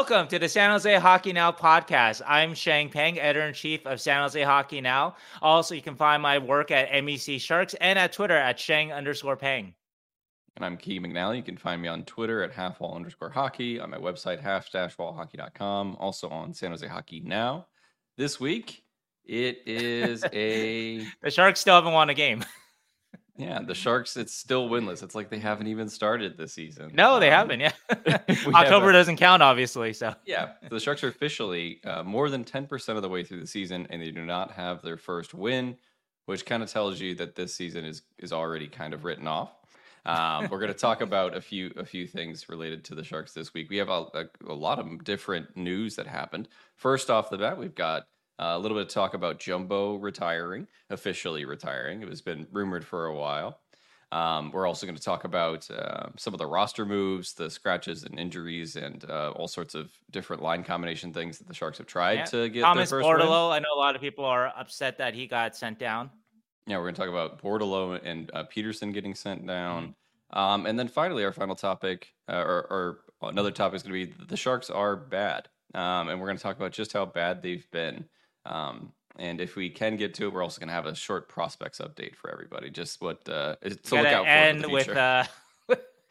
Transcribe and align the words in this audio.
Welcome 0.00 0.28
to 0.28 0.38
the 0.38 0.48
San 0.48 0.70
Jose 0.70 0.98
Hockey 0.98 1.34
Now 1.34 1.52
podcast. 1.52 2.22
I'm 2.26 2.54
Sheng 2.54 2.88
Peng, 2.88 3.20
editor 3.20 3.46
in 3.46 3.52
chief 3.52 3.84
of 3.84 4.00
San 4.00 4.22
Jose 4.22 4.42
Hockey 4.42 4.80
Now. 4.80 5.16
Also, 5.42 5.74
you 5.74 5.82
can 5.82 5.94
find 5.94 6.22
my 6.22 6.38
work 6.38 6.70
at 6.70 6.90
MEC 6.90 7.38
Sharks 7.38 7.74
and 7.82 7.98
at 7.98 8.10
Twitter 8.10 8.34
at 8.34 8.58
Sheng 8.58 8.94
underscore 8.94 9.36
Peng. 9.36 9.74
And 10.56 10.64
I'm 10.64 10.78
Keegan 10.78 11.12
McNally. 11.12 11.36
You 11.36 11.42
can 11.42 11.58
find 11.58 11.82
me 11.82 11.88
on 11.88 12.04
Twitter 12.04 12.42
at 12.42 12.50
halfwall 12.50 12.96
underscore 12.96 13.28
hockey, 13.28 13.78
on 13.78 13.90
my 13.90 13.98
website, 13.98 14.40
half 14.40 14.72
wallhockey.com, 14.72 15.96
also 16.00 16.30
on 16.30 16.54
San 16.54 16.70
Jose 16.70 16.86
Hockey 16.86 17.20
Now. 17.20 17.66
This 18.16 18.40
week, 18.40 18.82
it 19.26 19.58
is 19.66 20.24
a. 20.32 21.04
the 21.20 21.30
Sharks 21.30 21.60
still 21.60 21.74
haven't 21.74 21.92
won 21.92 22.08
a 22.08 22.14
game. 22.14 22.42
Yeah, 23.40 23.60
the 23.62 23.74
Sharks, 23.74 24.16
it's 24.16 24.34
still 24.34 24.68
winless. 24.68 25.02
It's 25.02 25.14
like 25.14 25.30
they 25.30 25.38
haven't 25.38 25.66
even 25.66 25.88
started 25.88 26.36
this 26.36 26.52
season. 26.52 26.90
No, 26.92 27.18
they 27.18 27.30
um, 27.30 27.48
haven't. 27.48 27.60
Yeah. 27.60 27.72
October 28.54 28.92
doesn't 28.92 29.16
count, 29.16 29.42
obviously. 29.42 29.94
So, 29.94 30.14
yeah, 30.26 30.52
the 30.68 30.78
Sharks 30.78 31.02
are 31.02 31.08
officially 31.08 31.80
uh, 31.84 32.02
more 32.02 32.28
than 32.28 32.44
10% 32.44 32.96
of 32.96 33.02
the 33.02 33.08
way 33.08 33.24
through 33.24 33.40
the 33.40 33.46
season, 33.46 33.86
and 33.88 34.02
they 34.02 34.10
do 34.10 34.24
not 34.24 34.50
have 34.52 34.82
their 34.82 34.98
first 34.98 35.32
win, 35.32 35.76
which 36.26 36.44
kind 36.44 36.62
of 36.62 36.70
tells 36.70 37.00
you 37.00 37.14
that 37.14 37.34
this 37.34 37.54
season 37.54 37.84
is, 37.86 38.02
is 38.18 38.32
already 38.32 38.68
kind 38.68 38.92
of 38.92 39.04
written 39.04 39.26
off. 39.26 39.52
Um, 40.04 40.48
we're 40.50 40.60
going 40.60 40.72
to 40.72 40.78
talk 40.78 41.00
about 41.00 41.36
a 41.36 41.40
few 41.40 41.72
a 41.76 41.84
few 41.84 42.06
things 42.06 42.48
related 42.48 42.84
to 42.84 42.94
the 42.94 43.04
Sharks 43.04 43.32
this 43.32 43.54
week. 43.54 43.70
We 43.70 43.78
have 43.78 43.88
a, 43.88 44.06
a, 44.14 44.24
a 44.48 44.54
lot 44.54 44.78
of 44.78 45.04
different 45.04 45.56
news 45.56 45.96
that 45.96 46.06
happened. 46.06 46.48
First 46.76 47.10
off 47.10 47.30
the 47.30 47.38
bat, 47.38 47.58
we've 47.58 47.74
got 47.74 48.06
uh, 48.40 48.56
a 48.56 48.58
little 48.58 48.76
bit 48.76 48.86
of 48.86 48.92
talk 48.92 49.12
about 49.12 49.38
Jumbo 49.38 49.96
retiring, 49.96 50.66
officially 50.88 51.44
retiring. 51.44 52.02
It 52.02 52.08
has 52.08 52.22
been 52.22 52.46
rumored 52.50 52.84
for 52.84 53.06
a 53.06 53.14
while. 53.14 53.60
Um, 54.12 54.50
we're 54.50 54.66
also 54.66 54.86
going 54.86 54.96
to 54.96 55.02
talk 55.02 55.24
about 55.24 55.70
uh, 55.70 56.08
some 56.16 56.34
of 56.34 56.38
the 56.38 56.46
roster 56.46 56.84
moves, 56.84 57.34
the 57.34 57.48
scratches 57.48 58.02
and 58.02 58.18
injuries, 58.18 58.74
and 58.76 59.04
uh, 59.08 59.30
all 59.36 59.46
sorts 59.46 59.74
of 59.74 59.92
different 60.10 60.42
line 60.42 60.64
combination 60.64 61.12
things 61.12 61.38
that 61.38 61.46
the 61.46 61.54
Sharks 61.54 61.78
have 61.78 61.86
tried 61.86 62.14
yeah. 62.14 62.24
to 62.24 62.48
get. 62.48 62.62
Thomas 62.62 62.90
their 62.90 63.00
first 63.00 63.08
Bordeleau, 63.08 63.50
win. 63.50 63.56
I 63.56 63.58
know 63.60 63.74
a 63.76 63.78
lot 63.78 63.94
of 63.94 64.00
people 64.00 64.24
are 64.24 64.52
upset 64.58 64.98
that 64.98 65.14
he 65.14 65.26
got 65.26 65.54
sent 65.54 65.78
down. 65.78 66.10
Yeah, 66.66 66.78
we're 66.78 66.84
going 66.84 66.94
to 66.94 67.00
talk 67.00 67.08
about 67.08 67.40
Bordeleau 67.42 68.00
and 68.02 68.30
uh, 68.34 68.44
Peterson 68.44 68.90
getting 68.90 69.14
sent 69.14 69.46
down. 69.46 69.94
Mm-hmm. 70.32 70.38
Um, 70.38 70.66
and 70.66 70.78
then 70.78 70.88
finally, 70.88 71.24
our 71.24 71.32
final 71.32 71.54
topic, 71.54 72.14
uh, 72.28 72.36
or, 72.36 72.98
or, 73.22 73.28
another 73.28 73.50
topic, 73.50 73.76
is 73.76 73.82
going 73.82 74.06
to 74.06 74.12
be 74.12 74.24
the 74.28 74.36
Sharks 74.36 74.70
are 74.70 74.96
bad. 74.96 75.48
Um, 75.74 76.08
and 76.08 76.18
we're 76.20 76.26
going 76.26 76.36
to 76.36 76.42
talk 76.42 76.56
about 76.56 76.72
just 76.72 76.92
how 76.92 77.04
bad 77.04 77.42
they've 77.42 77.68
been. 77.70 78.06
Um, 78.46 78.92
and 79.18 79.40
if 79.40 79.56
we 79.56 79.70
can 79.70 79.96
get 79.96 80.14
to 80.14 80.26
it, 80.26 80.32
we're 80.32 80.42
also 80.42 80.60
going 80.60 80.68
to 80.68 80.74
have 80.74 80.86
a 80.86 80.94
short 80.94 81.28
prospects 81.28 81.78
update 81.78 82.14
for 82.16 82.30
everybody. 82.30 82.70
Just 82.70 83.00
what 83.00 83.28
uh, 83.28 83.56
to 83.56 83.94
look 83.94 84.06
out 84.06 84.24
for. 84.24 84.30
End 84.30 84.66
with 84.66 84.88
uh, 84.88 85.24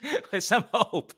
with 0.31 0.44
some 0.44 0.66
hope. 0.73 1.13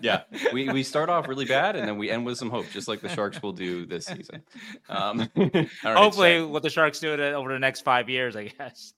yeah, 0.00 0.22
we 0.52 0.68
we 0.68 0.82
start 0.84 1.08
off 1.08 1.28
really 1.28 1.44
bad 1.44 1.76
and 1.76 1.86
then 1.86 1.98
we 1.98 2.10
end 2.10 2.24
with 2.24 2.38
some 2.38 2.50
hope, 2.50 2.66
just 2.70 2.88
like 2.88 3.00
the 3.00 3.08
Sharks 3.08 3.42
will 3.42 3.52
do 3.52 3.86
this 3.86 4.06
season. 4.06 4.42
Um, 4.88 5.28
right, 5.36 5.68
Hopefully, 5.82 6.38
so. 6.38 6.48
what 6.48 6.62
the 6.62 6.70
Sharks 6.70 7.00
do 7.00 7.12
over 7.12 7.52
the 7.52 7.58
next 7.58 7.82
five 7.82 8.08
years, 8.08 8.36
I 8.36 8.44
guess. 8.44 8.94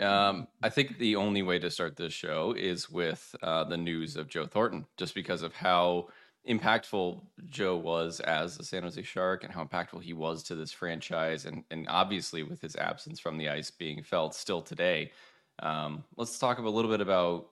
um, 0.00 0.46
I 0.62 0.68
think 0.68 0.98
the 0.98 1.16
only 1.16 1.42
way 1.42 1.58
to 1.58 1.70
start 1.70 1.96
this 1.96 2.12
show 2.12 2.54
is 2.56 2.90
with 2.90 3.34
uh, 3.42 3.64
the 3.64 3.76
news 3.76 4.16
of 4.16 4.28
Joe 4.28 4.46
Thornton, 4.46 4.86
just 4.96 5.14
because 5.14 5.42
of 5.42 5.54
how 5.54 6.08
impactful 6.48 7.20
Joe 7.46 7.76
was 7.76 8.20
as 8.20 8.58
a 8.58 8.64
San 8.64 8.82
Jose 8.82 9.02
Shark 9.02 9.44
and 9.44 9.52
how 9.52 9.64
impactful 9.64 10.02
he 10.02 10.12
was 10.12 10.42
to 10.44 10.54
this 10.54 10.72
franchise, 10.72 11.46
and 11.46 11.64
and 11.70 11.86
obviously 11.88 12.42
with 12.42 12.60
his 12.60 12.76
absence 12.76 13.20
from 13.20 13.36
the 13.38 13.48
ice 13.48 13.70
being 13.70 14.02
felt 14.02 14.34
still 14.34 14.62
today. 14.62 15.12
Um, 15.60 16.04
let's 16.16 16.38
talk 16.38 16.58
a 16.58 16.62
little 16.62 16.90
bit 16.90 17.00
about 17.00 17.48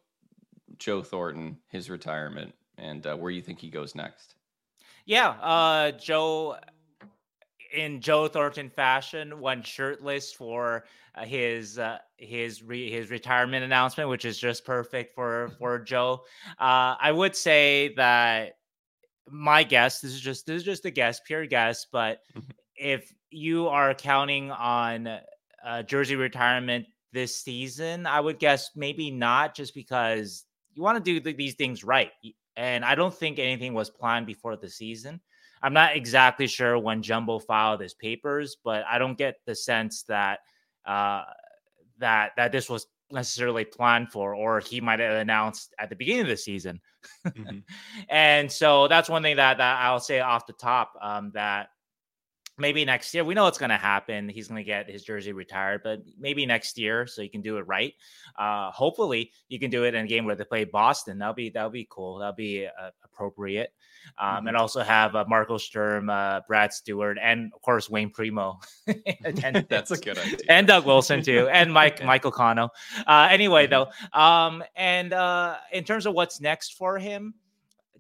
Joe 0.79 1.03
Thornton, 1.03 1.59
his 1.69 1.91
retirement, 1.91 2.55
and 2.79 3.07
uh, 3.07 3.17
where 3.17 3.31
you 3.31 3.43
think 3.43 3.59
he 3.59 3.69
goes 3.69 3.95
next. 3.95 4.35
Yeah, 5.05 5.31
uh, 5.41 5.93
Joe, 5.93 6.59
in 7.75 8.01
Joe 8.01 8.29
Thornton 8.29 8.71
fashion, 8.71 9.41
went 9.41 9.67
shirtless 9.67 10.33
for 10.33 10.85
uh, 11.15 11.25
his 11.25 11.79
uh, 11.79 11.99
his 12.17 12.63
re- 12.63 12.91
his 12.91 13.11
retirement 13.11 13.65
announcement, 13.65 14.09
which 14.09 14.25
is 14.25 14.39
just 14.39 14.65
perfect 14.65 15.15
for 15.15 15.51
for 15.59 15.79
Joe. 15.79 16.25
Uh, 16.59 16.97
I 17.01 17.13
would 17.13 17.35
say 17.35 17.95
that 17.97 18.58
my 19.31 19.63
guess 19.63 20.01
this 20.01 20.13
is 20.13 20.21
just 20.21 20.47
this 20.47 20.59
is 20.59 20.65
just 20.65 20.85
a 20.85 20.91
guess 20.91 21.21
pure 21.21 21.47
guess 21.47 21.87
but 21.91 22.21
mm-hmm. 22.37 22.51
if 22.77 23.13
you 23.31 23.69
are 23.69 23.95
counting 23.95 24.51
on 24.51 25.09
uh, 25.65 25.83
jersey 25.83 26.17
retirement 26.17 26.87
this 27.13 27.37
season 27.37 28.07
i 28.07 28.21
would 28.21 28.39
guess 28.39 28.71
maybe 28.77 29.11
not 29.11 29.55
just 29.55 29.75
because 29.75 30.45
you 30.75 30.83
want 30.83 30.97
to 30.97 31.03
do 31.03 31.21
th- 31.21 31.37
these 31.37 31.55
things 31.55 31.85
right 31.85 32.11
and 32.57 32.85
i 32.85 32.95
don't 32.95 33.15
think 33.15 33.39
anything 33.39 33.75
was 33.75 33.91
planned 33.91 34.27
before 34.27 34.57
the 34.57 34.69
season 34.69 35.21
i'm 35.63 35.73
not 35.73 35.97
exactly 35.97 36.47
sure 36.47 36.79
when 36.79 37.03
jumbo 37.03 37.39
filed 37.39 37.81
his 37.81 37.95
papers 37.95 38.57
but 38.65 38.85
i 38.89 38.99
don't 38.99 39.19
get 39.19 39.37
the 39.47 39.55
sense 39.55 40.03
that 40.05 40.41
uh, 40.87 41.23
that 41.99 42.33
that 42.37 42.51
this 42.51 42.71
was 42.71 42.87
necessarily 43.11 43.65
planned 43.65 44.11
for, 44.11 44.35
or 44.35 44.61
he 44.61 44.81
might 44.81 45.01
have 45.01 45.15
announced 45.15 45.75
at 45.79 45.89
the 45.91 45.97
beginning 45.97 46.23
of 46.23 46.29
the 46.29 46.37
season. 46.37 46.81
mm-hmm. 47.27 47.59
And 48.09 48.51
so 48.51 48.89
that's 48.89 49.09
one 49.09 49.23
thing 49.23 49.37
that, 49.37 49.59
that 49.59 49.79
I'll 49.81 50.01
say 50.01 50.21
off 50.21 50.47
the 50.47 50.53
top 50.53 50.93
um, 51.01 51.31
that 51.35 51.69
maybe 52.59 52.85
next 52.85 53.15
year 53.15 53.25
we 53.25 53.35
know 53.35 53.45
what's 53.45 53.59
going 53.59 53.71
to 53.71 53.77
happen. 53.77 54.29
He's 54.29 54.49
going 54.49 54.63
to 54.63 54.65
get 54.65 54.91
his 54.91 55.05
jersey 55.05 55.33
retired 55.33 55.83
but 55.85 56.01
maybe 56.19 56.45
next 56.45 56.77
year 56.77 57.07
so 57.07 57.23
you 57.23 57.31
can 57.31 57.41
do 57.41 57.57
it 57.57 57.67
right. 57.67 57.95
Uh 58.37 58.71
hopefully 58.73 59.33
you 59.49 59.59
can 59.59 59.71
do 59.71 59.85
it 59.85 59.95
in 59.95 60.05
a 60.05 60.09
game 60.09 60.25
where 60.25 60.35
they 60.35 60.45
play 60.45 60.65
boston. 60.65 61.19
That'll 61.19 61.35
be 61.35 61.51
that'll 61.51 61.71
be 61.71 61.87
cool. 61.89 62.19
That'll 62.19 62.35
be 62.35 62.67
uh, 62.67 62.91
appropriate 63.05 63.71
um 64.19 64.29
mm-hmm. 64.29 64.49
and 64.49 64.57
also 64.57 64.81
have 64.81 65.15
uh, 65.15 65.25
marco 65.29 65.59
sturm 65.59 66.09
uh, 66.11 66.41
brad 66.47 66.73
Stuart, 66.73 67.19
and 67.21 67.53
of 67.55 67.63
course 67.63 67.91
wayne 67.91 68.11
primeau 68.11 68.59
that's 69.69 69.91
a 69.91 69.97
good 69.97 70.19
idea 70.19 70.39
and 70.49 70.67
doug 70.67 70.87
wilson 70.87 71.23
too 71.23 71.49
and 71.53 71.73
mike 71.73 72.05
michael 72.05 72.31
cano 72.31 72.69
uh 73.07 73.29
anyway 73.31 73.67
mm-hmm. 73.67 73.85
though 74.13 74.19
um 74.21 74.63
and 74.77 75.13
uh 75.13 75.57
in 75.73 75.85
terms 75.85 76.07
of 76.07 76.15
what's 76.15 76.41
next 76.41 76.75
for 76.75 76.99
him 76.99 77.35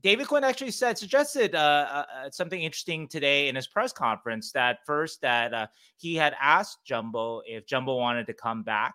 David 0.02 0.28
Quinn 0.28 0.44
actually 0.44 0.70
said 0.70 0.96
suggested 0.96 1.54
uh, 1.54 1.58
uh, 1.58 2.04
uh, 2.14 2.30
something 2.30 2.62
interesting 2.62 3.08
today 3.08 3.48
in 3.48 3.56
his 3.56 3.66
press 3.66 3.92
conference. 3.92 4.52
That 4.52 4.78
first, 4.86 5.20
that 5.22 5.52
uh, 5.52 5.66
he 5.96 6.14
had 6.14 6.36
asked 6.40 6.84
Jumbo 6.84 7.42
if 7.46 7.66
Jumbo 7.66 7.96
wanted 7.96 8.26
to 8.28 8.32
come 8.32 8.62
back 8.62 8.94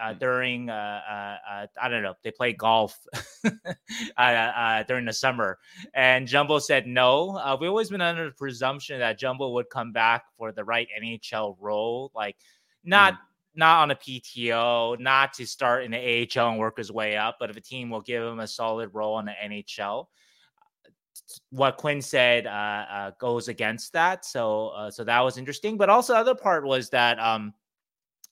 uh, 0.00 0.12
hmm. 0.12 0.18
during 0.18 0.70
uh, 0.70 1.00
uh, 1.08 1.66
I 1.80 1.88
don't 1.88 2.02
know 2.02 2.14
they 2.22 2.30
play 2.30 2.52
golf 2.52 2.98
during 3.44 5.04
the 5.04 5.12
summer, 5.12 5.58
and 5.94 6.26
Jumbo 6.26 6.58
said 6.58 6.86
no. 6.86 7.56
we've 7.60 7.70
always 7.70 7.90
been 7.90 8.00
under 8.00 8.26
the 8.26 8.34
presumption 8.34 8.98
that 9.00 9.18
Jumbo 9.18 9.50
would 9.52 9.70
come 9.70 9.92
back 9.92 10.24
for 10.36 10.52
the 10.52 10.64
right 10.64 10.88
NHL 11.00 11.56
role, 11.60 12.10
like 12.14 12.36
not. 12.84 13.14
Mm 13.14 13.18
not 13.54 13.82
on 13.82 13.90
a 13.90 13.96
PTO, 13.96 15.00
not 15.00 15.32
to 15.32 15.44
start 15.44 15.82
in 15.82 15.90
the 15.90 15.98
AHL 15.98 16.50
and 16.50 16.58
work 16.60 16.78
his 16.78 16.92
way 16.92 17.16
up, 17.16 17.38
but 17.40 17.50
if 17.50 17.56
a 17.56 17.60
team 17.60 17.90
will 17.90 18.00
give 18.00 18.22
him 18.22 18.38
a 18.38 18.46
solid 18.46 18.88
role 18.92 19.18
in 19.18 19.26
the 19.26 19.32
NHL, 19.44 20.06
what 21.50 21.76
Quinn 21.76 22.00
said 22.00 22.46
uh, 22.46 22.50
uh, 22.50 23.10
goes 23.18 23.48
against 23.48 23.92
that. 23.92 24.24
So 24.24 24.68
uh, 24.68 24.90
so 24.90 25.04
that 25.04 25.20
was 25.20 25.38
interesting. 25.38 25.76
But 25.76 25.90
also 25.90 26.12
the 26.12 26.20
other 26.20 26.34
part 26.34 26.64
was 26.64 26.90
that 26.90 27.18
um, 27.18 27.52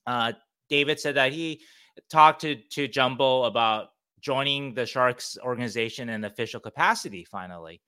uh, 0.05 0.33
David 0.69 0.99
said 0.99 1.15
that 1.15 1.31
he 1.31 1.61
talked 2.09 2.41
to 2.41 2.55
to 2.55 2.87
Jumbo 2.87 3.43
about 3.43 3.89
joining 4.19 4.73
the 4.73 4.85
Sharks 4.85 5.37
organization 5.43 6.09
in 6.09 6.23
official 6.23 6.59
capacity 6.59 7.23
finally, 7.23 7.81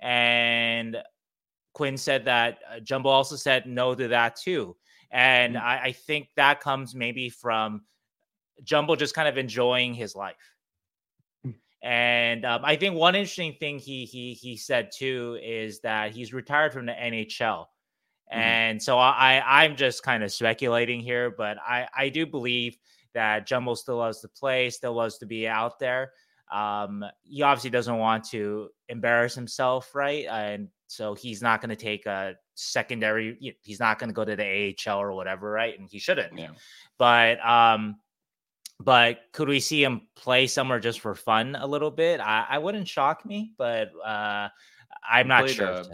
and 0.00 0.96
Quinn 1.72 1.96
said 1.96 2.24
that 2.26 2.58
uh, 2.70 2.80
Jumbo 2.80 3.08
also 3.08 3.36
said 3.36 3.66
no 3.66 3.94
to 3.94 4.08
that 4.08 4.36
too. 4.36 4.76
And 5.10 5.54
mm-hmm. 5.54 5.66
I, 5.66 5.82
I 5.82 5.92
think 5.92 6.28
that 6.36 6.60
comes 6.60 6.94
maybe 6.94 7.28
from 7.28 7.82
Jumbo 8.62 8.96
just 8.96 9.14
kind 9.14 9.28
of 9.28 9.38
enjoying 9.38 9.94
his 9.94 10.14
life 10.16 10.54
and 11.84 12.46
um, 12.46 12.62
I 12.64 12.76
think 12.76 12.96
one 12.96 13.14
interesting 13.14 13.52
thing 13.60 13.78
he 13.78 14.06
he 14.06 14.32
he 14.32 14.56
said 14.56 14.90
too 14.90 15.38
is 15.42 15.80
that 15.80 16.12
he's 16.12 16.32
retired 16.32 16.72
from 16.72 16.86
the 16.86 16.92
NHL. 16.92 17.66
Mm-hmm. 18.32 18.40
And 18.40 18.82
so 18.82 18.98
I 18.98 19.42
I'm 19.44 19.76
just 19.76 20.02
kind 20.02 20.22
of 20.22 20.32
speculating 20.32 21.00
here, 21.00 21.30
but 21.30 21.58
I 21.58 21.88
I 21.96 22.08
do 22.08 22.26
believe 22.26 22.76
that 23.14 23.46
Jumbo 23.46 23.74
still 23.74 23.96
loves 23.96 24.20
to 24.20 24.28
play, 24.28 24.70
still 24.70 24.94
loves 24.94 25.18
to 25.18 25.26
be 25.26 25.46
out 25.46 25.78
there. 25.78 26.12
Um, 26.52 27.04
he 27.22 27.42
obviously 27.42 27.70
doesn't 27.70 27.96
want 27.96 28.24
to 28.30 28.68
embarrass 28.88 29.34
himself, 29.34 29.94
right? 29.94 30.26
And 30.26 30.68
so 30.86 31.14
he's 31.14 31.42
not 31.42 31.60
going 31.60 31.70
to 31.70 31.76
take 31.76 32.06
a 32.06 32.34
secondary. 32.54 33.56
He's 33.62 33.80
not 33.80 33.98
going 33.98 34.10
to 34.10 34.14
go 34.14 34.24
to 34.24 34.36
the 34.36 34.74
AHL 34.86 35.00
or 35.00 35.12
whatever, 35.12 35.50
right? 35.50 35.78
And 35.78 35.88
he 35.88 35.98
shouldn't. 35.98 36.38
Yeah. 36.38 36.50
But 36.98 37.44
um, 37.44 37.96
but 38.80 39.18
could 39.32 39.48
we 39.48 39.60
see 39.60 39.82
him 39.82 40.02
play 40.16 40.46
somewhere 40.46 40.80
just 40.80 41.00
for 41.00 41.14
fun 41.14 41.56
a 41.58 41.66
little 41.66 41.90
bit? 41.90 42.20
I, 42.20 42.46
I 42.48 42.58
wouldn't 42.58 42.88
shock 42.88 43.24
me, 43.24 43.52
but 43.56 43.90
uh, 44.04 44.48
I'm 45.08 45.28
not 45.28 45.48
sure. 45.48 45.66
Uh, 45.66 45.84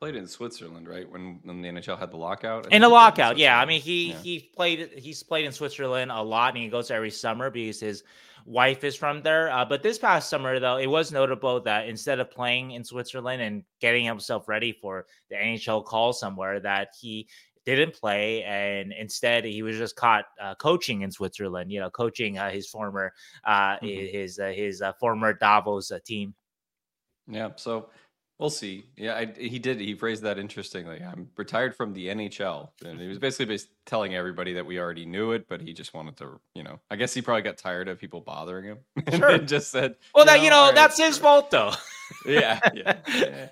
played 0.00 0.16
in 0.16 0.26
Switzerland, 0.26 0.88
right? 0.88 1.08
When 1.08 1.40
when 1.44 1.60
the 1.60 1.68
NHL 1.68 1.98
had 1.98 2.10
the 2.10 2.16
lockout. 2.16 2.72
In 2.72 2.82
a 2.82 2.88
lockout, 2.88 3.36
yeah. 3.36 3.60
I 3.60 3.66
mean, 3.66 3.80
he 3.80 4.10
yeah. 4.10 4.18
he 4.22 4.50
played 4.56 4.90
he's 4.96 5.22
played 5.22 5.44
in 5.44 5.52
Switzerland 5.52 6.10
a 6.10 6.22
lot, 6.22 6.54
and 6.54 6.62
he 6.62 6.68
goes 6.68 6.90
every 6.90 7.10
summer 7.10 7.50
because 7.50 7.80
his 7.80 8.02
wife 8.46 8.82
is 8.82 8.96
from 8.96 9.22
there. 9.22 9.50
Uh, 9.50 9.64
but 9.64 9.82
this 9.82 9.98
past 9.98 10.30
summer, 10.30 10.58
though, 10.58 10.78
it 10.78 10.86
was 10.86 11.12
notable 11.12 11.60
that 11.60 11.86
instead 11.86 12.18
of 12.18 12.30
playing 12.30 12.72
in 12.72 12.82
Switzerland 12.82 13.42
and 13.42 13.62
getting 13.80 14.04
himself 14.04 14.48
ready 14.48 14.72
for 14.72 15.04
the 15.28 15.36
NHL 15.36 15.84
call 15.84 16.14
somewhere, 16.14 16.58
that 16.60 16.88
he 16.98 17.28
didn't 17.66 17.92
play 17.92 18.42
and 18.44 18.90
instead 18.98 19.44
he 19.44 19.62
was 19.62 19.76
just 19.76 19.94
caught 19.94 20.24
uh, 20.40 20.54
coaching 20.54 21.02
in 21.02 21.12
Switzerland. 21.12 21.70
You 21.70 21.80
know, 21.80 21.90
coaching 21.90 22.38
uh, 22.38 22.50
his 22.50 22.66
former 22.66 23.12
uh, 23.44 23.76
mm-hmm. 23.76 24.16
his 24.16 24.38
uh, 24.38 24.46
his 24.46 24.80
uh, 24.80 24.94
former 24.94 25.34
Davos 25.34 25.92
team. 26.06 26.34
Yeah. 27.28 27.50
So 27.56 27.90
We'll 28.40 28.48
see. 28.48 28.86
Yeah, 28.96 29.16
I, 29.16 29.26
he 29.38 29.58
did. 29.58 29.78
He 29.80 29.94
phrased 29.94 30.22
that 30.22 30.38
interestingly. 30.38 31.02
I'm 31.02 31.28
retired 31.36 31.76
from 31.76 31.92
the 31.92 32.06
NHL, 32.06 32.70
and 32.82 32.98
he 32.98 33.06
was 33.06 33.18
basically 33.18 33.58
telling 33.84 34.14
everybody 34.14 34.54
that 34.54 34.64
we 34.64 34.80
already 34.80 35.04
knew 35.04 35.32
it, 35.32 35.46
but 35.46 35.60
he 35.60 35.74
just 35.74 35.92
wanted 35.92 36.16
to, 36.16 36.40
you 36.54 36.62
know. 36.62 36.80
I 36.90 36.96
guess 36.96 37.12
he 37.12 37.20
probably 37.20 37.42
got 37.42 37.58
tired 37.58 37.86
of 37.86 37.98
people 37.98 38.22
bothering 38.22 38.64
him. 38.64 38.78
Sure. 39.14 39.36
just 39.38 39.70
said, 39.70 39.96
"Well, 40.14 40.24
that 40.24 40.42
you 40.42 40.48
know, 40.48 40.66
right, 40.66 40.74
that's 40.74 40.96
his 40.96 41.18
fault, 41.18 41.50
though." 41.50 41.72
yeah, 42.26 42.60
yeah, 42.72 42.96
yeah. 43.08 43.48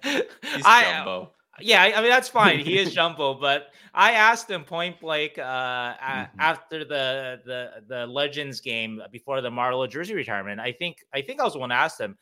He's 0.54 0.64
I, 0.64 0.84
jumbo. 0.84 1.32
Yeah, 1.60 1.82
I 1.82 2.00
mean 2.00 2.10
that's 2.10 2.30
fine. 2.30 2.60
He 2.60 2.78
is 2.78 2.94
jumbo, 2.94 3.34
but 3.34 3.68
I 3.92 4.12
asked 4.12 4.48
him 4.48 4.64
point 4.64 5.00
blank 5.00 5.36
uh, 5.36 5.42
mm-hmm. 5.42 6.40
after 6.40 6.86
the 6.86 7.42
the 7.44 7.70
the 7.86 8.06
Legends 8.06 8.62
game 8.62 9.02
before 9.12 9.42
the 9.42 9.50
Marleau 9.50 9.86
jersey 9.90 10.14
retirement. 10.14 10.60
I 10.60 10.72
think 10.72 11.04
I 11.12 11.20
think 11.20 11.40
I 11.40 11.44
was 11.44 11.52
the 11.52 11.58
one 11.58 11.68
to 11.68 11.74
ask 11.74 12.00
him 12.00 12.16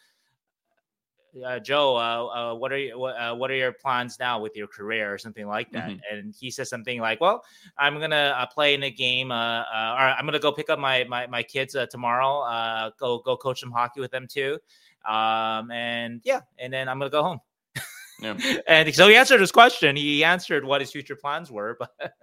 uh, 1.45 1.59
Joe, 1.59 1.97
uh, 1.97 2.27
uh, 2.27 2.55
what 2.55 2.73
are 2.73 2.79
you, 2.79 2.99
what, 2.99 3.17
uh, 3.17 3.35
what, 3.35 3.51
are 3.51 3.55
your 3.55 3.73
plans 3.73 4.19
now 4.19 4.41
with 4.41 4.57
your 4.57 4.67
career 4.67 5.13
or 5.13 5.19
something 5.19 5.47
like 5.47 5.71
that? 5.73 5.91
Mm-hmm. 5.91 6.17
And 6.17 6.35
he 6.39 6.51
says 6.51 6.69
something 6.69 7.01
like, 7.01 7.21
"Well, 7.21 7.45
I'm 7.79 7.99
gonna 8.01 8.35
uh, 8.37 8.47
play 8.47 8.75
in 8.75 8.83
a 8.85 8.91
game, 8.91 9.31
uh, 9.31 9.61
or 9.63 10.01
I'm 10.01 10.25
gonna 10.25 10.39
go 10.39 10.53
pick 10.53 10.71
up 10.71 10.79
my 10.79 11.05
my, 11.05 11.27
my 11.27 11.43
kids 11.43 11.77
tomorrow, 11.91 12.91
go 12.99 13.19
go 13.19 13.37
coach 13.37 13.61
some 13.61 13.73
hockey 13.73 14.01
with 14.01 14.11
them 14.11 14.27
too, 14.27 14.59
um, 15.09 15.71
and 15.71 16.21
yeah, 16.25 16.41
and 16.59 16.73
then 16.73 16.89
I'm 16.89 16.99
gonna 16.99 17.11
go 17.11 17.23
home." 17.23 17.41
Yeah. 18.21 18.37
And 18.67 18.95
so 18.95 19.09
he 19.09 19.17
answered 19.17 19.41
his 19.41 19.53
question. 19.53 19.97
He 19.97 20.25
answered 20.25 20.65
what 20.65 20.81
his 20.81 20.91
future 20.91 21.17
plans 21.17 21.51
were, 21.51 21.77
but 21.79 22.15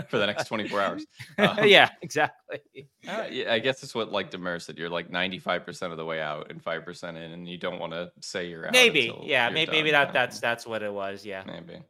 for 0.10 0.18
the 0.18 0.26
next 0.26 0.46
24 0.46 0.80
hours. 0.80 1.06
Um, 1.38 1.58
yeah, 1.64 1.90
exactly. 2.02 2.60
Uh, 3.08 3.24
yeah, 3.30 3.52
I 3.52 3.58
guess 3.58 3.82
it's 3.82 3.94
what 3.94 4.12
like 4.12 4.30
Demers 4.30 4.62
said. 4.62 4.78
You're 4.78 4.90
like 4.90 5.10
95% 5.10 5.90
of 5.90 5.96
the 5.96 6.04
way 6.04 6.20
out 6.20 6.50
and 6.50 6.62
5% 6.62 7.08
in, 7.08 7.16
and 7.16 7.48
you 7.48 7.58
don't 7.58 7.78
want 7.78 7.92
to 7.92 8.12
say 8.20 8.48
you're 8.48 8.66
out. 8.66 8.72
Maybe. 8.72 9.12
Yeah. 9.22 9.48
Maybe, 9.50 9.72
maybe 9.72 9.90
that 9.90 10.12
that's 10.12 10.40
that's 10.40 10.66
what 10.66 10.82
it 10.82 10.92
was. 10.92 11.24
Yeah. 11.24 11.42
Maybe. 11.46 11.80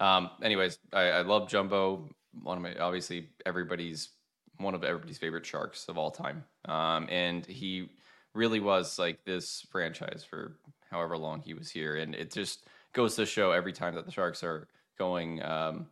Um, 0.00 0.30
anyways, 0.42 0.78
I, 0.92 1.02
I 1.10 1.22
love 1.22 1.48
Jumbo. 1.48 2.08
One 2.42 2.56
of 2.56 2.62
my 2.62 2.74
obviously 2.76 3.28
everybody's 3.44 4.10
one 4.58 4.74
of 4.74 4.84
everybody's 4.84 5.18
favorite 5.18 5.44
sharks 5.44 5.88
of 5.88 5.98
all 5.98 6.10
time. 6.10 6.44
Um, 6.64 7.06
and 7.10 7.44
he 7.44 7.90
really 8.34 8.60
was 8.60 8.98
like 8.98 9.24
this 9.24 9.66
franchise 9.70 10.24
for 10.28 10.56
however 10.92 11.16
long 11.16 11.40
he 11.40 11.54
was 11.54 11.70
here, 11.70 11.96
and 11.96 12.14
it 12.14 12.30
just 12.30 12.66
goes 12.92 13.16
to 13.16 13.26
show 13.26 13.50
every 13.50 13.72
time 13.72 13.94
that 13.94 14.06
the 14.06 14.12
Sharks 14.12 14.44
are 14.44 14.68
going 14.98 15.42
um, 15.42 15.86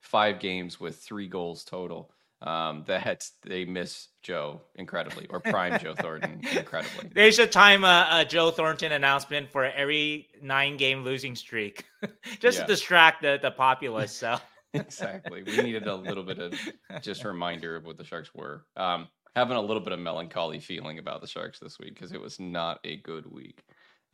five 0.00 0.38
games 0.38 0.78
with 0.78 0.96
three 0.96 1.26
goals 1.26 1.64
total. 1.64 2.10
Um, 2.42 2.84
that 2.88 3.30
they 3.42 3.64
miss 3.64 4.08
Joe 4.22 4.60
incredibly, 4.74 5.26
or 5.30 5.40
prime 5.40 5.78
Joe 5.80 5.94
Thornton 5.94 6.42
incredibly. 6.56 7.08
They 7.08 7.30
should 7.30 7.50
time 7.50 7.84
a, 7.84 8.08
a, 8.10 8.24
Joe 8.26 8.50
Thornton 8.50 8.92
announcement 8.92 9.50
for 9.50 9.64
every 9.64 10.28
nine 10.42 10.76
game 10.76 11.04
losing 11.04 11.36
streak, 11.36 11.84
just 12.40 12.58
yeah. 12.58 12.64
to 12.64 12.66
distract 12.66 13.22
the, 13.22 13.38
the 13.40 13.50
populace. 13.50 14.12
So 14.12 14.36
exactly, 14.74 15.42
we 15.42 15.62
needed 15.62 15.86
a 15.86 15.94
little 15.94 16.24
bit 16.24 16.38
of 16.38 16.54
just 17.00 17.24
reminder 17.24 17.76
of 17.76 17.86
what 17.86 17.96
the 17.96 18.04
Sharks 18.04 18.34
were. 18.34 18.66
Um, 18.76 19.08
having 19.34 19.56
a 19.56 19.60
little 19.60 19.82
bit 19.82 19.92
of 19.92 19.98
melancholy 19.98 20.60
feeling 20.60 20.98
about 20.98 21.20
the 21.20 21.26
Sharks 21.26 21.58
this 21.58 21.78
week 21.78 21.94
because 21.94 22.12
it 22.12 22.20
was 22.20 22.38
not 22.38 22.78
a 22.84 22.96
good 22.96 23.26
week. 23.30 23.64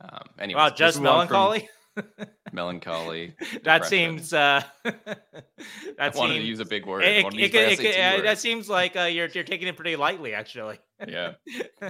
Um, 0.01 0.23
anyway, 0.39 0.59
wow, 0.59 0.69
just 0.69 1.01
melancholy. 1.01 1.69
melancholy. 2.51 3.35
that 3.63 3.85
seems. 3.85 4.33
Uh, 4.33 4.63
that 4.83 5.23
I 5.99 6.09
wanted 6.09 6.35
to 6.35 6.41
use 6.41 6.59
a 6.59 6.65
big 6.65 6.85
word. 6.85 7.03
It, 7.03 7.25
it, 7.33 7.79
it, 7.79 8.23
that 8.23 8.39
seems 8.39 8.69
like 8.69 8.95
uh, 8.95 9.03
you're 9.03 9.27
you're 9.27 9.43
taking 9.43 9.67
it 9.67 9.75
pretty 9.75 9.95
lightly, 9.95 10.33
actually. 10.33 10.79
Yeah. 11.07 11.33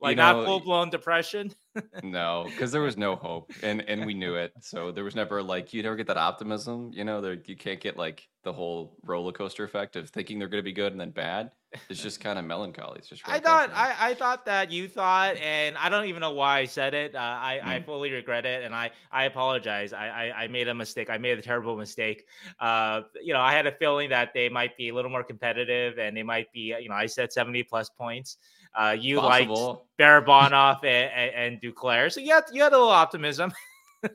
like 0.00 0.16
know, 0.16 0.32
not 0.32 0.44
full 0.44 0.60
blown 0.60 0.90
depression. 0.90 1.52
no, 2.02 2.44
because 2.48 2.72
there 2.72 2.82
was 2.82 2.96
no 2.96 3.16
hope, 3.16 3.52
and 3.62 3.82
and 3.82 4.04
we 4.06 4.14
knew 4.14 4.34
it. 4.34 4.52
So 4.60 4.92
there 4.92 5.04
was 5.04 5.14
never 5.14 5.42
like 5.42 5.72
you 5.72 5.82
never 5.82 5.96
get 5.96 6.06
that 6.08 6.16
optimism. 6.16 6.90
You 6.92 7.04
know, 7.04 7.20
there 7.20 7.38
you 7.44 7.56
can't 7.56 7.80
get 7.80 7.96
like 7.96 8.28
the 8.44 8.52
whole 8.52 8.96
roller 9.02 9.32
coaster 9.32 9.64
effect 9.64 9.96
of 9.96 10.10
thinking 10.10 10.38
they're 10.38 10.48
going 10.48 10.62
to 10.62 10.64
be 10.64 10.72
good 10.72 10.92
and 10.92 11.00
then 11.00 11.10
bad. 11.10 11.50
It's 11.90 12.02
just 12.02 12.20
kind 12.20 12.38
of 12.38 12.46
melancholy. 12.46 12.98
It's 12.98 13.08
just. 13.08 13.22
I 13.28 13.38
thought 13.40 13.70
I, 13.74 13.94
I 14.00 14.14
thought 14.14 14.46
that 14.46 14.70
you 14.70 14.88
thought, 14.88 15.36
and 15.36 15.76
I 15.76 15.90
don't 15.90 16.06
even 16.06 16.20
know 16.20 16.32
why 16.32 16.60
I 16.60 16.64
said 16.64 16.94
it. 16.94 17.14
Uh, 17.14 17.18
I 17.18 17.60
mm. 17.62 17.68
I 17.68 17.82
fully 17.82 18.10
regret 18.10 18.46
it, 18.46 18.64
and 18.64 18.74
I 18.74 18.90
I 19.12 19.24
apologize. 19.24 19.92
I, 19.92 20.08
I, 20.08 20.44
I 20.44 20.48
made 20.48 20.68
a 20.68 20.74
mistake. 20.74 21.10
I 21.10 21.18
made 21.18 21.38
a 21.38 21.42
terrible 21.42 21.76
mistake. 21.76 22.24
Uh, 22.58 23.02
you 23.22 23.34
know, 23.34 23.40
I 23.40 23.52
had 23.52 23.66
a 23.66 23.72
feeling 23.72 24.08
that 24.10 24.32
they 24.32 24.48
might 24.48 24.78
be 24.78 24.88
a 24.88 24.94
little 24.94 25.10
more 25.10 25.22
competitive, 25.22 25.98
and 25.98 26.16
they 26.16 26.22
might 26.22 26.50
be. 26.52 26.74
You 26.80 26.88
know, 26.88 26.94
I 26.94 27.04
said 27.04 27.32
seventy 27.32 27.62
plus 27.62 27.90
points. 27.90 28.27
Uh, 28.74 28.96
you 28.98 29.18
Possible. 29.18 29.88
liked 29.98 30.26
Barabanov 30.26 30.84
and, 30.84 31.10
and, 31.12 31.34
and 31.34 31.62
Duclair, 31.62 32.12
so 32.12 32.20
you 32.20 32.32
had 32.32 32.44
you 32.52 32.62
had 32.62 32.72
a 32.72 32.76
little 32.76 32.92
optimism. 32.92 33.52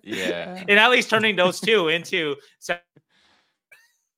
Yeah, 0.03 0.63
and 0.67 0.79
at 0.79 0.91
least 0.91 1.09
turning 1.09 1.35
those 1.35 1.59
two 1.59 1.89
into 1.89 2.35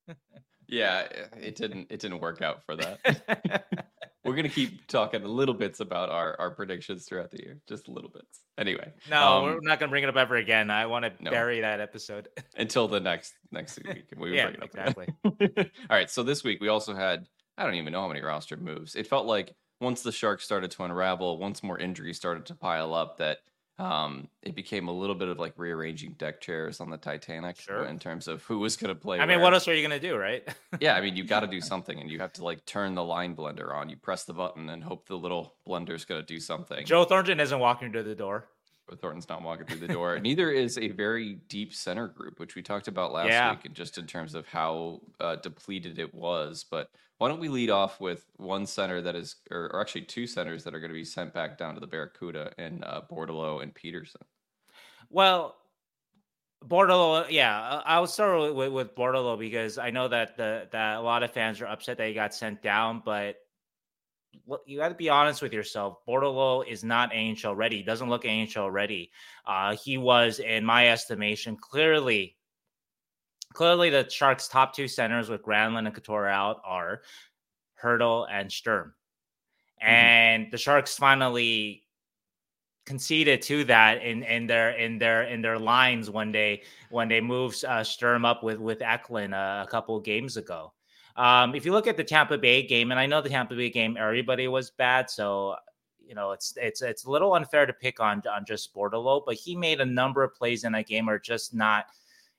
yeah, 0.68 1.06
it 1.40 1.56
didn't 1.56 1.86
it 1.90 2.00
didn't 2.00 2.20
work 2.20 2.42
out 2.42 2.64
for 2.64 2.76
that. 2.76 3.64
We're 4.24 4.34
gonna 4.34 4.48
keep 4.48 4.88
talking 4.88 5.22
a 5.22 5.28
little 5.28 5.54
bits 5.54 5.78
about 5.80 6.10
our 6.10 6.34
our 6.40 6.50
predictions 6.50 7.04
throughout 7.04 7.30
the 7.30 7.42
year, 7.42 7.60
just 7.68 7.88
a 7.88 7.92
little 7.92 8.10
bits. 8.10 8.40
Anyway, 8.58 8.92
no, 9.08 9.36
um, 9.38 9.44
we're 9.44 9.60
not 9.60 9.78
gonna 9.78 9.90
bring 9.90 10.02
it 10.02 10.08
up 10.08 10.16
ever 10.16 10.34
again. 10.34 10.68
I 10.68 10.86
want 10.86 11.04
to 11.04 11.12
no, 11.20 11.30
bury 11.30 11.60
that 11.60 11.80
episode 11.80 12.28
until 12.56 12.88
the 12.88 12.98
next 12.98 13.34
next 13.52 13.78
week. 13.86 14.12
We 14.16 14.34
yeah, 14.34 14.48
exactly. 14.60 15.06
All 15.24 15.64
right, 15.88 16.10
so 16.10 16.24
this 16.24 16.42
week 16.42 16.60
we 16.60 16.66
also 16.66 16.92
had 16.92 17.24
I 17.56 17.64
don't 17.64 17.74
even 17.74 17.92
know 17.92 18.00
how 18.00 18.08
many 18.08 18.20
roster 18.20 18.56
moves. 18.56 18.96
It 18.96 19.06
felt 19.06 19.26
like 19.26 19.54
once 19.80 20.02
the 20.02 20.12
Sharks 20.12 20.44
started 20.44 20.70
to 20.72 20.84
unravel, 20.84 21.38
once 21.38 21.62
more 21.62 21.78
injuries 21.78 22.16
started 22.16 22.46
to 22.46 22.54
pile 22.54 22.94
up, 22.94 23.18
that 23.18 23.38
um, 23.78 24.28
it 24.42 24.54
became 24.54 24.88
a 24.88 24.92
little 24.92 25.14
bit 25.14 25.28
of 25.28 25.38
like 25.38 25.52
rearranging 25.56 26.12
deck 26.12 26.40
chairs 26.40 26.80
on 26.80 26.88
the 26.88 26.96
Titanic 26.96 27.60
sure. 27.60 27.84
in 27.84 27.98
terms 27.98 28.26
of 28.26 28.42
who 28.44 28.58
was 28.58 28.76
going 28.76 28.88
to 28.88 28.98
play. 28.98 29.20
I 29.20 29.26
mean, 29.26 29.40
what 29.40 29.52
else 29.52 29.68
are 29.68 29.74
you 29.74 29.86
going 29.86 30.00
to 30.00 30.08
do, 30.08 30.16
right? 30.16 30.48
yeah, 30.80 30.94
I 30.94 31.00
mean, 31.00 31.14
you 31.14 31.24
got 31.34 31.40
to 31.40 31.46
do 31.46 31.60
something, 31.60 32.00
and 32.00 32.10
you 32.10 32.18
have 32.20 32.32
to 32.34 32.44
like 32.44 32.64
turn 32.64 32.94
the 32.94 33.04
line 33.04 33.36
blender 33.36 33.74
on. 33.74 33.90
You 33.90 33.96
press 33.96 34.24
the 34.24 34.32
button 34.32 34.70
and 34.70 34.82
hope 34.82 35.06
the 35.06 35.16
little 35.16 35.54
blender's 35.68 36.04
going 36.04 36.20
to 36.20 36.26
do 36.26 36.40
something. 36.40 36.86
Joe 36.86 37.04
Thornton 37.04 37.38
isn't 37.38 37.58
walking 37.58 37.92
to 37.92 38.02
the 38.02 38.14
door. 38.14 38.48
Thornton's 38.94 39.28
not 39.28 39.42
walking 39.42 39.66
through 39.66 39.86
the 39.86 39.92
door. 39.92 40.18
Neither 40.20 40.50
is 40.50 40.78
a 40.78 40.88
very 40.88 41.34
deep 41.48 41.74
center 41.74 42.06
group, 42.06 42.38
which 42.38 42.54
we 42.54 42.62
talked 42.62 42.86
about 42.86 43.12
last 43.12 43.28
yeah. 43.28 43.50
week, 43.50 43.64
and 43.64 43.74
just 43.74 43.98
in 43.98 44.06
terms 44.06 44.34
of 44.34 44.46
how 44.46 45.00
uh, 45.18 45.36
depleted 45.36 45.98
it 45.98 46.14
was. 46.14 46.64
But 46.70 46.90
why 47.18 47.28
don't 47.28 47.40
we 47.40 47.48
lead 47.48 47.70
off 47.70 48.00
with 48.00 48.24
one 48.36 48.66
center 48.66 49.00
that 49.02 49.16
is, 49.16 49.36
or, 49.50 49.70
or 49.72 49.80
actually 49.80 50.02
two 50.02 50.26
centers 50.26 50.62
that 50.64 50.74
are 50.74 50.80
going 50.80 50.90
to 50.90 50.94
be 50.94 51.04
sent 51.04 51.34
back 51.34 51.58
down 51.58 51.74
to 51.74 51.80
the 51.80 51.86
Barracuda 51.86 52.52
in 52.58 52.84
uh, 52.84 53.00
Bordeleau 53.10 53.62
and 53.62 53.74
Peterson? 53.74 54.22
Well, 55.10 55.56
Bordeleau, 56.64 57.26
yeah, 57.30 57.82
I'll 57.84 58.06
start 58.06 58.54
with, 58.54 58.72
with 58.72 58.94
Bordeleau 58.94 59.38
because 59.38 59.78
I 59.78 59.90
know 59.90 60.08
that 60.08 60.36
the 60.36 60.68
that 60.72 60.96
a 60.96 61.00
lot 61.00 61.22
of 61.22 61.32
fans 61.32 61.60
are 61.60 61.66
upset 61.66 61.98
that 61.98 62.08
he 62.08 62.14
got 62.14 62.34
sent 62.34 62.62
down, 62.62 63.02
but 63.04 63.36
you 64.66 64.78
got 64.78 64.88
to 64.88 64.94
be 64.94 65.08
honest 65.08 65.42
with 65.42 65.52
yourself. 65.52 65.98
Bordeleau 66.06 66.66
is 66.66 66.84
not 66.84 67.12
NHL 67.12 67.56
ready. 67.56 67.78
He 67.78 67.82
doesn't 67.82 68.08
look 68.08 68.24
NHL 68.24 68.72
ready. 68.72 69.10
Uh, 69.46 69.76
he 69.76 69.98
was, 69.98 70.38
in 70.38 70.64
my 70.64 70.88
estimation, 70.88 71.56
clearly 71.56 72.36
clearly 73.56 73.88
the 73.88 74.08
Sharks' 74.08 74.48
top 74.48 74.74
two 74.74 74.86
centers 74.86 75.30
with 75.30 75.42
Granlund 75.42 75.86
and 75.86 75.94
Couture 75.94 76.28
out 76.28 76.60
are 76.64 77.00
Hertl 77.82 78.26
and 78.30 78.52
Sturm. 78.52 78.94
Mm-hmm. 79.82 79.90
And 79.90 80.46
the 80.52 80.58
Sharks 80.58 80.96
finally 80.96 81.82
conceded 82.84 83.42
to 83.42 83.64
that 83.64 84.02
in, 84.02 84.22
in 84.22 84.46
their 84.46 84.70
in 84.70 84.98
their 84.98 85.24
in 85.24 85.42
their 85.42 85.58
lines 85.58 86.08
when 86.08 86.30
they 86.30 86.62
when 86.90 87.08
they 87.08 87.20
moved 87.20 87.64
uh, 87.64 87.82
Sturm 87.82 88.24
up 88.24 88.42
with 88.42 88.58
with 88.58 88.82
Eklund 88.82 89.34
uh, 89.34 89.64
a 89.66 89.70
couple 89.70 89.98
games 90.00 90.36
ago. 90.36 90.72
Um, 91.16 91.54
if 91.54 91.64
you 91.64 91.72
look 91.72 91.86
at 91.86 91.96
the 91.96 92.04
Tampa 92.04 92.36
Bay 92.36 92.66
game, 92.66 92.90
and 92.90 93.00
I 93.00 93.06
know 93.06 93.22
the 93.22 93.28
Tampa 93.28 93.54
Bay 93.54 93.70
game, 93.70 93.96
everybody 93.98 94.48
was 94.48 94.70
bad, 94.70 95.08
so 95.08 95.56
you 96.06 96.14
know 96.14 96.32
it's 96.32 96.54
it's 96.56 96.82
it's 96.82 97.04
a 97.04 97.10
little 97.10 97.34
unfair 97.34 97.66
to 97.66 97.72
pick 97.72 98.00
on 98.00 98.22
on 98.30 98.44
just 98.44 98.74
Bordeleau, 98.74 99.22
but 99.24 99.34
he 99.34 99.56
made 99.56 99.80
a 99.80 99.86
number 99.86 100.22
of 100.22 100.34
plays 100.34 100.64
in 100.64 100.72
that 100.72 100.86
game 100.86 101.08
are 101.08 101.18
just 101.18 101.54
not 101.54 101.86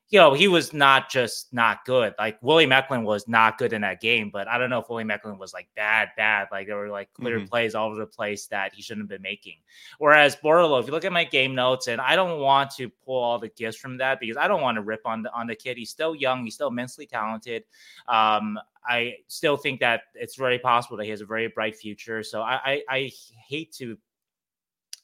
you 0.10 0.20
know, 0.20 0.34
he 0.34 0.48
was 0.48 0.72
not 0.72 1.10
just 1.10 1.54
not 1.54 1.84
good. 1.84 2.14
Like 2.18 2.38
William 2.42 2.72
Eklund 2.72 3.06
was 3.06 3.28
not 3.28 3.58
good 3.58 3.74
in 3.74 3.82
that 3.82 4.00
game, 4.00 4.30
but 4.32 4.48
I 4.48 4.58
don't 4.58 4.70
know 4.70 4.80
if 4.80 4.90
William 4.90 5.12
Eklund 5.12 5.38
was 5.38 5.54
like 5.54 5.68
bad, 5.76 6.10
bad. 6.16 6.48
Like 6.50 6.68
there 6.68 6.78
were 6.78 6.90
like 6.90 7.12
clear 7.14 7.38
mm-hmm. 7.40 7.48
plays 7.48 7.76
all 7.76 7.90
over 7.90 8.00
the 8.00 8.06
place 8.06 8.48
that 8.48 8.74
he 8.74 8.82
shouldn't 8.82 9.04
have 9.04 9.10
been 9.10 9.22
making. 9.22 9.56
Whereas 9.98 10.38
Bordeleau, 10.38 10.80
if 10.80 10.86
you 10.86 10.94
look 10.94 11.04
at 11.04 11.12
my 11.12 11.26
game 11.26 11.54
notes, 11.54 11.88
and 11.88 12.00
I 12.00 12.16
don't 12.16 12.40
want 12.40 12.72
to 12.76 12.90
pull 12.90 13.22
all 13.22 13.38
the 13.38 13.50
gifts 13.50 13.78
from 13.78 13.98
that 13.98 14.22
because 14.22 14.38
I 14.38 14.48
don't 14.48 14.62
want 14.62 14.76
to 14.78 14.82
rip 14.82 15.02
on 15.06 15.24
the 15.24 15.34
on 15.34 15.46
the 15.46 15.56
kid. 15.56 15.76
He's 15.76 15.90
still 15.90 16.16
young, 16.16 16.46
he's 16.46 16.56
still 16.56 16.70
immensely 16.70 17.06
talented. 17.06 17.64
Um, 18.08 18.58
I 18.88 19.16
still 19.28 19.58
think 19.58 19.82
that 19.82 20.04
it's 20.16 20.36
very 20.36 20.58
possible 20.58 20.96
that 20.98 21.04
he 21.04 21.10
has 21.10 21.20
a 21.20 21.26
very 21.26 21.50
bright 21.50 21.76
future. 21.76 22.24
So 22.24 22.42
I, 22.42 22.60
I, 22.64 22.84
I 22.90 23.12
hate 23.46 23.74
to 23.74 23.98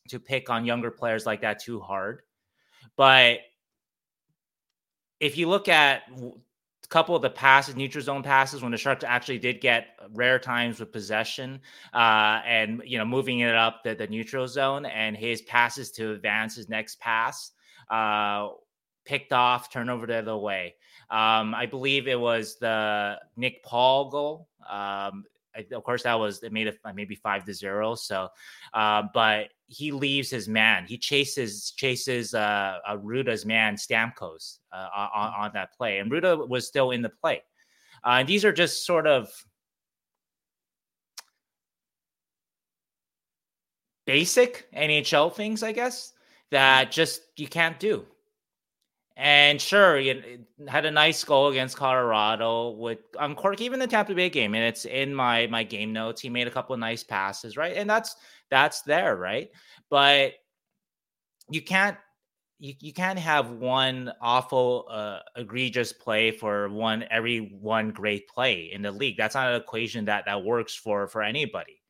to 0.08 0.20
pick 0.20 0.50
on 0.50 0.66
younger 0.66 0.92
players 0.92 1.26
like 1.26 1.42
that 1.42 1.60
too 1.60 1.82
hard, 1.82 2.22
but 2.96 3.40
if 5.24 5.38
you 5.38 5.48
look 5.48 5.70
at 5.70 6.04
a 6.20 6.88
couple 6.90 7.16
of 7.16 7.22
the 7.22 7.30
passes, 7.30 7.78
neutral 7.78 8.04
zone 8.04 8.24
passes, 8.24 8.62
when 8.62 8.74
the 8.74 8.78
Sharks 8.78 9.06
actually 9.06 9.40
did 9.40 9.62
get 9.62 9.98
rare 10.12 10.38
times 10.38 10.82
with 10.82 10.92
possession 10.92 11.62
uh, 11.94 12.42
and 12.46 12.82
you 12.86 12.98
know 12.98 13.06
moving 13.06 13.40
it 13.40 13.56
up 13.56 13.84
the, 13.86 13.96
the 13.96 14.08
neutral 14.08 14.48
zone, 14.50 14.86
and 14.86 15.16
his 15.16 15.42
passes 15.44 15.92
to 15.92 16.12
advance 16.12 16.56
his 16.56 16.68
next 16.68 17.00
pass 17.00 17.52
uh, 17.90 18.50
picked 19.06 19.32
off, 19.32 19.72
turnover 19.72 20.06
the 20.06 20.18
other 20.18 20.38
way. 20.38 20.76
Um, 21.10 21.56
I 21.56 21.68
believe 21.68 22.08
it 22.10 22.20
was 22.20 22.58
the 22.58 23.18
Nick 23.38 23.64
Paul 23.64 24.10
goal. 24.10 24.50
Um, 24.70 25.24
of 25.72 25.84
course, 25.84 26.04
that 26.04 26.20
was 26.20 26.42
it 26.44 26.52
made 26.52 26.68
it 26.68 26.80
maybe 26.96 27.16
five 27.16 27.46
to 27.46 27.54
zero. 27.54 27.96
So, 27.96 28.30
uh, 28.74 29.04
but 29.14 29.50
he 29.68 29.92
leaves 29.92 30.30
his 30.30 30.48
man. 30.48 30.86
He 30.88 30.98
chases 30.98 31.72
chases 31.72 32.34
uh, 32.34 32.80
uh 32.88 32.98
Rutta's 32.98 33.46
man 33.46 33.76
Stamkos 33.76 34.60
uh, 34.72 34.88
on, 34.96 35.34
on 35.34 35.52
that 35.54 35.74
play, 35.78 36.00
and 36.00 36.12
Rutta 36.12 36.48
was 36.48 36.68
still 36.68 36.92
in 36.92 37.02
the 37.02 37.10
play. 37.10 37.42
Uh, 38.06 38.18
and 38.20 38.28
these 38.28 38.44
are 38.44 38.52
just 38.52 38.86
sort 38.86 39.08
of 39.08 39.30
basic 44.06 44.68
NHL 44.76 45.34
things, 45.34 45.64
I 45.64 45.72
guess, 45.72 46.14
that 46.52 46.92
just 46.92 47.22
you 47.38 47.48
can't 47.48 47.80
do. 47.80 48.06
And 49.16 49.62
sure, 49.62 50.00
you 50.00 50.46
had 50.68 50.86
a 50.86 50.92
nice 50.92 51.24
goal 51.24 51.50
against 51.50 51.78
Colorado 51.78 52.72
with 52.72 53.00
on 53.20 53.36
Cork, 53.36 53.62
even 53.62 53.80
the 53.80 53.86
Tampa 53.86 54.16
Bay 54.16 54.30
game, 54.30 54.56
and 54.56 54.64
it's 54.64 54.86
in 54.86 55.14
my 55.14 55.46
my 55.48 55.64
game 55.64 55.94
notes. 55.94 56.20
He 56.20 56.30
made 56.30 56.48
a 56.48 56.52
couple 56.52 56.74
of 56.74 56.80
nice 56.80 57.04
passes, 57.04 57.56
right? 57.56 57.78
And 57.78 57.88
that's 57.88 58.16
that's 58.50 58.82
there, 58.82 59.16
right? 59.16 59.50
But 59.92 60.34
you 61.50 61.62
can't 61.62 61.96
you, 62.58 62.74
you 62.80 62.92
can't 62.92 63.20
have 63.20 63.52
one 63.52 64.12
awful 64.20 64.88
uh, 64.90 65.20
egregious 65.36 65.94
play 65.94 66.32
for 66.32 66.70
one 66.70 67.06
every 67.12 67.56
one 67.60 67.92
great 67.92 68.28
play 68.28 68.72
in 68.74 68.82
the 68.82 68.92
league. 68.92 69.18
That's 69.18 69.36
not 69.36 69.50
an 69.50 69.62
equation 69.62 70.06
that 70.06 70.26
that 70.26 70.44
works 70.44 70.74
for 70.74 71.08
for 71.08 71.22
anybody. 71.22 71.82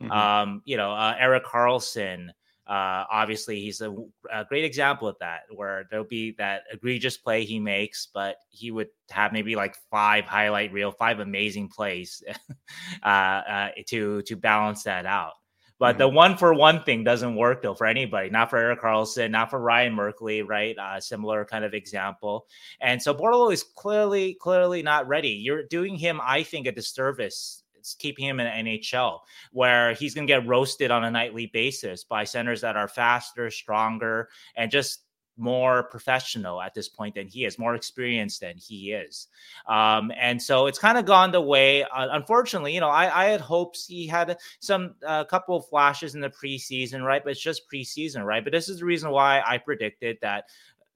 Mm-hmm. 0.00 0.10
Um, 0.10 0.62
you 0.64 0.78
know, 0.78 0.92
uh, 0.92 1.14
Erik 1.18 1.44
Karlsson 1.44 2.28
uh, 2.72 3.04
obviously, 3.10 3.60
he's 3.60 3.82
a, 3.82 3.94
a, 4.32 4.46
great 4.48 4.64
example 4.64 5.06
of 5.06 5.18
that, 5.20 5.40
where 5.54 5.86
there'll 5.90 6.06
be 6.06 6.34
that 6.38 6.62
egregious 6.72 7.18
play 7.18 7.44
he 7.44 7.60
makes, 7.60 8.08
but 8.14 8.36
he 8.48 8.70
would 8.70 8.88
have 9.10 9.30
maybe 9.30 9.54
like 9.54 9.76
five 9.90 10.24
highlight 10.24 10.72
reel, 10.72 10.90
five 10.90 11.20
amazing 11.20 11.68
plays 11.68 12.22
uh, 13.02 13.06
uh, 13.06 13.68
to 13.88 14.22
to 14.22 14.36
balance 14.36 14.84
that 14.84 15.04
out. 15.04 15.34
But 15.78 15.96
mm-hmm. 15.96 15.98
the 15.98 16.08
one 16.08 16.36
for 16.38 16.54
one 16.54 16.82
thing 16.82 17.04
doesn't 17.04 17.36
work 17.36 17.60
though 17.60 17.74
for 17.74 17.86
anybody, 17.86 18.30
not 18.30 18.48
for 18.48 18.56
Erik 18.56 18.80
Karlsson, 18.80 19.32
not 19.32 19.50
for 19.50 19.60
Ryan 19.60 19.94
Merkley, 19.94 20.42
right? 20.42 20.74
Uh, 20.78 20.98
similar 20.98 21.44
kind 21.44 21.66
of 21.66 21.74
example. 21.74 22.46
And 22.80 23.02
so 23.02 23.12
Bordeleau 23.12 23.52
is 23.52 23.64
clearly, 23.64 24.32
clearly 24.40 24.82
not 24.82 25.06
ready. 25.06 25.28
You're 25.28 25.64
doing 25.64 25.96
him, 25.96 26.22
I 26.24 26.42
think, 26.42 26.66
a 26.66 26.72
disservice 26.72 27.61
keeping 27.98 28.24
him 28.24 28.40
in 28.40 28.66
NHL, 28.66 29.20
where 29.52 29.94
he's 29.94 30.14
going 30.14 30.26
to 30.26 30.32
get 30.32 30.46
roasted 30.46 30.90
on 30.90 31.04
a 31.04 31.10
nightly 31.10 31.46
basis 31.46 32.04
by 32.04 32.24
centers 32.24 32.60
that 32.60 32.76
are 32.76 32.88
faster, 32.88 33.50
stronger, 33.50 34.28
and 34.56 34.70
just 34.70 35.00
more 35.36 35.84
professional 35.84 36.60
at 36.60 36.74
this 36.74 36.88
point 36.88 37.14
than 37.14 37.26
he 37.26 37.44
is, 37.44 37.58
more 37.58 37.74
experienced 37.74 38.40
than 38.40 38.56
he 38.56 38.92
is. 38.92 39.28
Um, 39.66 40.12
and 40.16 40.40
so 40.40 40.66
it's 40.66 40.78
kind 40.78 40.98
of 40.98 41.06
gone 41.06 41.32
the 41.32 41.40
way. 41.40 41.84
Uh, 41.84 42.08
unfortunately, 42.12 42.74
you 42.74 42.80
know, 42.80 42.88
I, 42.88 43.24
I, 43.24 43.24
had 43.26 43.40
hopes 43.40 43.86
he 43.86 44.06
had 44.06 44.36
some 44.60 44.94
a 45.02 45.08
uh, 45.08 45.24
couple 45.24 45.56
of 45.56 45.66
flashes 45.66 46.14
in 46.14 46.20
the 46.20 46.30
preseason, 46.30 47.04
right? 47.04 47.22
But 47.24 47.30
it's 47.32 47.40
just 47.40 47.62
preseason, 47.72 48.24
right? 48.24 48.44
But 48.44 48.52
this 48.52 48.68
is 48.68 48.80
the 48.80 48.84
reason 48.84 49.10
why 49.10 49.42
I 49.44 49.58
predicted 49.58 50.18
that 50.20 50.44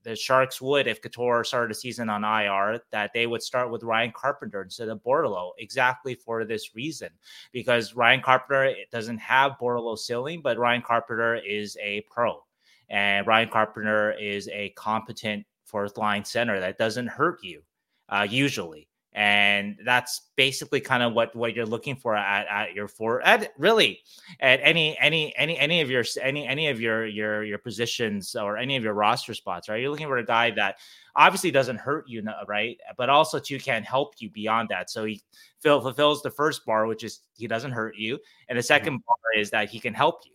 the 0.07 0.15
Sharks 0.15 0.61
would, 0.61 0.87
if 0.87 1.01
Couture 1.01 1.43
started 1.43 1.71
a 1.71 1.75
season 1.75 2.07
on 2.07 2.23
IR, 2.23 2.79
that 2.91 3.11
they 3.13 3.27
would 3.27 3.43
start 3.43 3.69
with 3.69 3.83
Ryan 3.83 4.13
Carpenter 4.15 4.61
instead 4.61 4.87
of 4.87 5.03
Bordeleau, 5.03 5.51
exactly 5.59 6.15
for 6.15 6.45
this 6.45 6.73
reason. 6.73 7.09
Because 7.51 7.93
Ryan 7.93 8.21
Carpenter 8.21 8.73
doesn't 8.89 9.17
have 9.17 9.57
Bordeleau 9.61 9.97
ceiling, 9.97 10.39
but 10.41 10.57
Ryan 10.57 10.81
Carpenter 10.81 11.35
is 11.35 11.77
a 11.83 12.05
pro. 12.09 12.41
And 12.89 13.27
Ryan 13.27 13.49
Carpenter 13.49 14.13
is 14.13 14.47
a 14.47 14.69
competent 14.77 15.45
fourth 15.65 15.97
line 15.97 16.23
center 16.23 16.57
that 16.61 16.77
doesn't 16.77 17.07
hurt 17.07 17.43
you 17.43 17.61
uh, 18.07 18.25
usually 18.29 18.87
and 19.13 19.77
that's 19.83 20.29
basically 20.35 20.79
kind 20.79 21.01
of 21.01 21.13
what 21.13 21.35
what 21.35 21.55
you're 21.55 21.65
looking 21.65 21.95
for 21.95 22.15
at, 22.15 22.47
at 22.47 22.75
your 22.75 22.87
four 22.87 23.21
at 23.23 23.51
really 23.57 23.99
at 24.41 24.59
any 24.61 24.95
any 24.99 25.35
any 25.35 25.57
any 25.57 25.81
of 25.81 25.89
your 25.89 26.03
any 26.21 26.45
any 26.45 26.67
of 26.67 26.79
your 26.79 27.05
your 27.07 27.43
your 27.43 27.57
positions 27.57 28.35
or 28.35 28.57
any 28.57 28.75
of 28.75 28.83
your 28.83 28.93
roster 28.93 29.33
spots 29.33 29.69
right? 29.69 29.81
You're 29.81 29.89
looking 29.89 30.07
for 30.07 30.17
a 30.17 30.25
guy 30.25 30.51
that 30.51 30.77
obviously 31.15 31.49
doesn't 31.49 31.77
hurt 31.77 32.07
you 32.07 32.23
right? 32.47 32.77
But 32.95 33.09
also 33.09 33.39
too 33.39 33.59
can 33.59 33.81
help 33.81 34.13
you 34.19 34.29
beyond 34.29 34.69
that. 34.69 34.89
So 34.91 35.05
he 35.05 35.21
fill, 35.61 35.81
fulfills 35.81 36.21
the 36.21 36.29
first 36.29 36.63
bar 36.65 36.85
which 36.85 37.03
is 37.03 37.21
he 37.37 37.47
doesn't 37.47 37.71
hurt 37.71 37.95
you. 37.97 38.19
And 38.49 38.57
the 38.57 38.63
2nd 38.63 38.81
mm-hmm. 38.81 38.95
bar 38.97 39.17
is 39.35 39.49
that 39.49 39.69
he 39.69 39.79
can 39.79 39.95
help 39.95 40.21
you. 40.25 40.33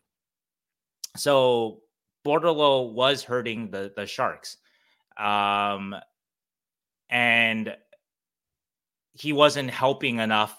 So 1.16 1.82
Bordeleau 2.26 2.92
was 2.92 3.22
hurting 3.22 3.70
the 3.70 3.92
the 3.94 4.06
sharks. 4.06 4.56
Um 5.16 5.94
and 7.10 7.76
he 9.14 9.32
wasn't 9.32 9.70
helping 9.70 10.18
enough 10.18 10.58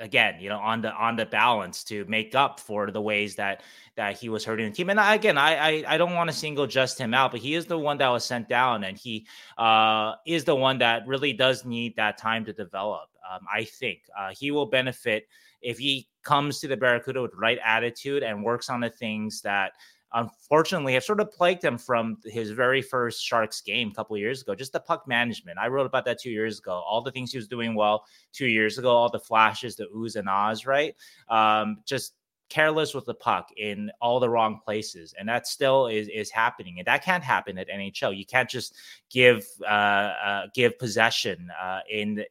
again 0.00 0.34
you 0.40 0.48
know 0.48 0.58
on 0.58 0.82
the 0.82 0.92
on 0.94 1.14
the 1.14 1.24
balance 1.24 1.84
to 1.84 2.04
make 2.06 2.34
up 2.34 2.58
for 2.58 2.90
the 2.90 3.00
ways 3.00 3.36
that 3.36 3.62
that 3.96 4.18
he 4.18 4.28
was 4.28 4.44
hurting 4.44 4.68
the 4.68 4.74
team. 4.74 4.90
And 4.90 4.98
I, 4.98 5.14
again 5.14 5.38
I, 5.38 5.54
I 5.54 5.84
i 5.86 5.96
don't 5.96 6.14
want 6.14 6.28
to 6.28 6.34
single 6.36 6.66
just 6.66 6.98
him 6.98 7.14
out 7.14 7.30
but 7.30 7.40
he 7.40 7.54
is 7.54 7.66
the 7.66 7.78
one 7.78 7.98
that 7.98 8.08
was 8.08 8.24
sent 8.24 8.48
down 8.48 8.82
and 8.82 8.98
he 8.98 9.26
uh 9.56 10.14
is 10.26 10.42
the 10.44 10.56
one 10.56 10.78
that 10.78 11.06
really 11.06 11.32
does 11.32 11.64
need 11.64 11.94
that 11.94 12.18
time 12.18 12.44
to 12.46 12.52
develop 12.52 13.08
um, 13.30 13.40
i 13.52 13.62
think. 13.62 14.00
Uh, 14.18 14.30
he 14.36 14.50
will 14.50 14.66
benefit 14.66 15.28
if 15.62 15.78
he 15.78 16.08
comes 16.24 16.58
to 16.58 16.66
the 16.66 16.76
barracuda 16.76 17.22
with 17.22 17.30
the 17.30 17.36
right 17.36 17.58
attitude 17.64 18.24
and 18.24 18.42
works 18.42 18.68
on 18.68 18.80
the 18.80 18.90
things 18.90 19.42
that 19.42 19.72
unfortunately 20.14 20.94
have 20.94 21.04
sort 21.04 21.20
of 21.20 21.30
plagued 21.32 21.62
him 21.62 21.76
from 21.76 22.18
his 22.24 22.50
very 22.50 22.80
first 22.80 23.24
Sharks 23.24 23.60
game 23.60 23.88
a 23.88 23.94
couple 23.94 24.16
years 24.16 24.42
ago. 24.42 24.54
Just 24.54 24.72
the 24.72 24.80
puck 24.80 25.06
management. 25.06 25.58
I 25.58 25.68
wrote 25.68 25.86
about 25.86 26.04
that 26.06 26.20
two 26.20 26.30
years 26.30 26.60
ago. 26.60 26.82
All 26.86 27.02
the 27.02 27.10
things 27.10 27.32
he 27.32 27.38
was 27.38 27.48
doing 27.48 27.74
well 27.74 28.04
two 28.32 28.46
years 28.46 28.78
ago, 28.78 28.90
all 28.90 29.10
the 29.10 29.18
flashes, 29.18 29.76
the 29.76 29.86
oohs 29.94 30.16
and 30.16 30.28
ahs, 30.28 30.66
right? 30.66 30.94
Um, 31.28 31.78
just 31.84 32.14
careless 32.48 32.94
with 32.94 33.06
the 33.06 33.14
puck 33.14 33.48
in 33.56 33.90
all 34.00 34.20
the 34.20 34.28
wrong 34.28 34.60
places 34.64 35.14
and 35.18 35.28
that 35.28 35.46
still 35.46 35.86
is 35.86 36.08
is 36.08 36.30
happening 36.30 36.78
and 36.78 36.86
that 36.86 37.02
can't 37.02 37.24
happen 37.24 37.56
at 37.56 37.68
nhl 37.68 38.16
you 38.16 38.26
can't 38.26 38.50
just 38.50 38.76
give 39.10 39.46
uh, 39.62 39.64
uh 39.64 40.46
give 40.54 40.78
possession 40.78 41.50
uh 41.60 41.80
in 41.90 42.22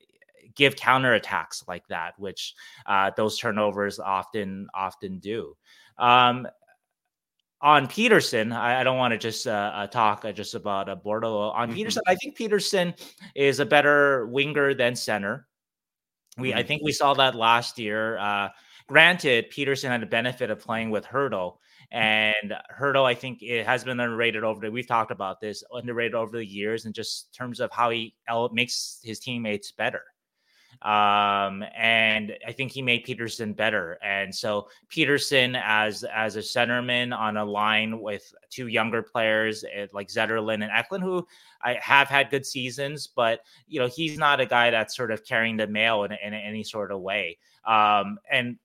give 0.56 0.76
counterattacks 0.76 1.68
like 1.68 1.86
that 1.88 2.14
which 2.20 2.54
uh 2.86 3.10
those 3.18 3.40
turnovers 3.40 4.00
often 4.00 4.68
often 4.76 5.18
do 5.18 5.58
um 5.98 6.48
on 7.64 7.88
Peterson, 7.88 8.52
I, 8.52 8.82
I 8.82 8.84
don't 8.84 8.98
want 8.98 9.14
to 9.14 9.18
just 9.18 9.48
uh, 9.48 9.72
uh, 9.74 9.88
talk 9.88 10.26
uh, 10.26 10.34
just 10.34 10.54
about 10.54 10.90
uh, 10.90 10.98
Bordeleau. 10.98 11.54
On 11.54 11.70
mm-hmm. 11.70 11.76
Peterson, 11.76 12.04
I 12.06 12.16
think 12.16 12.36
Peterson 12.36 12.94
is 13.36 13.62
a 13.62 13.66
better 13.66 14.28
winger 14.28 14.74
than 14.74 14.96
center. 14.96 15.48
We, 16.38 16.50
mm-hmm. 16.50 16.60
I 16.60 16.64
think 16.64 16.84
we 16.84 16.92
saw 16.92 17.14
that 17.14 17.36
last 17.36 17.80
year. 17.80 18.18
Uh, 18.18 18.50
granted, 18.88 19.50
Peterson 19.50 19.90
had 19.90 20.02
the 20.02 20.06
benefit 20.06 20.52
of 20.52 20.60
playing 20.60 20.92
with 20.92 21.06
Hertl, 21.06 21.56
and 21.90 22.54
Hertl, 22.78 23.06
I 23.06 23.14
think 23.14 23.42
it 23.42 23.66
has 23.66 23.86
been 23.86 24.00
underrated 24.00 24.44
over 24.44 24.60
the. 24.60 24.70
We've 24.70 24.88
talked 24.88 25.12
about 25.12 25.40
this 25.40 25.64
underrated 25.72 26.16
over 26.16 26.38
the 26.38 26.46
years, 26.46 26.84
and 26.86 26.94
just 26.94 27.34
terms 27.34 27.62
of 27.62 27.72
how 27.72 27.92
he 27.92 28.14
makes 28.52 29.00
his 29.04 29.20
teammates 29.20 29.72
better. 29.72 30.02
Um, 30.82 31.64
and 31.76 32.36
I 32.46 32.52
think 32.52 32.72
he 32.72 32.82
made 32.82 33.04
Peterson 33.04 33.54
better. 33.54 33.98
And 34.04 34.34
so 34.34 34.68
Peterson 34.90 35.56
as 35.56 36.04
as 36.04 36.36
a 36.36 36.40
centerman 36.40 37.18
on 37.18 37.38
a 37.38 37.46
line 37.46 38.02
with 38.02 38.34
two 38.50 38.68
younger 38.68 39.02
players 39.02 39.64
eh, 39.74 39.88
like 39.94 40.10
Zetterlund 40.10 40.56
and 40.56 40.72
Eklund, 40.72 41.04
who 41.04 41.26
I 41.62 41.80
have 41.82 42.10
had 42.10 42.30
good 42.30 42.46
seasons, 42.46 43.08
but 43.08 43.42
you 43.68 43.80
know 43.80 43.88
he's 43.88 44.18
not 44.18 44.42
a 44.42 44.46
guy 44.46 44.72
that's 44.72 44.96
sort 44.96 45.12
of 45.12 45.26
carrying 45.26 45.58
the 45.58 45.68
mail 45.68 46.04
in, 46.04 46.12
in 46.12 46.34
any 46.34 46.64
sort 46.64 46.92
of 46.92 47.02
way. 47.02 47.38
Um, 47.66 48.18
and 48.30 48.58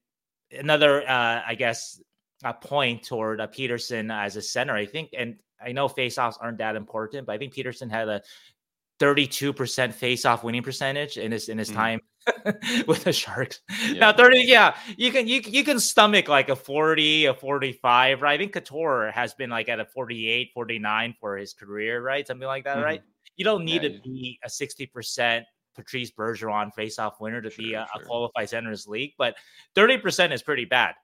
another, 0.52 1.08
uh, 1.08 1.42
I 1.46 1.54
guess, 1.54 2.00
a 2.44 2.54
point 2.54 3.02
toward 3.02 3.40
uh, 3.40 3.46
Peterson 3.48 4.10
as 4.10 4.36
a 4.36 4.42
center, 4.42 4.74
I 4.74 4.86
think, 4.86 5.10
and 5.16 5.36
I 5.60 5.72
know 5.72 5.88
faceoffs 5.88 6.36
aren't 6.40 6.58
that 6.58 6.76
important, 6.76 7.26
but 7.26 7.32
I 7.32 7.38
think 7.38 7.52
Peterson 7.52 7.90
had 7.90 8.08
a 8.08 8.22
32% 8.98 9.94
face-off 9.94 10.44
winning 10.44 10.62
percentage 10.62 11.16
in 11.18 11.32
his 11.32 11.48
in 11.48 11.58
his 11.58 11.70
mm. 11.70 11.74
time 11.74 12.00
with 12.86 13.04
the 13.04 13.12
Sharks. 13.12 13.60
Yeah. 13.86 14.00
Now 14.00 14.12
30, 14.12 14.40
yeah, 14.40 14.76
you 14.96 15.12
can 15.12 15.28
you 15.28 15.40
you 15.44 15.64
can 15.64 15.78
stomach 15.78 16.28
like 16.28 16.48
a 16.48 16.56
40, 16.56 17.26
a 17.26 17.34
45, 17.34 18.22
right? 18.22 18.34
I 18.34 18.38
think 18.38 18.52
Couture 18.52 19.10
has 19.12 19.34
been 19.34 19.50
like 19.50 19.68
at 19.68 19.80
a 19.80 19.84
48, 19.84 20.50
49 20.52 21.14
for 21.20 21.36
his 21.36 21.52
career, 21.52 22.02
right? 22.02 22.26
Something 22.26 22.48
like 22.48 22.64
that, 22.64 22.76
mm-hmm. 22.76 22.84
right? 22.84 23.02
You 23.36 23.44
don't 23.44 23.64
need 23.64 23.82
yeah, 23.84 23.90
to 23.90 24.00
be 24.02 24.38
a 24.44 24.48
60% 24.48 25.44
Patrice 25.74 26.10
Bergeron 26.10 26.74
face-off 26.74 27.20
winner 27.20 27.40
to 27.40 27.50
sure, 27.50 27.64
be 27.64 27.74
a, 27.74 27.86
sure. 27.92 28.02
a 28.02 28.04
qualified 28.04 28.50
center 28.50 28.68
in 28.68 28.72
this 28.72 28.88
league, 28.88 29.12
but 29.16 29.36
30% 29.76 30.32
is 30.32 30.42
pretty 30.42 30.64
bad. 30.64 30.94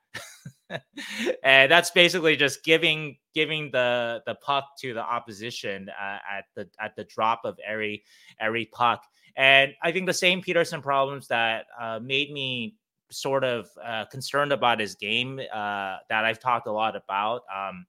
and 1.43 1.71
that's 1.71 1.91
basically 1.91 2.37
just 2.37 2.65
giving 2.65 3.17
giving 3.35 3.71
the 3.71 4.23
the 4.27 4.35
puck 4.37 4.65
to 4.81 4.95
the 4.95 5.03
opposition 5.03 5.89
uh, 5.89 6.19
at 6.31 6.45
the 6.55 6.69
at 6.81 6.97
the 6.97 7.05
drop 7.05 7.41
of 7.45 7.59
every 7.67 8.03
every 8.41 8.67
puck. 8.67 9.03
And 9.37 9.73
I 9.83 9.93
think 9.93 10.07
the 10.07 10.15
same 10.15 10.41
Peterson 10.41 10.81
problems 10.81 11.29
that 11.29 11.67
uh, 11.81 11.99
made 12.01 12.33
me 12.33 12.77
sort 13.11 13.45
of 13.45 13.69
uh, 13.85 14.05
concerned 14.07 14.53
about 14.53 14.81
his 14.81 14.95
game 14.95 15.39
uh, 15.39 15.97
that 16.09 16.25
I've 16.25 16.41
talked 16.41 16.67
a 16.67 16.73
lot 16.73 16.97
about. 16.97 17.43
Um, 17.55 17.87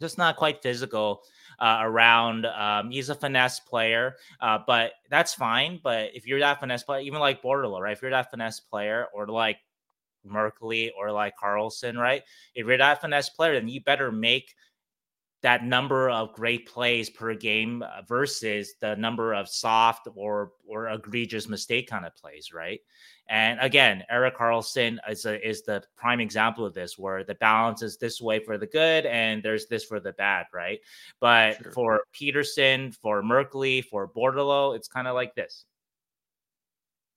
just 0.00 0.18
not 0.18 0.36
quite 0.36 0.62
physical 0.62 1.22
uh, 1.60 1.78
around. 1.80 2.44
Um, 2.46 2.90
he's 2.90 3.08
a 3.08 3.14
finesse 3.14 3.60
player, 3.60 4.16
uh, 4.40 4.58
but 4.66 4.92
that's 5.10 5.32
fine. 5.32 5.80
But 5.82 6.10
if 6.14 6.26
you're 6.26 6.40
that 6.40 6.58
finesse 6.58 6.82
player, 6.82 7.00
even 7.02 7.20
like 7.20 7.40
Bordeleau, 7.40 7.80
right? 7.80 7.92
If 7.92 8.02
you're 8.02 8.10
that 8.10 8.30
finesse 8.30 8.60
player, 8.60 9.06
or 9.14 9.28
like 9.28 9.58
Merkley 10.26 10.90
or 10.96 11.10
like 11.12 11.34
Karlsson, 11.42 11.96
right? 11.96 12.22
If 12.54 12.66
you're 12.66 12.78
that 12.78 13.00
finesse 13.00 13.30
player, 13.30 13.54
then 13.54 13.68
you 13.68 13.80
better 13.80 14.12
make 14.12 14.54
that 15.42 15.64
number 15.64 16.08
of 16.08 16.32
great 16.32 16.68
plays 16.68 17.10
per 17.10 17.34
game 17.34 17.82
uh, 17.82 18.02
versus 18.08 18.74
the 18.80 18.94
number 18.96 19.34
of 19.34 19.48
soft 19.48 20.06
or 20.14 20.52
or 20.66 20.88
egregious 20.88 21.48
mistake 21.48 21.88
kind 21.88 22.06
of 22.06 22.14
plays, 22.14 22.52
right? 22.52 22.80
And 23.28 23.58
again, 23.60 24.04
Erik 24.08 24.36
Karlsson 24.36 24.98
is 25.08 25.26
a, 25.26 25.46
is 25.46 25.62
the 25.62 25.82
prime 25.96 26.20
example 26.20 26.64
of 26.64 26.74
this, 26.74 26.98
where 26.98 27.24
the 27.24 27.34
balance 27.36 27.82
is 27.82 27.96
this 27.96 28.20
way 28.20 28.38
for 28.38 28.56
the 28.56 28.66
good 28.66 29.06
and 29.06 29.42
there's 29.42 29.66
this 29.66 29.84
for 29.84 30.00
the 30.00 30.12
bad, 30.12 30.46
right? 30.52 30.80
But 31.20 31.56
sure. 31.62 31.72
for 31.72 32.00
Peterson, 32.12 32.92
for 32.92 33.22
Merkley, 33.22 33.84
for 33.84 34.08
Bordeleau, 34.08 34.76
it's 34.76 34.88
kind 34.88 35.08
of 35.08 35.14
like 35.14 35.34
this. 35.34 35.64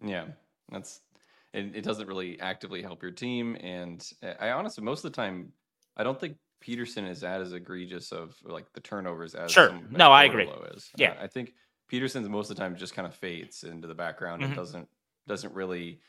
Yeah, 0.03 0.25
that's 0.69 1.01
it, 1.55 1.75
it 1.77 1.83
doesn't 1.83 2.07
really 2.07 2.39
actively 2.39 2.81
help 2.81 3.01
your 3.01 3.12
team. 3.12 3.55
And 3.62 4.05
eh, 4.21 4.33
I 4.39 4.51
honestly, 4.51 4.83
most 4.83 5.05
of 5.05 5.12
the 5.12 5.15
time, 5.15 5.51
I 5.97 6.03
don't 6.03 6.19
think 6.19 6.38
Peterson 6.59 7.05
is 7.05 7.24
as 7.24 7.53
egregious 7.53 8.12
of 8.12 8.35
like 8.43 8.71
the 8.74 8.81
turnovers 8.81 9.35
as 9.35 9.51
sure. 9.51 9.69
Some, 9.69 9.88
no, 9.91 10.12
I 10.12 10.25
agree. 10.25 10.50
Is. 10.74 10.89
Yeah, 10.97 11.12
uh, 11.12 11.24
I 11.24 11.27
think 11.27 11.53
Peterson's 11.88 12.27
most 12.27 12.50
of 12.50 12.57
the 12.57 12.62
time 12.62 12.75
just 12.75 12.93
kind 12.93 13.07
of 13.07 13.15
fades 13.15 13.63
into 13.63 13.88
the 13.88 13.95
background 13.95 14.41
mm-hmm. 14.41 14.51
and 14.51 14.57
doesn't 14.57 14.88
doesn't 15.27 15.53
really 15.53 16.01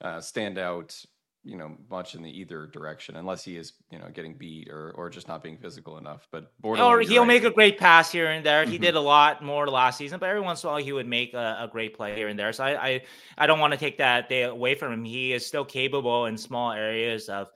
uh, 0.00 0.20
stand 0.20 0.58
out 0.58 0.98
you 1.44 1.56
know 1.56 1.76
much 1.90 2.14
in 2.14 2.22
the 2.22 2.40
either 2.40 2.66
direction 2.66 3.16
unless 3.16 3.44
he 3.44 3.56
is 3.56 3.74
you 3.90 3.98
know 3.98 4.08
getting 4.12 4.34
beat 4.34 4.68
or 4.70 4.92
or 4.92 5.10
just 5.10 5.28
not 5.28 5.42
being 5.42 5.58
physical 5.58 5.98
enough 5.98 6.26
but 6.30 6.52
or 6.62 7.00
he'll 7.00 7.20
right. 7.20 7.26
make 7.26 7.44
a 7.44 7.50
great 7.50 7.78
pass 7.78 8.10
here 8.10 8.30
and 8.30 8.44
there 8.44 8.62
mm-hmm. 8.62 8.72
he 8.72 8.78
did 8.78 8.94
a 8.94 9.00
lot 9.00 9.44
more 9.44 9.66
last 9.68 9.98
season 9.98 10.18
but 10.18 10.28
every 10.28 10.40
once 10.40 10.62
in 10.62 10.68
a 10.68 10.72
while 10.72 10.82
he 10.82 10.92
would 10.92 11.06
make 11.06 11.34
a, 11.34 11.58
a 11.60 11.68
great 11.70 11.94
play 11.94 12.16
here 12.16 12.28
and 12.28 12.38
there 12.38 12.52
so 12.52 12.64
I, 12.64 12.86
I 12.86 13.02
i 13.38 13.46
don't 13.46 13.58
want 13.58 13.72
to 13.72 13.78
take 13.78 13.98
that 13.98 14.28
day 14.28 14.44
away 14.44 14.74
from 14.74 14.92
him 14.92 15.04
he 15.04 15.32
is 15.32 15.44
still 15.44 15.64
capable 15.64 16.26
in 16.26 16.38
small 16.38 16.72
areas 16.72 17.28
of 17.28 17.48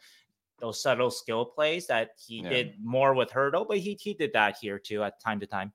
those 0.60 0.82
subtle 0.82 1.10
skill 1.10 1.44
plays 1.44 1.86
that 1.86 2.10
he 2.18 2.42
yeah. 2.42 2.48
did 2.48 2.74
more 2.82 3.14
with 3.14 3.30
Hertl, 3.30 3.66
but 3.66 3.78
he 3.78 3.96
he 4.00 4.14
did 4.14 4.32
that 4.32 4.56
here 4.60 4.78
too 4.78 5.02
at 5.02 5.20
time 5.20 5.40
to 5.40 5.46
time. 5.46 5.72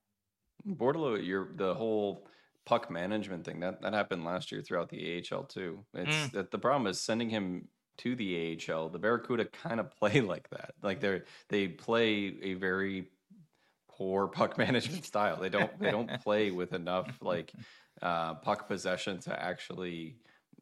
Bordeleau, 0.68 1.26
your 1.26 1.50
the 1.56 1.74
whole 1.74 2.28
puck 2.66 2.90
management 2.90 3.46
thing 3.46 3.60
that 3.62 3.82
that 3.82 3.94
happened 3.94 4.24
last 4.24 4.52
year 4.52 4.62
throughout 4.62 4.90
the 4.90 5.24
AHL 5.32 5.44
too. 5.44 5.86
It's 5.94 6.16
mm. 6.16 6.32
that 6.34 6.52
the 6.52 6.60
problem 6.60 6.88
is 6.88 7.02
sending 7.02 7.30
him 7.30 7.68
to 8.00 8.16
the 8.16 8.60
AHL, 8.70 8.90
the 8.90 9.00
Barracuda 9.00 9.46
kind 9.46 9.80
of 9.80 9.92
play 10.00 10.22
like 10.22 10.50
that. 10.50 10.74
Like 10.82 11.00
they 11.00 11.22
they 11.50 11.68
play 11.68 12.36
a 12.42 12.54
very 12.56 13.08
poor 13.90 14.28
puck 14.40 14.58
management 14.58 15.06
style. 15.06 15.40
They 15.40 15.50
don't 15.50 15.78
they 15.80 15.92
don't 15.92 16.22
play 16.24 16.52
with 16.52 16.74
enough 16.74 17.10
like 17.22 17.52
uh, 18.02 18.36
puck 18.36 18.68
possession 18.68 19.20
to 19.22 19.42
actually 19.42 20.18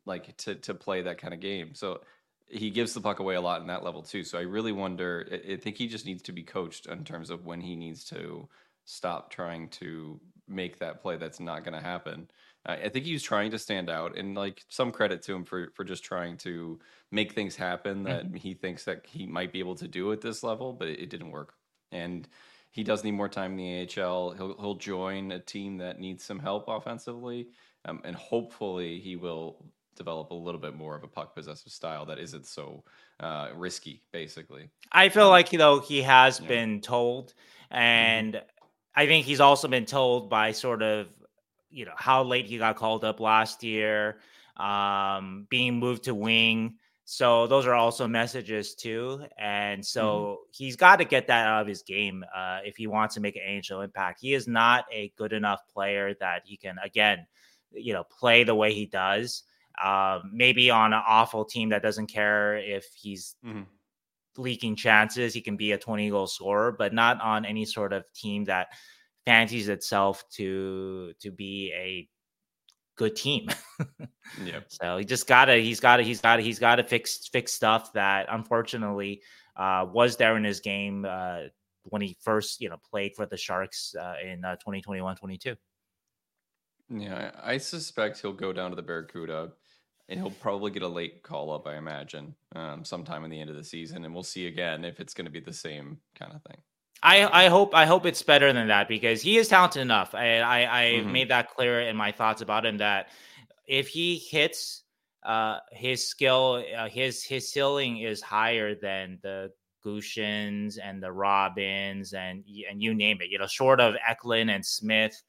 like 0.06 0.36
to 0.38 0.56
to 0.56 0.74
play 0.74 1.04
that 1.04 1.18
kind 1.18 1.34
of 1.34 1.40
game. 1.40 1.74
So 1.74 2.02
he 2.48 2.70
gives 2.70 2.94
the 2.94 3.02
puck 3.02 3.20
away 3.20 3.36
a 3.36 3.42
lot 3.42 3.62
in 3.62 3.68
that 3.68 3.84
level 3.84 4.02
too. 4.02 4.24
So 4.24 4.38
I 4.38 4.42
really 4.42 4.74
wonder. 4.74 5.28
I, 5.32 5.54
I 5.54 5.58
think 5.58 5.78
he 5.78 5.88
just 5.88 6.06
needs 6.06 6.24
to 6.24 6.32
be 6.32 6.44
coached 6.44 6.86
in 6.86 7.04
terms 7.04 7.30
of 7.30 7.46
when 7.46 7.62
he 7.62 7.76
needs 7.76 8.04
to 8.06 8.50
stop 8.84 9.30
trying 9.30 9.70
to 9.70 10.20
make 10.48 10.80
that 10.80 11.02
play 11.02 11.18
that's 11.18 11.40
not 11.40 11.64
going 11.64 11.74
to 11.74 11.86
happen. 11.86 12.28
I 12.66 12.90
think 12.90 13.06
he's 13.06 13.24
trying 13.24 13.52
to 13.52 13.60
stand 13.60 13.90
out, 13.90 14.18
and 14.18 14.36
like 14.36 14.64
some 14.70 14.92
credit 14.92 15.24
to 15.24 15.34
him 15.34 15.44
for 15.44 15.72
for 15.74 15.84
just 15.84 16.04
trying 16.04 16.38
to 16.40 16.80
make 17.12 17.34
things 17.34 17.56
happen 17.56 18.04
that 18.04 18.26
mm-hmm. 18.26 18.36
he 18.36 18.54
thinks 18.54 18.86
that 18.86 19.06
he 19.08 19.26
might 19.26 19.52
be 19.52 19.60
able 19.60 19.76
to 19.76 19.88
do 19.88 20.12
at 20.12 20.22
this 20.22 20.44
level, 20.44 20.74
but 20.74 20.88
it, 20.88 21.00
it 21.00 21.10
didn't 21.10 21.32
work. 21.32 21.54
And 21.92 22.28
he 22.72 22.84
does 22.84 23.04
need 23.04 23.12
more 23.12 23.30
time 23.30 23.58
in 23.58 23.58
the 23.58 24.02
AHL. 24.02 24.32
He'll 24.32 24.56
he'll 24.60 24.76
join 24.76 25.32
a 25.32 25.40
team 25.40 25.78
that 25.78 26.00
needs 26.00 26.24
some 26.24 26.40
help 26.40 26.66
offensively, 26.68 27.50
um, 27.86 28.02
and 28.04 28.16
hopefully 28.16 29.00
he 29.00 29.16
will 29.16 29.66
develop 29.96 30.32
a 30.32 30.36
little 30.36 30.62
bit 30.62 30.76
more 30.76 30.96
of 30.96 31.04
a 31.04 31.08
puck 31.08 31.36
possessive 31.36 31.72
style 31.72 32.06
that 32.06 32.18
isn't 32.18 32.46
so 32.46 32.84
uh, 33.20 33.50
risky. 33.56 34.04
Basically, 34.12 34.70
I 34.92 35.10
feel 35.10 35.26
um, 35.26 35.32
like 35.32 35.52
you 35.52 35.60
know 35.60 35.80
he 35.80 36.04
has 36.04 36.40
yeah. 36.40 36.48
been 36.48 36.82
told, 36.82 37.30
mm-hmm. 37.30 37.78
and 37.78 38.34
mm-hmm. 38.36 38.46
I 38.96 39.06
think 39.08 39.26
he's 39.26 39.42
also 39.42 39.68
been 39.68 39.86
told 39.86 40.30
by 40.30 40.52
sort 40.52 40.82
of 40.82 41.08
you 41.72 41.86
know 41.86 41.94
how 41.96 42.24
late 42.24 42.46
he 42.46 42.58
got 42.58 42.76
called 42.76 43.04
up 43.04 43.20
last 43.20 43.64
year, 43.64 44.20
um, 44.58 45.48
being 45.50 45.80
moved 45.80 46.04
to 46.04 46.16
wing. 46.16 46.76
So 47.04 47.48
those 47.48 47.66
are 47.66 47.74
also 47.74 48.08
messages 48.08 48.76
too, 48.76 49.26
and 49.38 49.86
so 49.86 50.04
mm-hmm. 50.04 50.44
he's 50.52 50.76
got 50.76 50.98
to 50.98 51.06
get 51.06 51.28
that 51.28 51.48
out 51.48 51.62
of 51.62 51.68
his 51.68 51.82
game 51.82 52.24
uh, 52.34 52.60
if 52.64 52.78
he 52.78 52.88
wants 52.88 53.16
to 53.16 53.22
make 53.22 53.36
an 53.36 53.42
NHL 53.42 53.84
impact. 53.84 54.22
He 54.22 54.34
is 54.34 54.48
not 54.48 54.86
a 54.92 55.12
good 55.18 55.34
enough 55.34 55.62
player 55.74 56.14
that 56.20 56.44
he 56.46 56.58
can 56.58 56.78
again, 56.84 57.26
you 57.72 57.94
know, 57.94 58.04
play 58.04 58.44
the 58.44 58.56
way 58.56 58.74
he 58.74 58.86
does. 58.86 59.44
Uh, 59.82 60.20
maybe 60.32 60.70
on 60.70 60.94
an 60.94 61.02
awful 61.08 61.44
team 61.44 61.70
that 61.70 61.82
doesn't 61.82 62.08
care 62.08 62.58
if 62.58 62.86
he's 62.94 63.36
mm-hmm. 63.44 63.64
leaking 64.38 64.76
chances, 64.76 65.34
he 65.34 65.42
can 65.42 65.58
be 65.58 65.72
a 65.72 65.78
twenty 65.78 66.10
goal 66.10 66.28
scorer, 66.28 66.72
but 66.72 66.94
not 66.94 67.20
on 67.20 67.46
any 67.46 67.66
sort 67.66 67.94
of 67.94 68.06
team 68.14 68.46
that 68.46 68.68
fancies 69.26 69.70
itself 69.70 70.24
to 70.32 71.14
to 71.20 71.32
be 71.32 71.72
a 71.76 72.10
good 72.98 73.16
team. 73.16 73.50
yeah. 74.44 74.60
So 74.68 74.98
he 74.98 75.06
just 75.06 75.28
gotta 75.28 75.56
he's 75.56 75.80
gotta 75.80 76.04
he's 76.04 76.22
gotta 76.22 76.42
he's 76.42 76.60
gotta 76.60 76.84
fix 76.84 77.28
fix 77.32 77.54
stuff 77.54 77.94
that 77.94 78.28
unfortunately 78.30 79.22
uh, 79.56 79.86
was 79.92 80.18
there 80.18 80.38
in 80.38 80.44
his 80.44 80.60
game 80.60 81.06
uh, 81.08 81.44
when 81.84 82.02
he 82.02 82.18
first 82.22 82.62
you 82.62 82.70
know 82.70 82.78
played 82.90 83.14
for 83.16 83.26
the 83.26 83.38
Sharks 83.38 83.96
uh, 84.00 84.16
in 84.24 84.42
2021-22. 84.42 85.52
Uh, 85.52 85.56
yeah, 86.90 87.32
I 87.42 87.58
suspect 87.58 88.22
he'll 88.22 88.34
go 88.34 88.52
down 88.52 88.70
to 88.72 88.76
the 88.76 88.82
Barracuda 88.82 89.52
and 90.10 90.20
he'll 90.20 90.30
probably 90.30 90.72
get 90.72 90.84
a 90.84 90.88
late 90.88 91.24
call 91.24 91.54
up, 91.54 91.66
I 91.66 91.78
imagine, 91.78 92.36
um, 92.54 92.84
sometime 92.84 93.24
in 93.24 93.32
the 93.32 93.40
end 93.40 93.50
of 93.50 93.56
the 93.56 93.64
season, 93.64 94.04
and 94.04 94.14
we'll 94.14 94.24
see 94.24 94.48
again 94.48 94.84
if 94.84 95.00
it's 95.00 95.14
going 95.14 95.26
to 95.26 95.32
be 95.32 95.40
the 95.40 95.54
same 95.54 96.00
kind 96.20 96.34
of 96.34 96.44
thing. 96.44 96.58
I, 97.04 97.46
I 97.46 97.50
hope 97.50 97.74
I 97.74 97.86
hope 97.86 98.06
it's 98.06 98.22
better 98.22 98.54
than 98.54 98.68
that 98.68 98.88
because 98.88 99.22
he 99.22 99.38
is 99.38 99.48
talented 99.48 99.82
enough. 99.82 100.14
I 100.14 100.40
I, 100.40 100.60
I 100.60 100.86
mm-hmm. 100.94 101.12
made 101.12 101.30
that 101.30 101.50
clear 101.50 101.82
in 101.82 101.96
my 101.96 102.12
thoughts 102.12 102.42
about 102.42 102.66
him 102.66 102.78
that 102.78 103.10
if 103.68 103.88
he 103.88 104.18
hits 104.18 104.84
uh, 105.24 105.60
his 105.72 106.08
skill, 106.08 106.64
uh, 106.78 106.90
his 106.90 107.24
his 107.24 107.52
ceiling 107.52 107.98
is 107.98 108.22
higher 108.22 108.76
than 108.76 109.18
the 109.24 109.52
Gushchins 109.84 110.78
and 110.82 111.02
the 111.02 111.12
Robins 111.12 112.14
and 112.14 112.44
and 112.70 112.84
you 112.84 112.94
name 112.94 113.18
it. 113.22 113.30
You 113.30 113.40
know, 113.40 113.48
short 113.48 113.80
of 113.80 113.96
Eklund 114.08 114.52
and 114.52 114.66
Smith. 114.66 115.22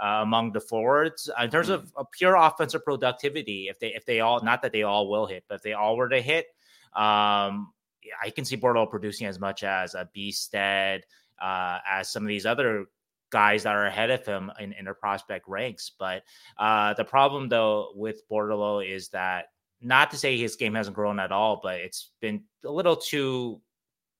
Uh, 0.00 0.20
among 0.22 0.52
the 0.52 0.60
forwards 0.60 1.28
in 1.42 1.50
terms 1.50 1.70
mm-hmm. 1.70 1.84
of 1.96 2.06
pure 2.12 2.36
offensive 2.36 2.84
productivity, 2.84 3.66
if 3.68 3.80
they 3.80 3.88
if 3.88 4.06
they 4.06 4.20
all 4.20 4.40
not 4.44 4.62
that 4.62 4.70
they 4.70 4.84
all 4.84 5.10
will 5.10 5.26
hit, 5.26 5.42
but 5.48 5.56
if 5.56 5.62
they 5.62 5.72
all 5.72 5.96
were 5.96 6.08
to 6.08 6.22
hit, 6.22 6.46
um, 6.94 7.72
I 8.22 8.30
can 8.30 8.44
see 8.44 8.56
Bordeleau 8.56 8.90
producing 8.90 9.26
as 9.26 9.38
much 9.38 9.64
as 9.64 9.94
a 9.94 10.08
Bystedt, 10.16 11.02
uh, 11.40 11.78
as 11.88 12.10
some 12.10 12.22
of 12.22 12.28
these 12.28 12.46
other 12.46 12.86
guys 13.30 13.64
that 13.64 13.74
are 13.74 13.86
ahead 13.86 14.10
of 14.10 14.24
him 14.24 14.50
in, 14.58 14.72
in 14.72 14.84
their 14.84 14.94
prospect 14.94 15.46
ranks. 15.48 15.92
But 15.98 16.22
uh, 16.58 16.94
the 16.94 17.04
problem, 17.04 17.48
though, 17.48 17.92
with 17.94 18.22
Bordeleau 18.30 18.86
is 18.86 19.08
that 19.10 19.46
not 19.80 20.10
to 20.10 20.16
say 20.16 20.36
his 20.36 20.56
game 20.56 20.74
hasn't 20.74 20.96
grown 20.96 21.20
at 21.20 21.32
all, 21.32 21.60
but 21.62 21.80
it's 21.80 22.10
been 22.20 22.44
a 22.64 22.70
little 22.70 22.96
too 22.96 23.60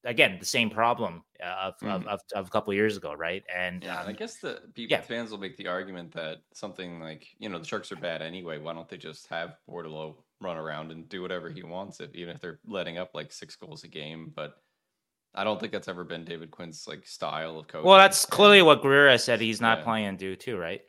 again 0.04 0.36
the 0.38 0.46
same 0.46 0.70
problem 0.70 1.22
of, 1.44 1.74
mm. 1.80 1.90
of, 1.90 2.06
of, 2.06 2.20
of, 2.34 2.46
a 2.46 2.50
couple 2.50 2.70
of 2.70 2.76
years 2.76 2.96
ago 2.96 3.14
right 3.14 3.42
and 3.54 3.82
yeah 3.82 4.00
um, 4.00 4.08
i 4.08 4.12
guess 4.12 4.36
the 4.36 4.60
people 4.74 4.96
yeah. 4.96 5.00
fans 5.00 5.30
will 5.30 5.38
make 5.38 5.56
the 5.56 5.66
argument 5.66 6.12
that 6.12 6.38
something 6.54 7.00
like 7.00 7.26
you 7.38 7.48
know 7.48 7.58
the 7.58 7.64
sharks 7.64 7.90
are 7.90 7.96
bad 7.96 8.22
anyway 8.22 8.58
why 8.58 8.72
don't 8.72 8.88
they 8.88 8.96
just 8.96 9.26
have 9.26 9.56
Bordeleau 9.68 10.14
run 10.40 10.56
around 10.56 10.92
and 10.92 11.08
do 11.08 11.22
whatever 11.22 11.50
he 11.50 11.62
wants 11.62 12.00
if 12.00 12.14
even 12.14 12.34
if 12.34 12.40
they're 12.40 12.60
letting 12.66 12.98
up 12.98 13.10
like 13.14 13.32
six 13.32 13.56
goals 13.56 13.84
a 13.84 13.88
game 13.88 14.32
but 14.34 14.54
I 15.34 15.44
don't 15.44 15.60
think 15.60 15.72
that's 15.72 15.88
ever 15.88 16.04
been 16.04 16.24
David 16.24 16.50
Quinn's 16.50 16.86
like 16.88 17.06
style 17.06 17.58
of 17.58 17.68
coaching. 17.68 17.86
Well, 17.86 17.98
that's 17.98 18.24
clearly 18.26 18.62
what 18.62 18.82
Grier 18.82 19.16
said 19.18 19.40
he's 19.40 19.60
not 19.60 19.78
yeah. 19.78 19.84
planning 19.84 20.18
to 20.18 20.36
too, 20.36 20.56
right? 20.56 20.80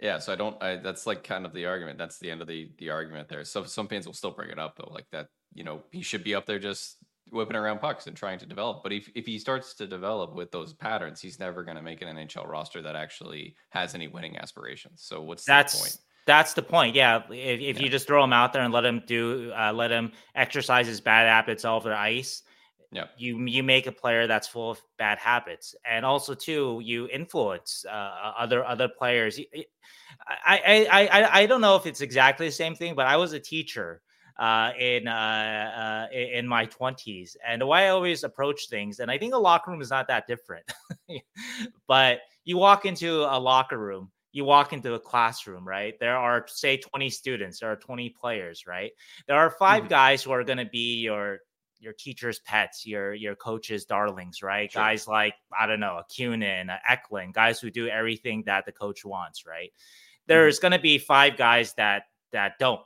Yeah, 0.00 0.18
so 0.18 0.32
I 0.32 0.36
don't. 0.36 0.60
I, 0.60 0.76
that's 0.76 1.06
like 1.06 1.22
kind 1.22 1.46
of 1.46 1.52
the 1.52 1.66
argument. 1.66 1.98
That's 1.98 2.18
the 2.18 2.30
end 2.30 2.40
of 2.40 2.48
the 2.48 2.70
the 2.78 2.90
argument 2.90 3.28
there. 3.28 3.44
So 3.44 3.64
some 3.64 3.86
fans 3.86 4.06
will 4.06 4.14
still 4.14 4.32
bring 4.32 4.50
it 4.50 4.58
up 4.58 4.76
though, 4.76 4.90
like 4.92 5.06
that. 5.12 5.28
You 5.54 5.62
know, 5.62 5.82
he 5.92 6.02
should 6.02 6.24
be 6.24 6.34
up 6.34 6.46
there 6.46 6.58
just 6.58 6.96
whipping 7.30 7.54
around 7.54 7.78
pucks 7.78 8.08
and 8.08 8.16
trying 8.16 8.38
to 8.40 8.46
develop. 8.46 8.82
But 8.82 8.92
if 8.92 9.08
if 9.14 9.26
he 9.26 9.38
starts 9.38 9.74
to 9.74 9.86
develop 9.86 10.34
with 10.34 10.50
those 10.50 10.72
patterns, 10.72 11.20
he's 11.20 11.38
never 11.38 11.62
going 11.62 11.76
to 11.76 11.82
make 11.82 12.02
an 12.02 12.16
NHL 12.16 12.48
roster 12.48 12.82
that 12.82 12.96
actually 12.96 13.54
has 13.70 13.94
any 13.94 14.08
winning 14.08 14.36
aspirations. 14.38 15.02
So 15.04 15.22
what's 15.22 15.44
that's 15.44 15.74
the 15.74 15.78
point? 15.78 15.96
That's 16.26 16.54
the 16.54 16.62
point. 16.62 16.94
Yeah, 16.94 17.22
if, 17.30 17.60
if 17.60 17.76
Yeah. 17.76 17.84
you 17.84 17.88
just 17.88 18.06
throw 18.06 18.22
him 18.22 18.32
out 18.32 18.52
there 18.52 18.62
and 18.62 18.72
let 18.72 18.84
him 18.84 19.02
do, 19.06 19.52
uh, 19.58 19.72
let 19.72 19.90
him 19.90 20.12
exercise 20.34 20.86
his 20.86 21.00
bad 21.00 21.26
habits 21.28 21.64
over 21.64 21.88
the 21.88 21.96
ice, 21.98 22.42
Yep. 22.92 23.10
you 23.16 23.38
you 23.46 23.62
make 23.62 23.86
a 23.86 23.92
player 23.92 24.26
that's 24.26 24.46
full 24.46 24.70
of 24.72 24.80
bad 24.98 25.18
habits, 25.18 25.74
and 25.84 26.04
also 26.04 26.34
too 26.34 26.80
you 26.84 27.08
influence 27.08 27.84
uh, 27.88 28.32
other 28.38 28.64
other 28.64 28.86
players. 28.88 29.40
I 30.46 30.86
I 30.90 31.40
I 31.40 31.46
don't 31.46 31.62
know 31.62 31.74
if 31.76 31.86
it's 31.86 32.02
exactly 32.02 32.46
the 32.46 32.52
same 32.52 32.74
thing, 32.74 32.94
but 32.94 33.06
I 33.06 33.16
was 33.16 33.32
a 33.32 33.40
teacher 33.40 34.02
uh, 34.38 34.72
in 34.78 35.08
uh, 35.08 36.08
uh, 36.12 36.14
in 36.14 36.46
my 36.46 36.66
twenties, 36.66 37.34
and 37.46 37.62
the 37.62 37.66
way 37.66 37.86
I 37.86 37.88
always 37.88 38.24
approach 38.24 38.68
things, 38.68 39.00
and 39.00 39.10
I 39.10 39.16
think 39.18 39.34
a 39.34 39.38
locker 39.38 39.70
room 39.70 39.80
is 39.80 39.90
not 39.90 40.06
that 40.08 40.26
different, 40.26 40.70
but 41.88 42.20
you 42.44 42.58
walk 42.58 42.84
into 42.84 43.22
a 43.22 43.38
locker 43.40 43.78
room. 43.78 44.10
You 44.32 44.44
walk 44.44 44.72
into 44.72 44.94
a 44.94 45.00
classroom, 45.00 45.66
right? 45.68 45.94
There 46.00 46.16
are, 46.16 46.46
say, 46.48 46.78
20 46.78 47.10
students, 47.10 47.60
there 47.60 47.70
are 47.70 47.76
20 47.76 48.10
players, 48.10 48.66
right? 48.66 48.92
There 49.26 49.36
are 49.36 49.50
5 49.50 49.84
Mhm. 49.84 49.88
guys 49.88 50.22
who 50.22 50.32
are 50.32 50.44
going 50.44 50.58
to 50.58 50.64
be 50.66 51.00
your 51.00 51.40
your 51.78 51.92
teacher's 51.92 52.38
pets, 52.40 52.86
your 52.86 53.12
your 53.12 53.34
coach's 53.34 53.84
darlings, 53.84 54.40
right? 54.40 54.70
Sure. 54.70 54.82
Guys 54.82 55.08
like 55.08 55.34
I 55.58 55.66
don't 55.66 55.80
know, 55.80 55.98
a 55.98 56.04
Kunin, 56.04 56.70
a 56.70 56.78
Eklund, 56.88 57.34
guys 57.34 57.60
who 57.60 57.70
do 57.70 57.88
everything 57.88 58.44
that 58.46 58.64
the 58.66 58.72
coach 58.72 59.04
wants, 59.04 59.44
right? 59.46 59.72
There's 60.28 60.60
going 60.60 60.72
to 60.72 60.78
be 60.78 60.98
five 60.98 61.36
guys 61.36 61.74
that 61.74 62.04
that 62.30 62.58
don't, 62.60 62.80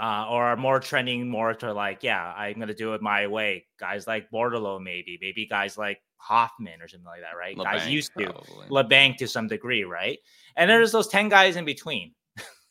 uh, 0.00 0.26
or 0.30 0.44
are 0.44 0.56
more 0.56 0.80
trending 0.80 1.28
more 1.28 1.54
to 1.54 1.72
like, 1.72 2.02
yeah, 2.02 2.32
I'm 2.34 2.54
going 2.54 2.68
to 2.68 2.74
do 2.74 2.94
it 2.94 3.02
my 3.02 3.26
way. 3.26 3.66
Guys 3.78 4.06
like 4.06 4.30
Bordeleau, 4.30 4.82
maybe, 4.82 5.18
maybe 5.20 5.46
guys 5.46 5.76
like 5.78 6.00
Hoffman 6.24 6.80
or 6.80 6.88
something 6.88 7.06
like 7.06 7.20
that, 7.20 7.36
right? 7.36 7.56
guys 7.56 7.86
used 7.86 8.12
to 8.18 8.24
probably. 8.24 8.68
Labanc 8.68 9.16
to 9.18 9.28
some 9.28 9.46
degree, 9.46 9.84
right? 9.84 10.18
And 10.56 10.70
there's 10.70 10.92
those 10.92 11.08
10 11.08 11.28
guys 11.28 11.56
in 11.56 11.64
between. 11.64 12.12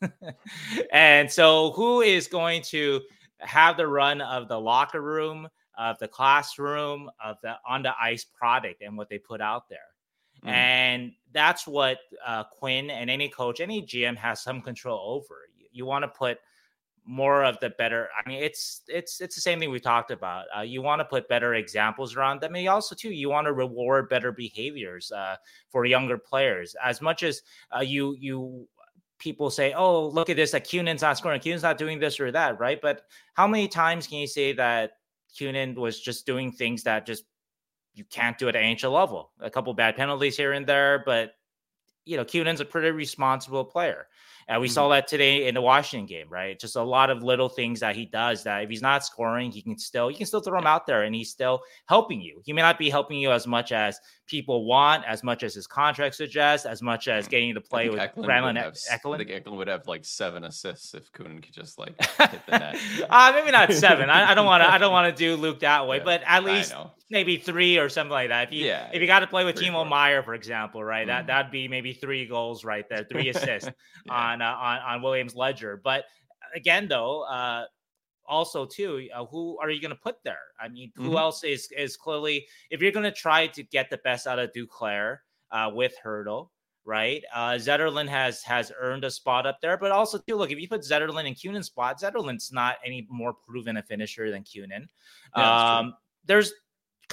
and 0.91 1.31
so 1.31 1.71
who 1.73 2.01
is 2.01 2.27
going 2.27 2.61
to 2.63 3.01
have 3.39 3.77
the 3.77 3.87
run 3.87 4.21
of 4.21 4.47
the 4.47 4.59
locker 4.59 5.01
room, 5.01 5.47
of 5.77 5.97
the 5.99 6.07
classroom, 6.07 7.09
of 7.23 7.37
the 7.43 7.55
on 7.67 7.83
the 7.83 7.93
ice 8.01 8.25
product 8.25 8.81
and 8.81 8.97
what 8.97 9.09
they 9.09 9.19
put 9.19 9.39
out 9.39 9.69
there? 9.69 9.79
Mhm. 10.43 10.49
And 10.49 11.11
that's 11.31 11.67
what 11.67 11.99
uh, 12.25 12.43
Quinn 12.45 12.89
and 12.89 13.09
any 13.09 13.29
coach, 13.29 13.59
any 13.59 13.81
GM 13.81 14.17
has 14.17 14.41
some 14.43 14.61
control 14.61 14.99
over. 15.15 15.47
You, 15.55 15.67
you 15.71 15.85
want 15.85 16.03
to 16.03 16.09
put 16.09 16.39
more 17.05 17.43
of 17.43 17.59
the 17.59 17.69
better. 17.71 18.09
I 18.17 18.27
mean, 18.27 18.41
it's 18.41 18.81
it's 18.87 19.19
it's 19.19 19.35
the 19.35 19.41
same 19.41 19.59
thing 19.59 19.71
we 19.71 19.79
talked 19.79 20.11
about. 20.11 20.45
Uh, 20.55 20.61
you 20.61 20.81
want 20.81 20.99
to 20.99 21.05
put 21.05 21.27
better 21.27 21.55
examples 21.55 22.15
around 22.15 22.41
them, 22.41 22.55
and 22.55 22.67
also 22.67 22.95
too 22.95 23.09
you 23.09 23.29
want 23.29 23.45
to 23.45 23.53
reward 23.53 24.09
better 24.09 24.31
behaviors 24.31 25.11
uh, 25.11 25.35
for 25.69 25.85
younger 25.85 26.17
players. 26.17 26.75
As 26.83 27.01
much 27.01 27.23
as 27.23 27.41
uh, 27.75 27.81
you 27.81 28.15
you 28.19 28.67
people 29.19 29.49
say, 29.49 29.73
"Oh, 29.73 30.07
look 30.07 30.29
at 30.29 30.35
this, 30.35 30.53
like 30.53 30.65
Kunin's 30.65 31.01
not 31.01 31.17
scoring, 31.17 31.41
Kunin's 31.41 31.63
not 31.63 31.77
doing 31.77 31.99
this 31.99 32.19
or 32.19 32.31
that," 32.31 32.59
right? 32.59 32.79
But 32.81 33.01
how 33.33 33.47
many 33.47 33.67
times 33.67 34.07
can 34.07 34.19
you 34.19 34.27
say 34.27 34.53
that 34.53 34.91
Kunin 35.37 35.75
was 35.75 35.99
just 35.99 36.25
doing 36.25 36.51
things 36.51 36.83
that 36.83 37.05
just 37.05 37.25
you 37.95 38.05
can't 38.05 38.37
do 38.37 38.47
at 38.49 38.55
an 38.55 38.63
NHL 38.63 38.93
level? 38.93 39.31
A 39.39 39.49
couple 39.49 39.73
bad 39.73 39.95
penalties 39.95 40.37
here 40.37 40.53
and 40.53 40.65
there, 40.65 41.03
but 41.05 41.33
you 42.05 42.17
know, 42.17 42.25
Kunin's 42.25 42.59
a 42.59 42.65
pretty 42.65 42.91
responsible 42.91 43.63
player. 43.63 44.07
And 44.47 44.61
we 44.61 44.67
saw 44.67 44.89
that 44.89 45.07
today 45.07 45.47
in 45.47 45.53
the 45.55 45.61
Washington 45.61 46.05
game, 46.05 46.27
right? 46.29 46.59
Just 46.59 46.75
a 46.75 46.81
lot 46.83 47.09
of 47.09 47.23
little 47.23 47.49
things 47.49 47.79
that 47.79 47.95
he 47.95 48.05
does 48.05 48.43
that 48.43 48.63
if 48.63 48.69
he's 48.69 48.81
not 48.81 49.05
scoring, 49.05 49.51
he 49.51 49.61
can 49.61 49.77
still 49.77 50.09
you 50.11 50.17
can 50.17 50.25
still 50.25 50.41
throw 50.41 50.59
him 50.59 50.67
out 50.67 50.85
there 50.85 51.03
and 51.03 51.13
he's 51.15 51.29
still 51.29 51.61
helping 51.87 52.21
you. 52.21 52.41
He 52.45 52.53
may 52.53 52.61
not 52.61 52.77
be 52.77 52.89
helping 52.89 53.19
you 53.19 53.31
as 53.31 53.47
much 53.47 53.71
as 53.71 53.99
people 54.27 54.65
want, 54.65 55.03
as 55.05 55.23
much 55.23 55.43
as 55.43 55.53
his 55.53 55.67
contract 55.67 56.15
suggests, 56.15 56.65
as 56.65 56.81
much 56.81 57.07
as 57.07 57.27
getting 57.27 57.49
you 57.49 57.53
to 57.53 57.61
play 57.61 57.89
with 57.89 57.99
Eklund 57.99 58.25
would 58.27 58.33
Granlund 58.33 58.57
have 58.57 58.73
s- 58.73 58.87
I 58.91 58.95
Eklund. 58.95 59.19
think 59.19 59.31
Eklund 59.31 59.57
would 59.57 59.67
have 59.67 59.87
like 59.87 60.05
seven 60.05 60.43
assists 60.45 60.93
if 60.93 61.11
Kunin 61.11 61.43
could 61.43 61.53
just 61.53 61.77
like 61.77 62.01
hit 62.01 62.41
the 62.47 62.57
net. 62.59 62.77
uh, 63.09 63.31
maybe 63.35 63.51
not 63.51 63.71
seven. 63.73 64.09
I, 64.09 64.31
I 64.31 64.33
don't 64.33 64.45
want 64.45 64.63
to. 64.63 64.71
I 64.71 64.77
don't 64.77 64.91
want 64.99 65.15
to 65.15 65.17
do 65.17 65.35
Luke 65.35 65.59
that 65.59 65.87
way, 65.87 65.97
Yeah, 65.97 66.03
but 66.03 66.21
at 66.21 66.27
I 66.27 66.39
least 66.39 66.71
know. 66.71 66.91
Maybe 67.13 67.37
three 67.37 67.77
or 67.77 67.89
something 67.89 68.11
like 68.11 68.29
that. 68.29 68.47
If 68.47 68.53
you 68.53 68.65
Yeah, 68.65 68.89
if 68.91 68.99
you 68.99 69.05
got 69.05 69.19
to 69.19 69.27
play 69.27 69.45
with 69.45 69.55
three, 69.55 69.67
Timo 69.67 69.83
four. 69.83 69.85
Meier, 69.85 70.23
for 70.23 70.33
example, 70.33 70.83
right? 70.83 71.05
That 71.05 71.25
Mhm. 71.25 71.27
that'd 71.27 71.51
be 71.51 71.67
maybe 71.67 71.93
three 71.93 72.25
goals 72.25 72.65
right 72.65 72.89
there, 72.89 73.03
three 73.03 73.29
assists 73.59 73.69
Yeah. 74.05 74.13
on, 74.13 74.41
uh, 74.41 74.45
on 74.51 74.79
on 74.79 75.01
Williams 75.03 75.35
Ledger. 75.35 75.77
But 75.77 76.05
again, 76.55 76.87
though, 76.87 77.21
uh, 77.21 77.67
also 78.25 78.65
too, 78.65 79.07
uh, 79.13 79.25
who 79.25 79.59
are 79.59 79.69
you 79.69 79.79
going 79.79 79.91
to 79.95 80.01
put 80.01 80.23
there? 80.23 80.41
I 80.59 80.69
mean, 80.69 80.91
who 80.95 81.11
Mhm. 81.11 81.19
else 81.19 81.43
is 81.43 81.71
is 81.77 81.95
clearly 81.95 82.47
if 82.71 82.81
you're 82.81 82.91
going 82.91 83.03
to 83.03 83.11
try 83.11 83.45
to 83.47 83.61
get 83.61 83.91
the 83.91 83.97
best 83.99 84.25
out 84.25 84.39
of 84.39 84.51
Duclair 84.51 85.19
uh, 85.51 85.69
with 85.73 85.95
Hertl. 86.03 86.49
Right, 86.85 87.23
uh, 87.33 87.51
Zetterlund 87.53 88.09
has 88.09 88.43
has 88.43 88.69
earned 88.77 89.05
a 89.05 89.11
spot 89.11 89.45
up 89.45 89.61
there, 89.61 89.77
but 89.77 89.91
also 89.93 90.17
too. 90.17 90.35
Look, 90.35 90.51
if 90.51 90.59
you 90.59 90.67
put 90.67 90.81
Zetterlund 90.81 91.25
in 91.25 91.33
Kunin's 91.33 91.67
spot, 91.67 92.01
Zetterlund's 92.01 92.51
not 92.51 92.75
any 92.83 93.07
more 93.09 93.33
proven 93.33 93.77
a 93.77 93.83
finisher 93.83 94.29
than 94.31 94.43
Kunin. 94.43 94.89
Yeah, 95.37 95.77
um, 95.79 95.95
there's 96.25 96.51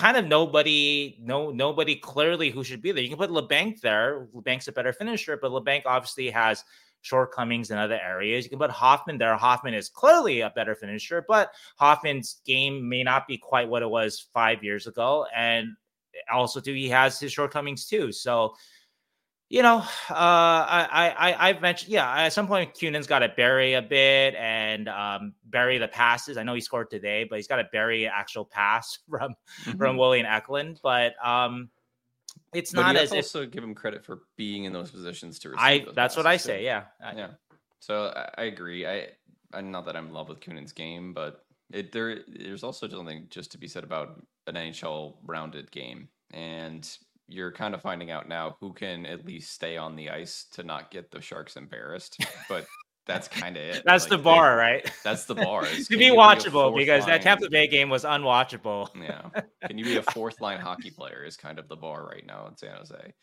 kind 0.01 0.17
of 0.17 0.27
nobody, 0.27 1.19
no 1.21 1.51
nobody 1.51 1.95
clearly 1.95 2.51
who 2.51 2.65
should 2.65 2.81
be 2.81 2.91
there. 2.91 3.03
You 3.03 3.11
can 3.11 3.19
put 3.19 3.31
Labanc 3.31 3.81
there. 3.81 4.29
Labanc's 4.35 4.67
a 4.69 4.73
better 4.73 4.95
finisher, 4.95 5.37
but 5.37 5.51
Labanc 5.51 5.83
obviously 5.85 6.31
has 6.31 6.65
shortcomings 7.03 7.71
in 7.71 7.77
other 7.77 8.01
areas. 8.03 8.45
You 8.45 8.51
can 8.51 8.59
put 8.59 8.71
Hoffman 8.71 9.19
there. 9.19 9.37
Hoffman 9.37 9.75
is 9.75 9.91
clearly 9.91 10.41
a 10.41 10.51
better 10.51 10.75
finisher, 10.75 11.25
but 11.29 11.53
Hoffman's 11.77 12.41
game 12.47 12.89
may 12.89 13.03
not 13.03 13.29
be 13.29 13.37
quite 13.37 13.69
what 13.69 13.83
it 13.83 13.91
was 13.91 14.29
five 14.33 14.65
years 14.65 14.87
ago, 14.87 15.27
and 15.37 15.69
also 16.33 16.61
too 16.61 16.73
he 16.73 16.89
has 16.89 17.21
his 17.21 17.33
shortcomings 17.33 17.87
too. 17.87 18.11
So. 18.11 18.55
You 19.51 19.63
know, 19.63 19.79
uh, 20.11 20.15
I, 20.15 21.15
I, 21.19 21.49
I've 21.49 21.61
mentioned, 21.61 21.93
yeah, 21.93 22.11
at 22.11 22.33
some 22.33 22.47
point, 22.47 22.73
Kunin's 22.75 23.07
got 23.09 23.19
to 23.19 23.29
bury 23.29 23.75
a 23.75 23.83
bit 23.83 24.35
and 24.37 24.89
um, 24.89 25.35
bury 25.45 25.77
the 25.79 25.89
passes. 25.89 26.37
I 26.39 26.45
know 26.45 26.55
he 26.55 26.61
scored 26.61 26.89
today, 26.89 27.25
but 27.29 27.37
he's 27.37 27.49
got 27.49 27.57
to 27.57 27.69
bury 27.73 28.05
an 28.05 28.13
actual 28.15 28.45
pass 28.45 28.99
from 29.11 29.35
from 29.77 29.97
Mhm. 29.97 29.99
William 29.99 30.27
Eklund. 30.27 30.81
But 30.83 31.15
um, 31.25 31.69
it's 32.55 32.73
But 32.73 32.83
not 32.83 32.97
as 32.97 33.11
to 33.11 33.17
if 33.19 33.25
also 33.25 33.45
give 33.45 33.63
him 33.63 33.75
credit 33.75 34.05
for 34.05 34.21
being 34.37 34.65
in 34.65 34.73
those 34.73 34.91
positions 34.91 35.39
to 35.41 35.51
receive. 35.51 35.89
I. 35.89 35.93
That's 35.95 36.17
what 36.17 36.27
I 36.27 36.37
say. 36.37 36.65
Yeah. 36.65 36.85
Yeah. 37.15 37.31
So 37.81 38.13
I, 38.17 38.43
I 38.43 38.45
agree. 38.45 38.87
I, 38.87 39.09
I 39.53 39.61
not 39.63 39.85
that 39.87 39.97
I'm 39.97 40.07
in 40.07 40.13
love 40.15 40.29
with 40.29 40.39
Kunin's 40.41 40.73
game, 40.73 41.13
but 41.13 41.45
it 41.73 41.91
there 41.91 42.21
there's 42.29 42.63
also 42.63 42.89
something 42.89 43.27
just 43.31 43.51
to 43.53 43.59
be 43.59 43.67
said 43.67 43.83
about 43.83 44.23
an 44.47 44.55
NHL 44.55 45.17
rounded 45.25 45.71
game, 45.73 46.09
and 46.33 46.89
you're 47.31 47.53
kind 47.53 47.75
of 47.75 47.81
finding 47.83 48.11
out 48.11 48.29
now 48.29 48.57
who 48.61 48.73
can 48.73 49.07
at 49.07 49.25
least 49.25 49.53
stay 49.53 49.77
on 49.77 49.97
the 49.97 50.11
ice 50.11 50.45
to 50.53 50.62
not 50.62 50.90
get 50.90 51.11
the 51.11 51.21
Sharks 51.21 51.57
embarrassed. 51.57 52.23
But 52.49 52.66
that's 53.07 53.29
kind 53.29 53.57
of 53.57 53.62
it. 53.62 53.83
That's 53.85 54.05
Like, 54.05 54.11
the 54.11 54.16
they- 54.19 54.23
bar, 54.23 54.57
right? 54.57 54.93
That's 55.05 55.25
the 55.25 55.35
bar. 55.35 55.62
to 55.90 55.97
be 55.97 56.11
watchable 56.11 56.71
fourth 56.71 56.77
because 56.77 57.07
that 57.07 57.12
line- 57.12 57.21
Tampa 57.23 57.49
Bay 57.49 57.66
game 57.66 57.88
was 57.88 58.05
unwatchable. 58.05 58.88
Yeah. 59.01 59.43
Can 59.66 59.79
you 59.79 59.85
be 59.85 59.97
a 59.97 60.03
fourth 60.12 60.40
line 60.40 60.61
hockey 60.61 60.90
player? 60.90 61.25
Is 61.25 61.37
kind 61.37 61.59
of 61.59 61.69
the 61.69 61.77
bar 61.77 62.05
right 62.07 62.27
now 62.27 62.47
in 62.49 62.57
San 62.57 62.77
Jose. 62.77 63.14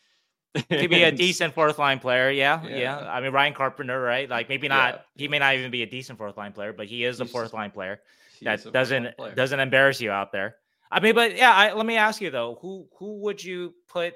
to 0.70 0.88
be 0.88 1.02
a 1.04 1.12
decent 1.26 1.54
fourth 1.54 1.78
line 1.78 1.98
player, 2.00 2.30
yeah, 2.30 2.62
yeah, 2.64 2.76
Yeah. 2.76 2.98
I 2.98 3.20
mean 3.20 3.32
Ryan 3.32 3.52
Carpenter, 3.54 4.00
right? 4.00 4.28
Like 4.28 4.48
maybe 4.48 4.66
not. 4.68 4.94
Yeah. 5.14 5.22
He 5.24 5.28
may 5.28 5.38
not 5.38 5.54
even 5.54 5.70
be 5.70 5.82
a 5.82 5.86
decent 5.86 6.18
fourth 6.18 6.36
line 6.36 6.52
player, 6.52 6.72
but 6.72 6.86
he 6.86 7.04
is 7.04 7.20
a 7.20 7.26
fourth 7.26 7.52
line 7.52 7.70
player. 7.70 8.00
that 8.42 8.54
is 8.54 8.60
a 8.60 8.62
fourth 8.64 8.72
doesn't 8.74 9.16
player. 9.16 9.34
doesn't 9.34 9.60
embarrass 9.60 10.00
you 10.00 10.10
out 10.10 10.32
there. 10.32 10.56
I 10.90 11.00
mean, 11.00 11.14
but 11.14 11.36
yeah, 11.36 11.52
I, 11.52 11.72
let 11.74 11.86
me 11.86 11.96
ask 11.96 12.20
you 12.20 12.30
though, 12.30 12.58
who 12.60 12.86
who 12.98 13.18
would 13.22 13.42
you 13.42 13.74
put 13.88 14.14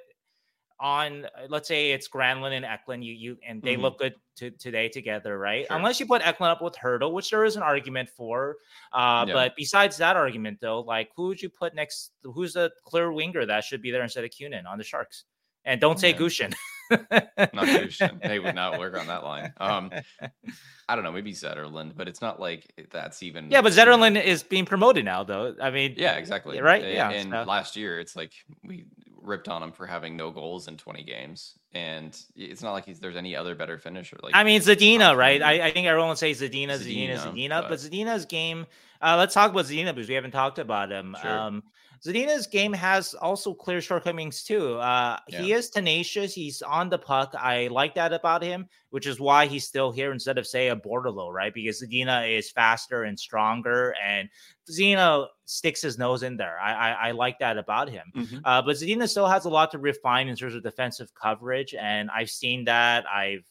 on? 0.80 1.26
uh, 1.26 1.46
Let's 1.48 1.68
say 1.68 1.92
it's 1.92 2.08
Granlund 2.08 2.52
and 2.52 2.64
Eklund. 2.64 3.04
You 3.04 3.12
you 3.12 3.36
and 3.46 3.62
they 3.62 3.76
Mhm. 3.76 3.82
look 3.82 3.98
good 3.98 4.14
to, 4.36 4.50
today 4.52 4.88
together, 4.88 5.38
right? 5.38 5.66
Sure. 5.66 5.76
Unless 5.76 6.00
you 6.00 6.06
put 6.06 6.22
Eklund 6.26 6.50
up 6.52 6.62
with 6.62 6.74
Hertl, 6.76 7.12
which 7.12 7.30
there 7.30 7.44
is 7.44 7.56
an 7.56 7.62
argument 7.62 8.08
for. 8.08 8.56
Uh, 8.92 9.24
Yeah. 9.28 9.34
But 9.34 9.54
besides 9.56 9.98
that 9.98 10.16
argument, 10.16 10.58
though, 10.60 10.80
like 10.80 11.10
who 11.14 11.26
would 11.28 11.42
you 11.42 11.50
put 11.50 11.74
next? 11.74 12.12
Who's 12.22 12.54
the 12.54 12.72
clear 12.84 13.12
winger 13.12 13.44
that 13.46 13.64
should 13.64 13.82
be 13.82 13.90
there 13.90 14.02
instead 14.02 14.24
of 14.24 14.30
Kunin 14.30 14.66
on 14.66 14.78
the 14.78 14.84
Sharks? 14.84 15.24
And 15.64 15.80
don't 15.80 16.00
say 16.00 16.10
Yeah. 16.10 16.16
Gushchin. 16.18 16.54
not 17.52 17.66
Christian. 17.66 18.20
they 18.22 18.38
would 18.38 18.54
not 18.54 18.78
work 18.78 18.96
on 18.98 19.06
that 19.06 19.24
line. 19.24 19.52
Um, 19.58 19.90
I 20.88 20.94
don't 20.94 21.04
know, 21.04 21.12
maybe 21.12 21.32
Zetterlund, 21.32 21.96
but 21.96 22.08
it's 22.08 22.20
not 22.20 22.40
like 22.40 22.88
that's 22.90 23.22
even. 23.22 23.50
yeah, 23.50 23.60
but 23.62 23.72
you 23.72 23.84
know- 23.84 23.96
Zetterlund 23.96 24.22
is 24.22 24.42
being 24.42 24.64
promoted 24.66 25.04
now, 25.04 25.24
though. 25.24 25.54
I 25.60 25.70
mean, 25.70 25.94
Yeah, 25.96 26.14
exactly. 26.16 26.60
right? 26.60 26.82
Yeah, 26.84 27.10
And 27.10 27.30
so- 27.30 27.42
last 27.44 27.76
year, 27.76 28.00
it's 28.00 28.16
like 28.16 28.32
we 28.64 28.84
ripped 29.20 29.48
on 29.48 29.62
him 29.62 29.70
for 29.72 29.86
having 29.86 30.16
no 30.16 30.30
goals 30.32 30.66
in 30.68 30.76
20 30.76 31.04
games, 31.04 31.54
and 31.72 32.18
it's 32.34 32.62
not 32.62 32.72
like 32.72 32.84
he's, 32.84 32.98
there's 32.98 33.16
any 33.16 33.36
other 33.36 33.54
better 33.54 33.78
finisher. 33.78 34.18
Like 34.22 34.34
I 34.34 34.42
mean, 34.44 34.60
Zadina, 34.60 35.16
right? 35.16 35.40
I, 35.40 35.66
I 35.66 35.70
think 35.70 35.86
everyone 35.86 36.08
would 36.08 36.18
say 36.18 36.32
Zadina, 36.32 36.70
Zadina, 36.78 37.16
Zadina, 37.16 37.32
Zadina, 37.32 37.60
but 37.62 37.68
but- 37.70 37.78
Zadina's 37.78 38.26
game. 38.26 38.66
Uh, 39.00 39.16
let's 39.16 39.34
talk 39.34 39.50
about 39.50 39.64
Zadina 39.64 39.94
because 39.94 40.08
we 40.08 40.14
haven't 40.14 40.30
talked 40.30 40.58
about 40.60 40.90
him. 40.92 41.16
Sure. 41.20 41.30
Um, 41.38 41.62
Zadina's 42.04 42.48
game 42.48 42.72
has 42.72 43.14
also 43.14 43.54
clear 43.54 43.80
shortcomings 43.80 44.42
too. 44.42 44.74
Uh, 44.74 45.18
yeah. 45.28 45.42
He 45.42 45.52
is 45.52 45.70
tenacious. 45.70 46.34
He's 46.34 46.60
on 46.60 46.88
the 46.88 46.98
puck. 46.98 47.32
I 47.38 47.68
like 47.68 47.94
that 47.94 48.12
about 48.12 48.42
him, 48.42 48.66
which 48.90 49.06
is 49.06 49.20
why 49.20 49.46
he's 49.46 49.66
still 49.66 49.92
here 49.92 50.10
instead 50.10 50.36
of 50.36 50.46
say 50.46 50.68
a 50.68 50.76
Bordeleau, 50.76 51.32
right? 51.32 51.54
Because 51.54 51.80
Zadina 51.80 52.28
is 52.36 52.50
faster 52.50 53.04
and 53.04 53.18
stronger, 53.18 53.94
and 54.04 54.28
Zadina 54.68 55.28
sticks 55.44 55.80
his 55.80 55.96
nose 55.96 56.24
in 56.24 56.36
there. 56.36 56.58
I 56.58 56.72
I, 56.72 56.90
I 56.90 57.10
like 57.12 57.38
that 57.38 57.56
about 57.56 57.88
him. 57.88 58.10
Mm-hmm. 58.16 58.38
Uh, 58.44 58.62
but 58.62 58.76
Zadina 58.76 59.08
still 59.08 59.28
has 59.28 59.44
a 59.44 59.50
lot 59.50 59.70
to 59.70 59.78
refine 59.78 60.26
in 60.26 60.34
terms 60.34 60.56
of 60.56 60.64
defensive 60.64 61.14
coverage, 61.14 61.72
and 61.72 62.10
I've 62.10 62.30
seen 62.30 62.64
that. 62.64 63.04
I've 63.08 63.44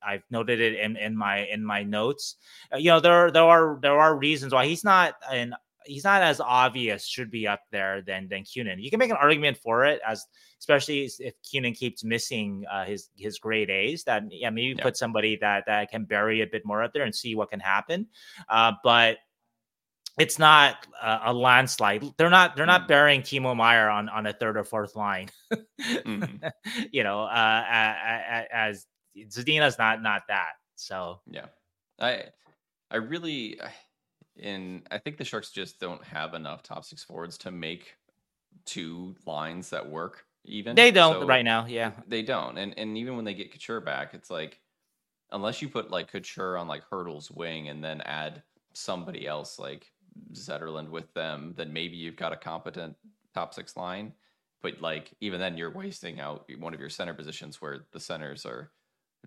I've 0.00 0.22
noted 0.30 0.60
it 0.60 0.78
in, 0.78 0.96
in 0.96 1.16
my 1.16 1.46
in 1.46 1.64
my 1.64 1.82
notes. 1.82 2.36
Uh, 2.72 2.76
you 2.78 2.90
know, 2.90 3.00
there 3.00 3.32
there 3.32 3.42
are 3.42 3.78
there 3.82 3.98
are 3.98 4.16
reasons 4.16 4.52
why 4.52 4.66
he's 4.66 4.84
not 4.84 5.14
an 5.30 5.54
he's 5.84 6.04
not 6.04 6.22
as 6.22 6.40
obvious 6.40 7.06
should 7.06 7.30
be 7.30 7.46
up 7.46 7.62
there 7.70 8.02
than 8.02 8.28
than 8.28 8.44
Kunin. 8.44 8.82
You 8.82 8.90
can 8.90 8.98
make 8.98 9.10
an 9.10 9.16
argument 9.16 9.56
for 9.56 9.84
it 9.84 10.00
as 10.06 10.26
especially 10.58 11.10
if 11.18 11.34
Kunin 11.42 11.76
keeps 11.76 12.04
missing 12.04 12.64
uh, 12.70 12.84
his 12.84 13.10
his 13.16 13.38
grade 13.38 13.70
A's. 13.70 14.04
That 14.04 14.24
yeah, 14.30 14.50
maybe 14.50 14.74
yeah. 14.76 14.82
put 14.82 14.96
somebody 14.96 15.36
that 15.40 15.64
that 15.66 15.90
can 15.90 16.04
bury 16.04 16.42
a 16.42 16.46
bit 16.46 16.64
more 16.64 16.82
up 16.82 16.92
there 16.92 17.04
and 17.04 17.14
see 17.14 17.34
what 17.34 17.50
can 17.50 17.60
happen. 17.60 18.06
Uh, 18.48 18.72
but 18.82 19.18
it's 20.18 20.38
not 20.38 20.86
a, 21.02 21.20
a, 21.26 21.32
landslide. 21.32 22.04
They're 22.18 22.30
not 22.30 22.56
they're 22.56 22.66
not 22.66 22.84
mm. 22.84 22.88
burying 22.88 23.22
Timo 23.22 23.56
Meier 23.56 23.88
on 23.88 24.08
on 24.08 24.26
a 24.26 24.32
third 24.32 24.56
or 24.56 24.64
fourth 24.64 24.96
line. 24.96 25.28
mm-hmm. 25.80 26.46
You 26.92 27.04
know, 27.04 27.24
uh, 27.24 27.64
as 28.52 28.86
Zadina's 29.16 29.78
not 29.78 30.02
not 30.02 30.22
that. 30.28 30.52
So 30.76 31.20
yeah, 31.30 31.46
I 31.98 32.24
I 32.90 32.96
really 32.96 33.58
in 34.40 34.82
I 34.90 34.98
think 34.98 35.16
the 35.16 35.24
Sharks 35.24 35.50
just 35.50 35.78
don't 35.78 36.02
have 36.04 36.34
enough 36.34 36.62
top 36.62 36.84
six 36.84 37.04
forwards 37.04 37.38
to 37.38 37.50
make 37.50 37.96
two 38.64 39.14
lines 39.26 39.70
that 39.70 39.88
work. 39.88 40.24
Even 40.44 40.74
they 40.74 40.90
don't 40.90 41.22
so 41.22 41.26
right 41.26 41.44
now. 41.44 41.66
Yeah, 41.66 41.92
they 42.08 42.22
don't. 42.22 42.56
And 42.58 42.76
and 42.78 42.96
even 42.96 43.16
when 43.16 43.24
they 43.24 43.34
get 43.34 43.52
Couture 43.52 43.80
back, 43.80 44.14
it's 44.14 44.30
like 44.30 44.58
unless 45.32 45.60
you 45.62 45.68
put 45.68 45.90
like 45.90 46.10
Couture 46.10 46.56
on 46.56 46.66
like 46.66 46.82
Hertl's 46.90 47.30
wing 47.30 47.68
and 47.68 47.84
then 47.84 48.00
add 48.02 48.42
somebody 48.72 49.26
else 49.26 49.58
like 49.58 49.92
Zetterlund 50.32 50.88
with 50.88 51.12
them, 51.14 51.54
then 51.56 51.72
maybe 51.72 51.96
you've 51.96 52.16
got 52.16 52.32
a 52.32 52.36
competent 52.36 52.96
top 53.34 53.54
six 53.54 53.76
line. 53.76 54.12
But 54.62 54.80
like 54.80 55.12
even 55.20 55.40
then, 55.40 55.56
you're 55.56 55.70
wasting 55.70 56.20
out 56.20 56.46
one 56.58 56.74
of 56.74 56.80
your 56.80 56.90
center 56.90 57.14
positions 57.14 57.60
where 57.60 57.80
the 57.92 58.00
centers 58.00 58.44
are 58.46 58.70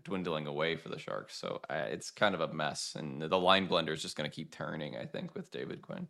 dwindling 0.04 0.48
away 0.48 0.76
for 0.76 0.90
the 0.90 1.00
Sharks. 1.00 1.36
So 1.36 1.62
uh, 1.70 1.86
it's 1.90 2.12
kind 2.12 2.36
of 2.36 2.42
a 2.42 2.54
mess, 2.54 2.96
and 2.98 3.22
the 3.22 3.40
line 3.40 3.68
blender 3.68 3.92
is 3.92 4.02
just 4.02 4.16
going 4.16 4.30
to 4.30 4.36
keep 4.36 4.52
turning. 4.52 4.98
I 4.98 5.06
think 5.06 5.36
with 5.36 5.52
David 5.52 5.82
Quinn. 5.82 6.08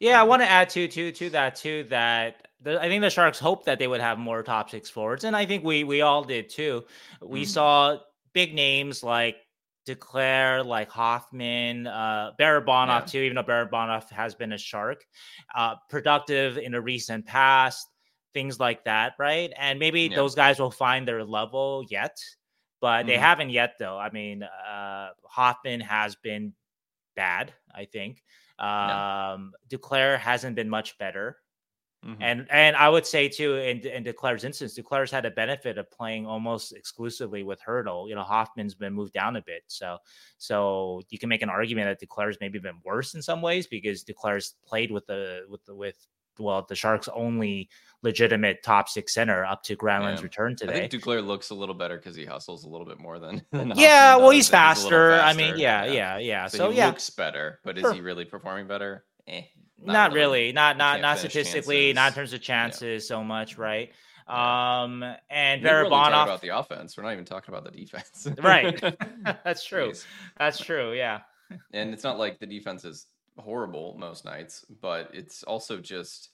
Yeah, 0.00 0.20
I 0.20 0.24
want 0.24 0.42
to 0.42 0.48
add 0.48 0.68
to 0.70 0.88
to 0.88 1.12
to 1.12 1.30
that 1.30 1.56
too. 1.56 1.86
That 1.90 2.48
the, 2.60 2.80
I 2.80 2.88
think 2.88 3.02
the 3.02 3.10
Sharks 3.10 3.38
hoped 3.38 3.66
that 3.66 3.78
they 3.78 3.86
would 3.86 4.00
have 4.00 4.18
more 4.18 4.42
top 4.42 4.70
six 4.70 4.90
forwards, 4.90 5.24
and 5.24 5.36
I 5.36 5.46
think 5.46 5.64
we 5.64 5.84
we 5.84 6.02
all 6.02 6.24
did 6.24 6.48
too. 6.50 6.84
We 7.22 7.42
mm-hmm. 7.42 7.48
saw 7.48 7.98
big 8.32 8.54
names 8.54 9.02
like 9.02 9.36
Duclair, 9.86 10.64
like 10.64 10.90
Hoffman, 10.90 11.86
uh, 11.86 12.32
Barabanov 12.38 13.00
yeah. 13.00 13.06
too. 13.06 13.20
Even 13.20 13.36
though 13.36 13.44
Barabanov 13.44 14.10
has 14.10 14.34
been 14.34 14.52
a 14.52 14.58
Shark, 14.58 15.04
uh, 15.54 15.76
productive 15.88 16.58
in 16.58 16.74
a 16.74 16.80
recent 16.80 17.24
past, 17.24 17.88
things 18.34 18.60
like 18.60 18.84
that, 18.84 19.14
right? 19.18 19.52
And 19.58 19.78
maybe 19.78 20.02
yeah. 20.02 20.16
those 20.16 20.34
guys 20.34 20.58
will 20.58 20.70
find 20.70 21.08
their 21.08 21.24
level 21.24 21.84
yet 21.88 22.18
but 22.80 23.00
mm-hmm. 23.00 23.08
they 23.08 23.18
haven't 23.18 23.50
yet 23.50 23.74
though. 23.78 23.98
I 23.98 24.10
mean, 24.10 24.42
uh, 24.42 25.08
Hoffman 25.24 25.80
has 25.80 26.16
been 26.16 26.52
bad, 27.14 27.52
I 27.74 27.86
think. 27.86 28.22
Um, 28.58 29.52
no. 29.70 29.78
Duclair 29.78 30.18
hasn't 30.18 30.56
been 30.56 30.68
much 30.68 30.96
better. 30.98 31.38
Mm-hmm. 32.04 32.22
And 32.22 32.46
and 32.50 32.76
I 32.76 32.88
would 32.88 33.06
say 33.06 33.28
too, 33.28 33.56
in 33.56 33.80
in 33.80 34.04
Duclair's 34.04 34.44
instance, 34.44 34.78
Duclair's 34.78 35.10
had 35.10 35.24
a 35.24 35.30
benefit 35.30 35.76
of 35.76 35.90
playing 35.90 36.26
almost 36.26 36.72
exclusively 36.72 37.42
with 37.42 37.60
Hertl. 37.60 38.08
You 38.08 38.14
know, 38.14 38.22
Hoffman's 38.22 38.74
been 38.74 38.92
moved 38.92 39.12
down 39.12 39.36
a 39.36 39.42
bit, 39.42 39.62
so 39.66 39.98
so 40.38 41.02
you 41.10 41.18
can 41.18 41.28
make 41.28 41.42
an 41.42 41.48
argument 41.48 41.88
that 41.88 42.06
Duclair's 42.06 42.36
maybe 42.40 42.58
been 42.58 42.80
worse 42.84 43.14
in 43.14 43.22
some 43.22 43.42
ways 43.42 43.66
because 43.66 44.04
Duclair's 44.04 44.54
played 44.66 44.92
with 44.92 45.06
the 45.06 45.46
with 45.48 45.64
the 45.64 45.74
with 45.74 46.06
well 46.38 46.64
the 46.68 46.74
Sharks' 46.74 47.08
only 47.14 47.68
legitimate 48.02 48.62
top 48.62 48.88
six 48.88 49.14
center 49.14 49.44
up 49.44 49.62
to 49.64 49.76
Granlund's 49.76 50.20
yeah. 50.20 50.24
return 50.24 50.56
today. 50.56 50.84
I 50.84 50.88
think 50.88 51.02
Duclair 51.02 51.26
looks 51.26 51.50
a 51.50 51.54
little 51.54 51.74
better 51.74 51.96
because 51.96 52.14
he 52.14 52.24
hustles 52.24 52.64
a 52.64 52.68
little 52.68 52.86
bit 52.86 52.98
more 52.98 53.18
than. 53.18 53.42
than 53.50 53.72
yeah, 53.76 54.16
well, 54.16 54.30
he's 54.30 54.48
faster. 54.48 55.12
he's 55.12 55.20
faster. 55.20 55.20
I 55.20 55.32
mean, 55.34 55.58
yeah, 55.58 55.84
yeah, 55.84 55.92
yeah. 55.92 56.18
yeah. 56.18 56.46
So, 56.46 56.58
so 56.58 56.70
he 56.70 56.78
yeah. 56.78 56.86
looks 56.86 57.10
better, 57.10 57.60
but 57.64 57.78
is 57.78 57.90
he 57.92 58.00
really 58.00 58.24
performing 58.24 58.66
better? 58.66 59.04
Eh, 59.26 59.42
not, 59.82 59.92
not 59.92 60.12
really. 60.12 60.40
really. 60.40 60.52
Not 60.52 60.76
not 60.76 61.00
not 61.00 61.18
statistically. 61.18 61.92
Chances. 61.92 61.94
Not 61.94 62.08
in 62.08 62.14
terms 62.14 62.32
of 62.32 62.40
chances 62.40 63.04
yeah. 63.04 63.08
so 63.08 63.24
much, 63.24 63.58
right? 63.58 63.90
Um, 64.26 65.04
and 65.30 65.62
Barabanov 65.62 66.24
about 66.24 66.40
the 66.40 66.48
offense. 66.48 66.96
We're 66.96 67.04
not 67.04 67.12
even 67.12 67.24
talking 67.24 67.54
about 67.54 67.64
the 67.64 67.70
defense. 67.70 68.28
right. 68.42 68.80
That's 69.44 69.64
true. 69.64 69.90
Jeez. 69.90 70.04
That's 70.36 70.58
true. 70.58 70.92
Yeah. 70.92 71.20
and 71.72 71.94
it's 71.94 72.02
not 72.02 72.18
like 72.18 72.40
the 72.40 72.46
defense 72.46 72.84
is 72.84 73.06
horrible 73.38 73.96
most 73.98 74.24
nights, 74.24 74.64
but 74.80 75.10
it's 75.12 75.42
also 75.42 75.78
just 75.78 76.30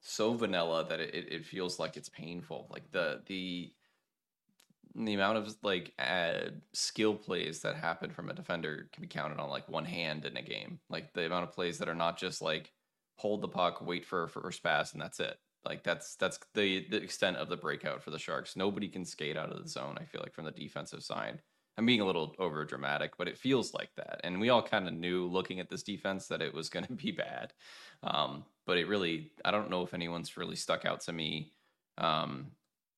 so 0.00 0.34
vanilla 0.34 0.86
that 0.88 1.00
it, 1.00 1.14
it 1.14 1.44
feels 1.44 1.78
like 1.78 1.96
it's 1.96 2.08
painful. 2.08 2.68
Like 2.70 2.90
the 2.92 3.22
the 3.26 3.72
the 4.94 5.14
amount 5.14 5.36
of 5.38 5.54
like 5.62 5.92
uh, 5.98 6.50
skill 6.72 7.14
plays 7.14 7.60
that 7.60 7.76
happen 7.76 8.10
from 8.10 8.30
a 8.30 8.34
defender 8.34 8.88
can 8.92 9.02
be 9.02 9.08
counted 9.08 9.38
on 9.38 9.50
like 9.50 9.68
one 9.68 9.84
hand 9.84 10.24
in 10.24 10.36
a 10.36 10.42
game. 10.42 10.80
Like 10.88 11.12
the 11.12 11.26
amount 11.26 11.44
of 11.44 11.52
plays 11.52 11.78
that 11.78 11.88
are 11.88 11.94
not 11.94 12.18
just 12.18 12.40
like 12.40 12.72
hold 13.16 13.42
the 13.42 13.48
puck, 13.48 13.80
wait 13.82 14.06
for 14.06 14.24
a 14.24 14.28
first 14.28 14.62
pass, 14.62 14.92
and 14.92 15.02
that's 15.02 15.20
it. 15.20 15.36
Like 15.64 15.82
that's 15.82 16.16
that's 16.16 16.38
the 16.54 16.86
the 16.88 17.02
extent 17.02 17.36
of 17.36 17.48
the 17.48 17.56
breakout 17.56 18.02
for 18.02 18.10
the 18.10 18.18
Sharks. 18.18 18.56
Nobody 18.56 18.88
can 18.88 19.04
skate 19.04 19.36
out 19.36 19.50
of 19.50 19.62
the 19.62 19.68
zone. 19.68 19.98
I 20.00 20.04
feel 20.04 20.22
like 20.22 20.34
from 20.34 20.44
the 20.44 20.52
defensive 20.52 21.02
side. 21.02 21.42
I'm 21.78 21.86
being 21.86 22.00
a 22.00 22.06
little 22.06 22.34
over 22.38 22.64
dramatic, 22.64 23.16
but 23.18 23.28
it 23.28 23.36
feels 23.36 23.74
like 23.74 23.90
that. 23.96 24.20
And 24.24 24.40
we 24.40 24.48
all 24.48 24.62
kind 24.62 24.88
of 24.88 24.94
knew 24.94 25.26
looking 25.26 25.60
at 25.60 25.68
this 25.68 25.82
defense 25.82 26.28
that 26.28 26.40
it 26.40 26.54
was 26.54 26.68
going 26.68 26.86
to 26.86 26.92
be 26.92 27.10
bad. 27.10 27.52
Um, 28.02 28.44
but 28.66 28.78
it 28.78 28.88
really, 28.88 29.30
I 29.44 29.50
don't 29.50 29.70
know 29.70 29.82
if 29.82 29.94
anyone's 29.94 30.36
really 30.36 30.56
stuck 30.56 30.84
out 30.84 31.00
to 31.02 31.12
me 31.12 31.52
um, 31.98 32.48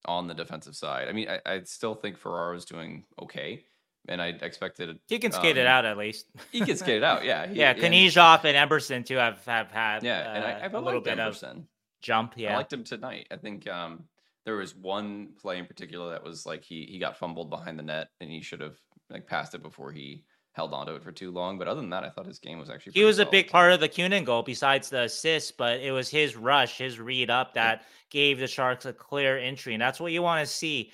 on 0.04 0.26
the 0.26 0.34
defensive 0.34 0.76
side. 0.76 1.08
I 1.08 1.12
mean, 1.12 1.28
I, 1.28 1.40
I 1.44 1.62
still 1.62 1.94
think 1.94 2.18
Ferraro's 2.18 2.64
doing 2.64 3.04
okay. 3.20 3.64
And 4.10 4.22
I 4.22 4.28
expected 4.28 4.98
he 5.06 5.18
can 5.18 5.32
skate 5.32 5.56
um, 5.56 5.62
it 5.62 5.66
out 5.66 5.84
at 5.84 5.98
least. 5.98 6.26
he 6.50 6.60
can 6.60 6.78
skate 6.78 6.96
it 6.96 7.04
out, 7.04 7.24
yeah. 7.24 7.46
He, 7.46 7.56
yeah, 7.58 7.74
Knyzhov 7.74 8.44
and, 8.44 8.56
and 8.56 8.70
Emberson 8.70 9.04
too 9.04 9.16
have 9.16 9.44
have 9.44 9.70
had 9.70 10.02
yeah, 10.02 10.34
and 10.34 10.44
I, 10.44 10.52
uh, 10.52 10.64
I've 10.64 10.74
a 10.74 10.80
little 10.80 11.02
bit 11.02 11.18
Emberson. 11.18 11.50
of 11.50 11.64
jump. 12.00 12.32
Yeah, 12.36 12.54
I 12.54 12.56
liked 12.56 12.72
him 12.72 12.84
tonight. 12.84 13.26
I 13.30 13.36
think 13.36 13.68
um, 13.68 14.04
there 14.48 14.56
was 14.56 14.74
one 14.74 15.28
play 15.38 15.58
in 15.58 15.66
particular 15.66 16.08
that 16.10 16.24
was 16.24 16.46
like 16.46 16.64
he 16.64 16.86
he 16.90 16.98
got 16.98 17.18
fumbled 17.18 17.50
behind 17.50 17.78
the 17.78 17.82
net 17.82 18.08
and 18.18 18.30
he 18.30 18.40
should 18.40 18.62
have 18.62 18.78
like 19.10 19.26
passed 19.26 19.54
it 19.54 19.62
before 19.62 19.92
he 19.92 20.24
held 20.52 20.72
onto 20.72 20.94
it 20.94 21.02
for 21.02 21.12
too 21.12 21.30
long. 21.30 21.58
But 21.58 21.68
other 21.68 21.82
than 21.82 21.90
that, 21.90 22.02
I 22.02 22.08
thought 22.08 22.24
his 22.24 22.38
game 22.38 22.58
was 22.58 22.70
actually. 22.70 22.92
He 22.94 23.04
was 23.04 23.16
solid. 23.16 23.28
a 23.28 23.30
big 23.30 23.50
part 23.50 23.72
of 23.72 23.80
the 23.80 23.90
Kunin 23.90 24.24
goal, 24.24 24.42
besides 24.42 24.88
the 24.88 25.02
assist. 25.02 25.58
But 25.58 25.80
it 25.80 25.92
was 25.92 26.08
his 26.08 26.34
rush, 26.34 26.78
his 26.78 26.98
read 26.98 27.28
up 27.28 27.52
that 27.54 27.80
yeah. 27.80 27.86
gave 28.08 28.38
the 28.38 28.46
Sharks 28.46 28.86
a 28.86 28.94
clear 28.94 29.36
entry, 29.36 29.74
and 29.74 29.82
that's 29.82 30.00
what 30.00 30.12
you 30.12 30.22
want 30.22 30.46
to 30.46 30.50
see 30.50 30.92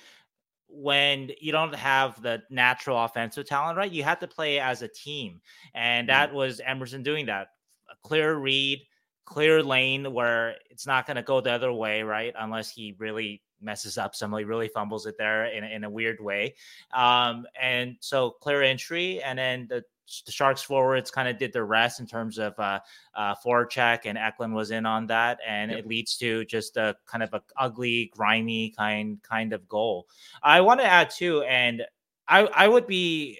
when 0.67 1.31
you 1.39 1.53
don't 1.53 1.73
have 1.75 2.21
the 2.21 2.43
natural 2.49 3.01
offensive 3.01 3.47
talent. 3.47 3.77
Right, 3.77 3.89
you 3.89 4.03
have 4.03 4.19
to 4.19 4.27
play 4.27 4.59
as 4.59 4.81
a 4.81 4.89
team, 4.89 5.39
and 5.73 6.09
mm-hmm. 6.09 6.13
that 6.13 6.33
was 6.33 6.59
Emberson 6.59 7.03
doing 7.03 7.27
that. 7.27 7.47
A 7.89 7.95
clear 8.05 8.35
read, 8.35 8.81
clear 9.25 9.63
lane 9.63 10.11
where 10.11 10.55
it's 10.69 10.85
not 10.85 11.05
going 11.07 11.15
to 11.15 11.23
go 11.23 11.39
the 11.39 11.51
other 11.51 11.71
way, 11.71 12.03
right? 12.03 12.33
Unless 12.37 12.71
he 12.71 12.95
really 12.99 13.41
messes 13.61 13.97
up 13.97 14.15
somebody 14.15 14.43
really 14.43 14.67
fumbles 14.67 15.05
it 15.05 15.15
there 15.17 15.45
in, 15.45 15.63
in 15.63 15.83
a 15.83 15.89
weird 15.89 16.19
way 16.19 16.53
um, 16.93 17.45
and 17.61 17.95
so 17.99 18.31
clear 18.41 18.61
entry 18.61 19.21
and 19.23 19.39
then 19.39 19.65
the, 19.69 19.83
the 20.25 20.31
sharks 20.31 20.61
forwards 20.61 21.09
kind 21.09 21.27
of 21.27 21.37
did 21.37 21.51
the 21.53 21.63
rest 21.63 21.99
in 21.99 22.05
terms 22.05 22.37
of 22.37 22.57
uh, 22.59 22.79
uh, 23.15 23.35
check, 23.69 24.05
and 24.05 24.17
Eklund 24.17 24.53
was 24.53 24.71
in 24.71 24.85
on 24.85 25.07
that, 25.07 25.39
and 25.47 25.71
yep. 25.71 25.79
it 25.79 25.87
leads 25.87 26.17
to 26.17 26.45
just 26.45 26.77
a 26.77 26.95
kind 27.05 27.23
of 27.23 27.33
a 27.33 27.41
ugly, 27.57 28.11
grimy 28.15 28.71
kind 28.71 29.21
kind 29.23 29.53
of 29.53 29.67
goal. 29.67 30.07
I 30.43 30.61
want 30.61 30.79
to 30.79 30.85
add 30.85 31.09
too, 31.09 31.41
and 31.43 31.83
I 32.27 32.41
I 32.41 32.67
would 32.67 32.87
be 32.87 33.39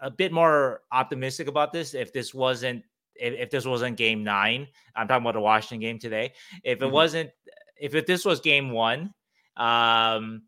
a 0.00 0.10
bit 0.10 0.32
more 0.32 0.82
optimistic 0.92 1.48
about 1.48 1.72
this 1.72 1.94
if 1.94 2.12
this 2.12 2.34
wasn't 2.34 2.84
if, 3.14 3.34
if 3.34 3.50
this 3.50 3.64
wasn't 3.64 3.96
game 3.96 4.22
nine. 4.22 4.68
I'm 4.94 5.08
talking 5.08 5.22
about 5.22 5.34
the 5.34 5.40
Washington 5.40 5.80
game 5.80 5.98
today. 5.98 6.32
If 6.62 6.78
it 6.78 6.84
mm-hmm. 6.84 6.92
wasn't 6.92 7.30
if 7.78 7.94
it, 7.94 8.06
this 8.06 8.24
was 8.24 8.40
game 8.40 8.70
one, 8.70 9.14
um, 9.56 10.42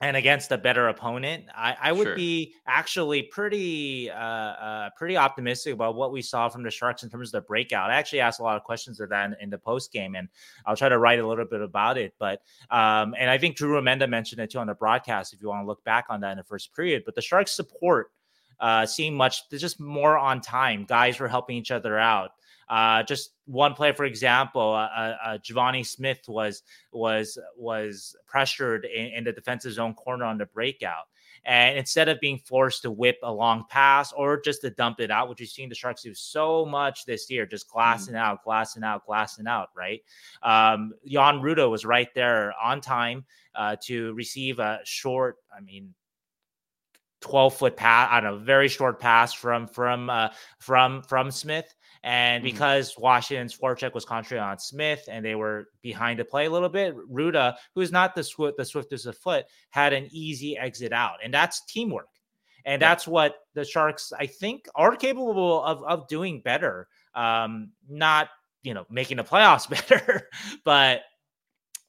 and 0.00 0.16
against 0.16 0.52
a 0.52 0.58
better 0.58 0.88
opponent, 0.88 1.44
I, 1.54 1.76
I 1.80 1.92
would 1.92 2.08
sure. 2.08 2.16
be 2.16 2.54
actually 2.66 3.22
pretty 3.22 4.10
uh, 4.10 4.16
uh, 4.16 4.90
pretty 4.96 5.16
optimistic 5.16 5.72
about 5.72 5.94
what 5.94 6.12
we 6.12 6.20
saw 6.20 6.48
from 6.48 6.62
the 6.62 6.70
Sharks 6.70 7.04
in 7.04 7.10
terms 7.10 7.28
of 7.28 7.42
the 7.42 7.46
breakout. 7.46 7.90
I 7.90 7.94
actually 7.94 8.20
asked 8.20 8.40
a 8.40 8.42
lot 8.42 8.56
of 8.56 8.64
questions 8.64 9.00
of 9.00 9.08
that 9.10 9.26
in, 9.26 9.36
in 9.40 9.50
the 9.50 9.58
post 9.58 9.92
game, 9.92 10.14
and 10.14 10.28
I'll 10.66 10.76
try 10.76 10.88
to 10.88 10.98
write 10.98 11.20
a 11.20 11.26
little 11.26 11.46
bit 11.46 11.62
about 11.62 11.96
it. 11.96 12.14
But 12.18 12.42
um, 12.70 13.14
and 13.18 13.30
I 13.30 13.38
think 13.38 13.56
Drew 13.56 13.80
Remenda 13.80 14.08
mentioned 14.08 14.40
it 14.40 14.50
too 14.50 14.58
on 14.58 14.66
the 14.66 14.74
broadcast. 14.74 15.32
If 15.32 15.40
you 15.40 15.48
want 15.48 15.62
to 15.62 15.66
look 15.66 15.82
back 15.84 16.06
on 16.10 16.20
that 16.20 16.32
in 16.32 16.38
the 16.38 16.44
first 16.44 16.74
period, 16.74 17.04
but 17.06 17.14
the 17.14 17.22
Sharks 17.22 17.52
support 17.52 18.10
uh, 18.60 18.86
seeing 18.86 19.14
much, 19.14 19.48
just 19.50 19.80
more 19.80 20.18
on 20.18 20.40
time. 20.40 20.84
Guys 20.84 21.18
were 21.18 21.28
helping 21.28 21.56
each 21.56 21.70
other 21.70 21.98
out. 21.98 22.30
Uh, 22.68 23.02
just 23.02 23.32
one 23.46 23.74
play, 23.74 23.92
for 23.92 24.04
example, 24.04 24.72
uh, 24.72 24.86
uh, 24.86 25.16
uh 25.24 25.38
Givani 25.38 25.86
Smith 25.86 26.20
was 26.28 26.62
was 26.92 27.38
was 27.56 28.16
pressured 28.26 28.84
in, 28.84 29.06
in 29.06 29.24
the 29.24 29.32
defensive 29.32 29.72
zone 29.72 29.94
corner 29.94 30.24
on 30.24 30.38
the 30.38 30.46
breakout. 30.46 31.04
And 31.46 31.76
instead 31.76 32.08
of 32.08 32.20
being 32.20 32.38
forced 32.38 32.82
to 32.82 32.90
whip 32.90 33.18
a 33.22 33.30
long 33.30 33.64
pass 33.68 34.12
or 34.12 34.40
just 34.40 34.62
to 34.62 34.70
dump 34.70 35.00
it 35.00 35.10
out, 35.10 35.28
which 35.28 35.40
we've 35.40 35.48
seen 35.48 35.68
the 35.68 35.74
Sharks 35.74 36.02
do 36.02 36.14
so 36.14 36.64
much 36.64 37.04
this 37.04 37.30
year, 37.30 37.44
just 37.44 37.66
mm-hmm. 37.66 37.78
glassing 37.78 38.14
mm-hmm. 38.14 38.24
out, 38.24 38.44
glassing 38.44 38.82
out, 38.82 39.04
glassing 39.04 39.46
out, 39.46 39.68
right? 39.76 40.02
Um, 40.42 40.94
Jan 41.06 41.40
Rutta 41.40 41.70
was 41.70 41.84
right 41.84 42.08
there 42.14 42.54
on 42.62 42.80
time 42.80 43.26
uh, 43.54 43.76
to 43.82 44.14
receive 44.14 44.58
a 44.58 44.80
short, 44.84 45.36
I 45.54 45.60
mean, 45.60 45.94
12 47.20 47.54
foot 47.54 47.76
pass 47.76 48.10
on 48.12 48.26
a 48.26 48.36
very 48.36 48.68
short 48.68 49.00
pass 49.00 49.32
from 49.32 49.66
from 49.66 50.10
uh, 50.10 50.28
from 50.58 51.02
from 51.02 51.30
Smith 51.30 51.74
and 52.04 52.44
mm-hmm. 52.44 52.54
because 52.54 52.94
Washington's 52.98 53.56
forecheck 53.56 53.94
was 53.94 54.04
contrary 54.04 54.42
on 54.42 54.58
Smith 54.58 55.08
and 55.10 55.24
they 55.24 55.34
were 55.34 55.68
behind 55.80 56.20
the 56.20 56.24
play 56.24 56.44
a 56.44 56.50
little 56.50 56.68
bit, 56.68 56.94
Rutta, 57.10 57.56
who's 57.74 57.90
not 57.90 58.14
the, 58.14 58.22
sw- 58.22 58.54
the 58.58 58.64
swiftest 58.64 59.06
of 59.06 59.16
foot, 59.16 59.46
had 59.70 59.94
an 59.94 60.08
easy 60.12 60.56
exit 60.58 60.92
out. 60.92 61.16
And 61.24 61.32
that's 61.32 61.64
teamwork. 61.64 62.08
And 62.66 62.80
yeah. 62.80 62.90
that's 62.90 63.08
what 63.08 63.36
the 63.54 63.64
Sharks, 63.64 64.12
I 64.12 64.26
think, 64.26 64.66
are 64.74 64.94
capable 64.96 65.64
of, 65.64 65.82
of 65.82 66.06
doing 66.06 66.42
better. 66.42 66.88
Um, 67.14 67.70
not, 67.88 68.28
you 68.62 68.74
know, 68.74 68.84
making 68.90 69.16
the 69.16 69.24
playoffs 69.24 69.68
better, 69.88 70.28
but 70.62 71.00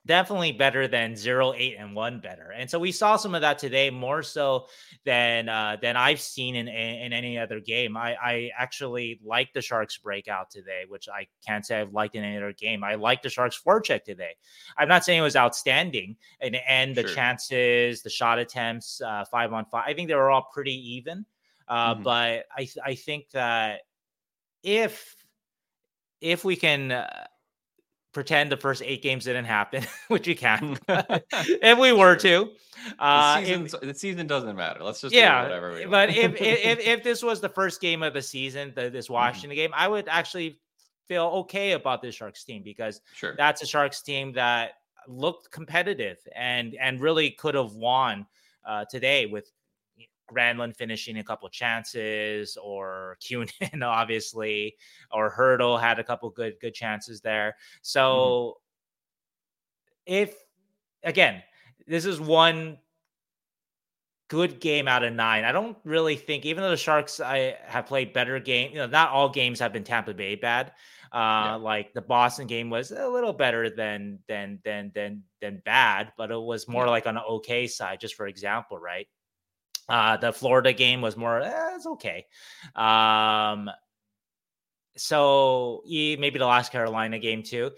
definitely 0.06 0.52
better 0.52 0.88
than 0.88 1.16
zero, 1.16 1.54
eight, 1.54 1.76
and 1.80 1.96
one 1.96 2.20
better. 2.20 2.52
And 2.52 2.70
so 2.70 2.80
we 2.80 2.92
saw 2.92 3.16
some 3.16 3.34
of 3.34 3.42
that 3.42 3.58
today, 3.58 3.90
more 3.90 4.22
so 4.22 4.68
than 5.04 5.50
uh, 5.50 5.78
than 5.82 5.98
I've 5.98 6.22
seen 6.22 6.56
in, 6.56 6.68
in, 6.68 6.96
in 7.06 7.14
any 7.14 7.38
other 7.38 7.60
game. 7.60 7.98
I, 7.98 8.16
I 8.16 8.52
actually 8.58 9.20
like 9.24 9.54
the 9.54 9.62
Sharks 9.62 9.98
breakout 9.98 10.50
today, 10.52 10.84
which 10.88 11.10
I 11.10 11.28
can't 11.46 11.66
say 11.66 11.82
I've 11.82 11.94
liked 11.94 12.16
in 12.16 12.24
any 12.24 12.38
other 12.38 12.54
game. 12.54 12.84
I 12.84 12.96
like 12.96 13.22
the 13.22 13.30
Sharks 13.30 13.60
forecheck 13.60 14.04
today. 14.04 14.36
I'm 14.78 14.88
not 14.88 15.04
saying 15.04 15.20
it 15.20 15.24
was 15.24 15.36
outstanding, 15.36 16.16
and 16.40 16.56
and 16.68 16.96
the 16.96 17.02
sure. 17.02 17.16
chances, 17.16 18.02
the 18.02 18.10
shot 18.10 18.40
attempts, 18.40 19.02
uh, 19.02 19.26
five 19.26 19.54
on 19.54 19.66
five. 19.66 19.86
I 19.88 19.94
think 19.94 20.08
they 20.08 20.16
were 20.16 20.32
all 20.32 20.50
pretty 20.54 20.96
even. 20.96 21.26
Uh, 21.68 21.96
mm-hmm. 21.96 22.04
But 22.04 22.46
I 22.56 22.68
I 22.84 22.96
think 22.96 23.32
that 23.32 23.82
if 24.64 25.16
if 26.22 26.44
we 26.46 26.56
can 26.56 26.92
uh, 26.92 27.26
pretend 28.16 28.50
the 28.50 28.58
first 28.58 28.82
eight 28.84 29.04
games 29.04 29.26
didn't 29.26 29.46
happen, 29.46 29.86
which 30.08 30.26
we 30.26 30.34
can 30.34 30.80
if 30.90 31.78
we 31.78 31.92
were 31.92 32.16
to. 32.16 32.50
Uh, 32.98 33.40
the, 33.42 33.46
season, 33.46 33.66
if, 33.66 33.82
the 33.82 33.94
season 33.94 34.28
doesn't 34.28 34.56
matter. 34.56 34.84
Let's 34.84 35.02
just 35.02 35.14
yeah. 35.14 35.44
whatever. 35.44 35.88
but 35.88 36.10
if, 36.10 36.40
if 36.42 36.80
if 36.80 37.04
this 37.04 37.22
was 37.22 37.42
the 37.42 37.50
first 37.50 37.82
game 37.82 38.04
of 38.04 38.14
the 38.14 38.22
season, 38.22 38.74
the, 38.76 38.90
this 38.90 39.06
mm-hmm. 39.06 39.14
Washington 39.14 39.52
mm-hmm. 39.52 39.58
game, 39.58 39.72
I 39.76 39.88
would 39.88 40.08
actually 40.08 40.60
feel 41.08 41.26
okay 41.26 41.74
about 41.74 42.02
this 42.02 42.16
Sharks 42.16 42.44
team 42.44 42.64
because 42.64 43.02
sure. 43.14 43.36
that's 43.38 43.62
a 43.62 43.66
Sharks 43.66 44.02
team 44.02 44.34
that 44.34 44.74
looked 45.08 45.52
competitive 45.52 46.18
and 46.36 46.76
and 46.80 47.02
really 47.02 47.32
could 47.32 47.56
have 47.56 47.74
won 47.74 48.26
uh, 48.66 48.86
today 48.90 49.26
with 49.26 49.52
Granlund 50.32 50.76
finishing 50.76 51.18
a 51.18 51.24
couple 51.24 51.48
chances, 51.50 52.58
or 52.62 53.18
Kunin 53.22 53.84
obviously, 53.84 54.76
or 55.12 55.32
Hertl 55.32 55.80
had 55.80 56.00
a 56.00 56.04
couple 56.04 56.30
good 56.30 56.56
good 56.60 56.74
chances 56.74 57.22
there. 57.22 57.56
So 57.82 58.58
mm-hmm. 60.08 60.14
if 60.14 60.36
again, 61.04 61.44
this 61.88 62.06
is 62.06 62.20
one 62.20 62.78
good 64.28 64.60
game 64.60 64.88
out 64.88 65.04
of 65.04 65.14
nine. 65.14 65.44
I 65.44 65.52
don't 65.52 65.78
really 65.84 66.16
think, 66.16 66.46
even 66.46 66.64
though 66.64 66.72
the 66.72 66.78
Sharks 66.78 67.20
I 67.20 67.58
have 67.66 67.86
played 67.86 68.14
better 68.14 68.40
game, 68.40 68.72
you 68.72 68.78
know, 68.78 68.88
not 68.88 69.12
all 69.12 69.30
games 69.30 69.60
have 69.60 69.74
been 69.74 69.84
Tampa 69.84 70.14
Bay 70.14 70.36
bad. 70.36 70.72
Uh, 71.14 71.56
yeah. 71.56 71.56
like 71.56 71.94
the 71.94 72.02
Boston 72.02 72.46
game 72.46 72.70
was 72.70 72.92
a 72.92 73.08
little 73.08 73.32
better 73.32 73.70
than 73.70 74.20
than 74.28 74.60
than 74.66 74.92
than 74.94 75.24
than 75.40 75.62
bad, 75.64 76.12
but 76.18 76.32
it 76.32 76.42
was 76.42 76.68
more 76.68 76.86
yeah. 76.86 76.92
like 76.92 77.08
on 77.08 77.16
the 77.16 77.24
okay 77.24 77.68
side, 77.68 78.00
just 78.02 78.16
for 78.16 78.28
example, 78.28 78.78
right? 78.78 79.08
Uh, 79.88 80.18
the 80.18 80.34
Florida 80.34 80.74
game 80.74 81.02
was 81.02 81.16
more, 81.16 81.42
eh, 81.42 81.76
it's 81.76 81.86
okay. 81.86 82.26
Um, 82.76 83.70
so 84.98 85.84
yeah, 85.86 86.16
maybe 86.18 86.40
the 86.40 86.46
last 86.46 86.72
Carolina 86.72 87.20
game 87.20 87.44
too. 87.44 87.72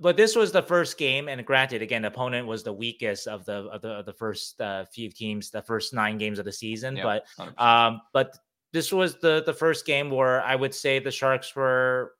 But 0.00 0.16
this 0.16 0.34
was 0.34 0.52
the 0.52 0.62
first 0.62 0.96
game, 0.96 1.28
and 1.28 1.44
granted, 1.44 1.82
again, 1.82 2.02
the 2.02 2.08
opponent 2.08 2.46
was 2.46 2.62
the 2.62 2.72
weakest 2.72 3.26
of 3.28 3.44
the 3.44 3.68
of 3.68 3.82
the, 3.82 3.90
of 3.90 4.06
the 4.06 4.12
first 4.12 4.58
uh, 4.60 4.86
few 4.86 5.10
teams, 5.10 5.50
the 5.50 5.62
first 5.62 5.92
nine 5.92 6.16
games 6.16 6.38
of 6.38 6.46
the 6.46 6.52
season. 6.52 6.96
Yeah, 6.96 7.02
but 7.02 7.26
100%. 7.38 7.60
um, 7.60 8.00
but 8.12 8.36
this 8.72 8.90
was 8.90 9.20
the 9.20 9.42
the 9.44 9.52
first 9.52 9.84
game 9.84 10.10
where 10.10 10.42
I 10.42 10.56
would 10.56 10.74
say 10.74 10.98
the 10.98 11.10
Sharks 11.10 11.54
were 11.54 12.14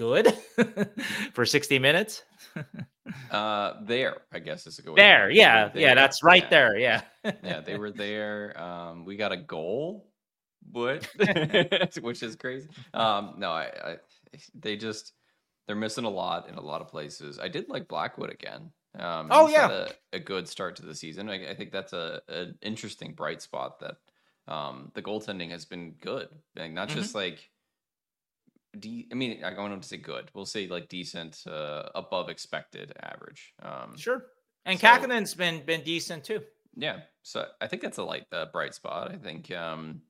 good 0.00 0.34
for 1.34 1.44
60 1.44 1.78
minutes? 1.78 2.22
uh 3.30 3.74
there, 3.82 4.22
I 4.32 4.38
guess 4.38 4.66
is 4.66 4.78
a 4.78 4.82
good 4.82 4.96
There, 4.96 5.30
yeah. 5.30 5.68
There. 5.68 5.82
Yeah, 5.82 5.94
that's 5.94 6.22
right 6.22 6.44
yeah. 6.44 6.48
there. 6.48 6.78
Yeah. 6.78 7.02
yeah, 7.42 7.60
they 7.60 7.78
were 7.78 7.90
there. 8.06 8.60
Um 8.60 9.04
we 9.04 9.16
got 9.16 9.32
a 9.32 9.36
goal, 9.36 10.10
but 10.70 11.08
which 12.00 12.22
is 12.22 12.36
crazy. 12.36 12.68
Um 12.94 13.34
no, 13.38 13.50
I, 13.50 13.70
I 13.84 13.96
they 14.54 14.76
just 14.76 15.12
they're 15.66 15.76
missing 15.76 16.04
a 16.04 16.10
lot 16.10 16.48
in 16.48 16.56
a 16.56 16.60
lot 16.60 16.80
of 16.80 16.88
places. 16.88 17.38
I 17.38 17.48
did 17.48 17.68
like 17.68 17.88
Blackwood 17.88 18.30
again. 18.30 18.72
Um, 18.98 19.28
oh 19.30 19.46
yeah, 19.46 19.86
a, 20.12 20.16
a, 20.16 20.18
good 20.18 20.48
start 20.48 20.74
to 20.76 20.82
the 20.84 20.96
season. 20.96 21.30
I, 21.30 21.50
I 21.50 21.54
think 21.54 21.70
that's 21.70 21.92
a 21.92 22.20
an 22.28 22.58
interesting 22.60 23.12
bright 23.12 23.40
spot 23.40 23.78
that 23.78 23.98
um, 24.52 24.90
the 24.94 25.02
goaltending 25.02 25.50
has 25.50 25.64
been 25.64 25.92
good. 26.00 26.28
Like 26.56 26.72
not 26.72 26.88
mm-hmm. 26.88 26.98
just 26.98 27.14
like 27.14 27.49
de- 28.78 29.08
I 29.10 29.14
mean, 29.14 29.44
I 29.44 29.50
don't 29.50 29.70
want 29.70 29.82
to 29.82 29.88
say 29.88 29.96
good. 29.96 30.30
We'll 30.34 30.46
say 30.46 30.66
like 30.66 30.88
decent, 30.88 31.44
uh, 31.46 31.88
above 31.94 32.28
expected 32.28 32.92
average. 33.02 33.54
Um, 33.62 33.96
sure. 33.96 34.26
And 34.64 34.78
so, 34.78 34.86
Kahkonen's 34.86 35.34
been 35.34 35.64
been 35.64 35.82
decent 35.82 36.24
too. 36.24 36.42
Yeah, 36.76 37.00
so 37.22 37.46
I 37.60 37.66
think 37.66 37.82
that's 37.82 37.98
a 37.98 38.04
light, 38.04 38.26
uh, 38.32 38.46
bright 38.46 38.74
spot. 38.74 39.10
I 39.10 39.16
think 39.16 39.50
um, 39.50 40.02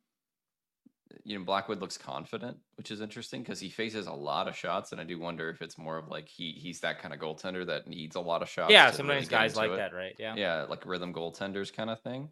you 1.24 1.38
know 1.38 1.44
Blackwood 1.44 1.80
looks 1.80 1.96
confident, 1.96 2.58
which 2.76 2.90
is 2.90 3.00
interesting 3.00 3.42
because 3.42 3.60
he 3.60 3.70
faces 3.70 4.06
a 4.06 4.12
lot 4.12 4.48
of 4.48 4.56
shots, 4.56 4.92
and 4.92 5.00
I 5.00 5.04
do 5.04 5.18
wonder 5.18 5.48
if 5.50 5.62
it's 5.62 5.78
more 5.78 5.96
of 5.96 6.08
like 6.08 6.28
he 6.28 6.52
he's 6.52 6.80
that 6.80 7.00
kind 7.00 7.14
of 7.14 7.20
goaltender 7.20 7.66
that 7.66 7.88
needs 7.88 8.16
a 8.16 8.20
lot 8.20 8.42
of 8.42 8.48
shots. 8.48 8.72
Yeah, 8.72 8.90
sometimes 8.90 9.30
really 9.30 9.42
guys 9.42 9.56
like 9.56 9.70
it. 9.70 9.76
that, 9.76 9.94
right? 9.94 10.14
Yeah, 10.18 10.34
yeah, 10.36 10.66
like 10.68 10.84
rhythm 10.84 11.14
goaltenders 11.14 11.72
kind 11.72 11.90
of 11.90 12.00
thing. 12.00 12.28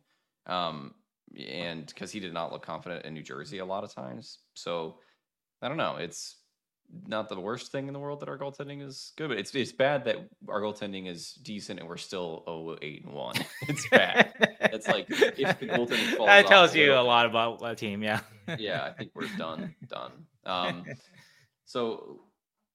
Um, 0.46 0.94
and 1.36 1.86
because 1.86 2.10
he 2.10 2.20
did 2.20 2.32
not 2.32 2.52
look 2.52 2.62
confident 2.62 3.04
in 3.04 3.14
New 3.14 3.22
Jersey 3.22 3.58
a 3.58 3.64
lot 3.64 3.84
of 3.84 3.94
times, 3.94 4.40
so 4.54 4.98
I 5.62 5.68
don't 5.68 5.76
know. 5.76 5.96
It's 5.96 6.36
not 7.06 7.28
the 7.28 7.38
worst 7.38 7.70
thing 7.70 7.86
in 7.86 7.92
the 7.92 7.98
world 7.98 8.20
that 8.20 8.28
our 8.28 8.38
goaltending 8.38 8.86
is 8.86 9.12
good, 9.16 9.28
but 9.28 9.38
it's 9.38 9.54
it's 9.54 9.72
bad 9.72 10.04
that 10.04 10.16
our 10.48 10.60
goaltending 10.60 11.06
is 11.06 11.32
decent 11.32 11.80
and 11.80 11.88
we're 11.88 11.96
still 11.96 12.44
oh 12.46 12.76
eight 12.82 13.04
and 13.04 13.12
one. 13.12 13.36
It's 13.68 13.88
bad. 13.88 14.32
it's 14.60 14.88
like 14.88 15.06
if 15.10 15.58
the 15.58 15.66
goaltending 15.66 16.12
falls 16.16 16.28
that 16.28 16.46
tells 16.46 16.70
off, 16.70 16.76
you 16.76 16.94
a 16.94 17.00
lot 17.00 17.26
about 17.26 17.60
a 17.62 17.74
team. 17.74 18.02
Yeah. 18.02 18.20
yeah, 18.58 18.84
I 18.84 18.92
think 18.92 19.10
we're 19.14 19.28
done. 19.36 19.74
Done. 19.88 20.12
Um, 20.44 20.84
so. 21.64 22.20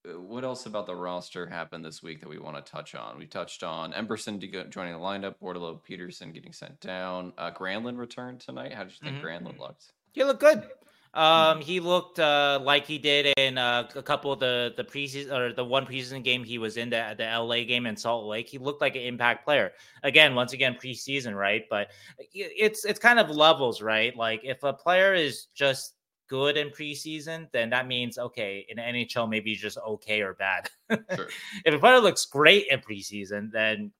Uh, 0.06 0.20
what 0.20 0.44
else 0.44 0.66
about 0.66 0.84
the 0.84 0.94
roster 0.94 1.46
happened 1.46 1.82
this 1.82 2.02
week 2.02 2.20
that 2.20 2.28
we 2.28 2.38
want 2.38 2.62
to 2.62 2.70
touch 2.70 2.94
on? 2.94 3.18
We 3.18 3.24
touched 3.24 3.62
on 3.62 3.94
Emberson 3.94 4.38
joining 4.68 4.92
the 4.92 4.98
lineup, 4.98 5.36
Bordeleau 5.42 5.82
Peterson 5.82 6.30
getting 6.30 6.52
sent 6.52 6.78
down. 6.80 7.32
Uh, 7.38 7.50
Granlund 7.50 7.96
returned 7.96 8.40
tonight. 8.40 8.74
How 8.74 8.84
did 8.84 8.92
you 8.92 8.98
think 9.00 9.24
mm-hmm. 9.24 9.46
Granlund 9.46 9.58
looked? 9.58 9.92
He 10.12 10.22
looked 10.22 10.40
good. 10.40 10.68
Um, 11.14 11.60
he 11.60 11.78
looked 11.78 12.18
uh, 12.18 12.58
like 12.62 12.86
he 12.86 12.98
did 12.98 13.32
in 13.36 13.56
uh, 13.56 13.88
a 13.94 14.02
couple 14.02 14.32
of 14.32 14.40
the 14.40 14.74
the 14.76 14.82
preseason 14.82 15.32
or 15.32 15.52
the 15.52 15.64
one 15.64 15.86
preseason 15.86 16.24
game 16.24 16.42
he 16.42 16.58
was 16.58 16.76
in 16.76 16.90
the 16.90 17.14
the 17.16 17.24
LA 17.24 17.64
game 17.64 17.86
in 17.86 17.96
Salt 17.96 18.26
Lake. 18.26 18.48
He 18.48 18.58
looked 18.58 18.80
like 18.80 18.96
an 18.96 19.02
impact 19.02 19.44
player. 19.44 19.72
Again, 20.02 20.34
once 20.34 20.52
again 20.52 20.76
preseason, 20.80 21.34
right? 21.36 21.64
But 21.70 21.92
it's 22.18 22.84
it's 22.84 22.98
kind 22.98 23.20
of 23.20 23.30
levels, 23.30 23.80
right? 23.80 24.16
Like 24.16 24.40
if 24.42 24.62
a 24.64 24.72
player 24.72 25.14
is 25.14 25.46
just 25.54 25.94
good 26.28 26.56
in 26.56 26.70
preseason, 26.70 27.48
then 27.52 27.70
that 27.70 27.86
means 27.86 28.18
okay 28.18 28.66
in 28.68 28.78
NHL 28.78 29.28
maybe 29.28 29.54
just 29.54 29.78
okay 29.78 30.20
or 30.20 30.34
bad. 30.34 30.68
Sure. 31.14 31.28
if 31.64 31.74
a 31.74 31.78
player 31.78 32.00
looks 32.00 32.26
great 32.26 32.66
in 32.70 32.80
preseason, 32.80 33.50
then 33.50 33.92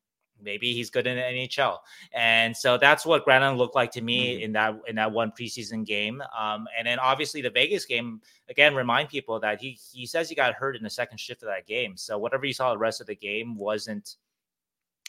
maybe 0.43 0.73
he's 0.73 0.91
good 0.91 1.07
in 1.07 1.17
the 1.17 1.23
NHL. 1.23 1.79
And 2.13 2.57
so 2.57 2.77
that's 2.79 3.07
what 3.07 3.27
Granlund 3.27 3.57
looked 3.57 3.75
like 3.75 3.91
to 3.93 4.01
me 4.01 4.35
mm-hmm. 4.35 4.45
in 4.45 4.53
that 4.53 4.81
in 4.87 4.97
that 4.97 5.11
one 5.11 5.31
preseason 5.31 5.85
game. 5.85 6.23
Um, 6.39 6.67
and 6.77 6.87
then 6.87 6.99
obviously 6.99 7.41
the 7.41 7.51
Vegas 7.51 7.85
game 7.85 8.21
again 8.49 8.75
remind 8.75 9.09
people 9.09 9.41
that 9.41 9.61
he 9.61 9.79
he 9.93 10.07
says 10.07 10.29
he 10.29 10.35
got 10.35 10.55
hurt 10.55 10.77
in 10.77 10.83
the 10.83 10.91
second 10.91 11.19
shift 11.19 11.43
of 11.43 11.49
that 11.49 11.67
game. 11.67 11.97
So 11.97 12.19
whatever 12.19 12.47
you 12.47 12.53
saw 12.53 12.73
the 12.73 12.79
rest 12.79 13.01
of 13.01 13.07
the 13.07 13.17
game 13.17 13.57
wasn't 13.57 14.17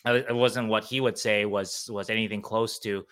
uh, 0.05 0.13
it 0.13 0.35
wasn't 0.35 0.67
what 0.67 0.83
he 0.83 1.01
would 1.01 1.17
say 1.17 1.45
was 1.45 1.89
was 1.91 2.09
anything 2.09 2.41
close 2.41 2.79
to 2.79 3.05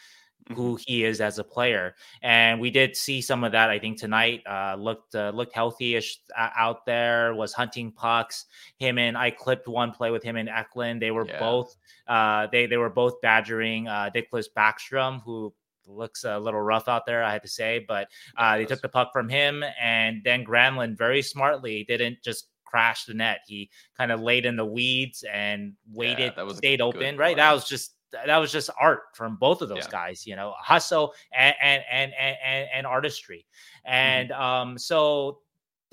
who 0.49 0.75
mm-hmm. 0.75 0.83
he 0.85 1.03
is 1.03 1.21
as 1.21 1.39
a 1.39 1.43
player. 1.43 1.95
And 2.21 2.59
we 2.59 2.71
did 2.71 2.95
see 2.95 3.21
some 3.21 3.43
of 3.43 3.51
that. 3.53 3.69
I 3.69 3.79
think 3.79 3.99
tonight 3.99 4.41
uh, 4.45 4.75
looked 4.77 5.15
uh, 5.15 5.31
looked 5.33 5.53
healthy-ish 5.53 6.19
uh, 6.37 6.49
out 6.55 6.85
there. 6.85 7.33
Was 7.35 7.53
hunting 7.53 7.91
pucks. 7.91 8.45
Him 8.77 8.97
and 8.97 9.17
I 9.17 9.31
clipped 9.31 9.67
one 9.67 9.91
play 9.91 10.11
with 10.11 10.23
him 10.23 10.35
and 10.35 10.49
Eklund. 10.49 11.01
They 11.01 11.11
were 11.11 11.27
yeah. 11.27 11.39
both 11.39 11.75
uh, 12.07 12.47
they 12.51 12.65
they 12.65 12.77
were 12.77 12.89
both 12.89 13.21
badgering 13.21 13.87
uh, 13.87 14.09
Nicklas 14.13 14.47
Backstrom, 14.55 15.21
who 15.23 15.53
looks 15.85 16.23
a 16.23 16.39
little 16.39 16.61
rough 16.61 16.87
out 16.87 17.05
there, 17.05 17.23
I 17.23 17.31
had 17.31 17.41
to 17.43 17.47
say. 17.47 17.85
But 17.87 18.07
uh, 18.37 18.57
they 18.57 18.65
took 18.65 18.81
the 18.81 18.89
puck 18.89 19.11
from 19.13 19.29
him, 19.29 19.63
and 19.81 20.21
then 20.23 20.45
Granlund 20.45 20.97
very 20.97 21.21
smartly 21.21 21.83
didn't 21.85 22.23
just 22.23 22.47
crash 22.65 23.05
the 23.05 23.13
net. 23.13 23.41
He 23.47 23.69
kind 23.97 24.11
of 24.11 24.19
laid 24.19 24.45
in 24.45 24.55
the 24.55 24.65
weeds 24.65 25.23
and 25.31 25.73
waited, 25.91 26.19
yeah, 26.19 26.33
that 26.37 26.45
was 26.45 26.57
stayed 26.57 26.81
open. 26.81 27.17
Right, 27.17 27.37
that 27.37 27.53
was 27.53 27.67
just 27.67 27.93
that 28.25 28.37
was 28.37 28.51
just 28.51 28.69
art 28.79 29.01
from 29.13 29.35
both 29.35 29.61
of 29.61 29.69
those 29.69 29.85
yeah. 29.85 29.91
guys. 29.91 30.25
You 30.25 30.35
know, 30.35 30.53
hustle 30.57 31.13
and 31.37 31.55
and 31.61 31.83
and 31.91 32.13
and, 32.19 32.69
and 32.73 32.87
artistry, 32.87 33.45
mm-hmm. 33.85 33.93
and 33.93 34.29
mm-hmm. 34.29 34.41
um, 34.41 34.77
so 34.77 35.39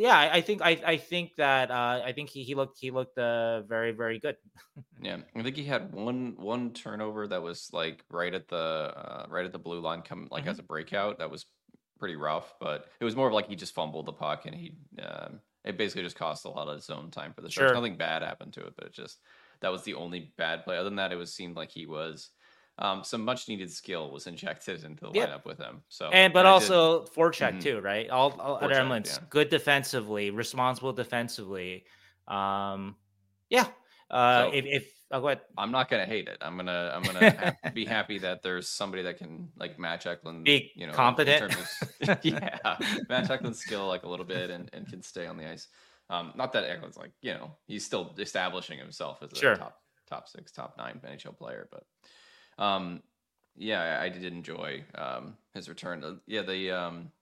yeah, 0.00 0.16
I, 0.16 0.36
I, 0.36 0.40
think 0.40 0.62
I, 0.62 0.80
I 0.86 0.96
think 0.96 1.32
that 1.36 1.70
uh, 1.70 2.00
I 2.02 2.12
think 2.12 2.30
he, 2.30 2.42
he 2.42 2.54
looked 2.54 2.78
he 2.80 2.90
looked 2.90 3.18
uh, 3.18 3.60
very 3.62 3.92
very 3.92 4.18
good. 4.18 4.36
yeah, 5.02 5.18
I 5.36 5.42
think 5.42 5.56
he 5.56 5.64
had 5.64 5.92
one 5.92 6.36
one 6.38 6.72
turnover 6.72 7.28
that 7.28 7.42
was 7.42 7.68
like 7.72 8.02
right 8.10 8.32
at 8.32 8.48
the 8.48 8.56
uh, 8.56 9.26
right 9.28 9.44
at 9.44 9.52
the 9.52 9.58
blue 9.58 9.80
line, 9.80 10.00
come 10.02 10.28
like 10.30 10.44
mm-hmm. 10.44 10.50
as 10.50 10.58
a 10.58 10.62
breakout. 10.62 11.18
That 11.18 11.30
was 11.30 11.44
pretty 11.98 12.16
rough, 12.16 12.54
but 12.60 12.86
it 12.98 13.04
was 13.04 13.14
more 13.14 13.28
of 13.28 13.34
like 13.34 13.48
he 13.48 13.56
just 13.56 13.74
fumbled 13.74 14.06
the 14.06 14.12
puck 14.12 14.46
and 14.46 14.54
he 14.54 14.74
um, 15.02 15.40
it 15.64 15.76
basically 15.76 16.02
just 16.02 16.16
cost 16.16 16.46
a 16.46 16.48
lot 16.48 16.68
of 16.68 16.82
zone 16.82 17.10
time 17.10 17.34
for 17.34 17.42
the 17.42 17.50
Sharks. 17.50 17.68
Sure. 17.68 17.74
Nothing 17.74 17.96
bad 17.96 18.22
happened 18.22 18.54
to 18.54 18.60
it, 18.60 18.72
but 18.76 18.86
it 18.86 18.94
just 18.94 19.18
that 19.60 19.70
was 19.70 19.82
the 19.82 19.94
only 19.94 20.32
bad 20.36 20.64
play. 20.64 20.76
Other 20.76 20.88
than 20.88 20.96
that, 20.96 21.12
it 21.12 21.16
was 21.16 21.32
seemed 21.32 21.56
like 21.56 21.70
he 21.70 21.86
was 21.86 22.30
um, 22.80 23.04
some 23.04 23.24
much 23.24 23.48
needed 23.48 23.70
skill 23.70 24.10
was 24.10 24.26
injected 24.26 24.84
into 24.84 25.04
the 25.04 25.10
lineup 25.10 25.44
with 25.44 25.58
him. 25.58 25.82
So 25.88 26.08
and 26.08 26.32
but 26.32 26.46
also 26.46 27.04
did, 27.04 27.12
forecheck 27.12 27.50
mm-hmm. 27.50 27.58
too, 27.58 27.80
right? 27.80 28.08
All, 28.08 28.32
all 28.40 28.58
elements, 28.62 29.18
yeah. 29.20 29.26
good 29.28 29.50
defensively, 29.50 30.30
responsible 30.30 30.92
defensively. 30.92 31.84
Um, 32.26 32.96
yeah. 33.50 33.66
Uh, 34.10 34.44
so, 34.44 34.50
if, 34.54 34.64
if 34.64 34.92
oh, 35.12 35.20
go 35.20 35.26
ahead. 35.28 35.40
I'm 35.58 35.70
not 35.70 35.90
gonna 35.90 36.06
hate 36.06 36.28
it. 36.28 36.38
I'm 36.40 36.56
gonna 36.56 36.92
I'm 36.94 37.02
gonna 37.02 37.54
ha- 37.62 37.70
be 37.70 37.84
happy 37.84 38.18
that 38.20 38.42
there's 38.42 38.68
somebody 38.68 39.02
that 39.02 39.18
can 39.18 39.50
like 39.58 39.78
match 39.78 40.06
Eklund, 40.06 40.44
be 40.44 40.72
you 40.74 40.86
know, 40.86 40.92
competent. 40.92 41.54
Of, 41.54 42.18
yeah, 42.22 42.78
match 43.08 43.30
Eklund's 43.30 43.58
skill 43.58 43.86
like 43.86 44.04
a 44.04 44.08
little 44.08 44.24
bit 44.24 44.50
and, 44.50 44.70
and 44.72 44.88
can 44.88 45.02
stay 45.02 45.26
on 45.26 45.36
the 45.36 45.48
ice. 45.48 45.68
Um, 46.10 46.32
not 46.34 46.52
that 46.52 46.64
Eklund's 46.64 46.96
like 46.96 47.12
you 47.22 47.32
know 47.34 47.52
he's 47.66 47.86
still 47.86 48.12
establishing 48.18 48.78
himself 48.78 49.22
as 49.22 49.32
a 49.32 49.36
sure. 49.36 49.56
top 49.56 49.80
top 50.08 50.28
six, 50.28 50.52
top 50.52 50.76
nine 50.76 51.00
NHL 51.06 51.38
player, 51.38 51.68
but 51.70 52.62
um, 52.62 53.02
yeah, 53.56 53.98
I, 54.00 54.04
I 54.04 54.08
did 54.08 54.24
enjoy 54.24 54.84
um, 54.94 55.36
his 55.54 55.68
return. 55.68 56.04
Uh, 56.04 56.14
yeah, 56.26 56.42
the 56.42 56.70
um, 56.70 57.12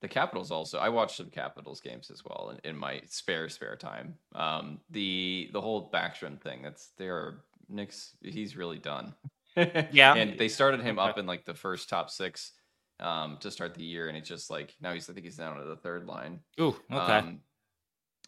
the 0.00 0.08
Capitals 0.08 0.50
also. 0.50 0.78
I 0.78 0.88
watched 0.88 1.16
some 1.16 1.30
Capitals 1.30 1.80
games 1.80 2.10
as 2.10 2.22
well 2.24 2.50
in, 2.50 2.70
in 2.70 2.76
my 2.76 3.00
spare 3.06 3.48
spare 3.48 3.76
time. 3.76 4.14
Um, 4.34 4.80
the 4.90 5.50
the 5.52 5.60
whole 5.60 5.90
Backstrom 5.90 6.40
thing. 6.40 6.62
That's 6.62 6.90
there. 6.98 7.40
Nick's 7.68 8.14
he's 8.22 8.56
really 8.56 8.78
done. 8.78 9.14
yeah, 9.90 10.14
and 10.14 10.38
they 10.38 10.48
started 10.48 10.80
him 10.80 10.98
up 10.98 11.18
in 11.18 11.26
like 11.26 11.44
the 11.44 11.54
first 11.54 11.88
top 11.88 12.10
six 12.10 12.52
um, 13.00 13.38
to 13.40 13.50
start 13.50 13.74
the 13.74 13.84
year, 13.84 14.08
and 14.08 14.16
it's 14.16 14.28
just 14.28 14.50
like 14.50 14.74
now 14.80 14.92
he's 14.92 15.08
I 15.10 15.12
think 15.12 15.24
he's 15.24 15.36
down 15.36 15.58
to 15.58 15.64
the 15.64 15.76
third 15.76 16.06
line. 16.06 16.40
Ooh, 16.60 16.76
okay. 16.92 17.12
Um, 17.12 17.40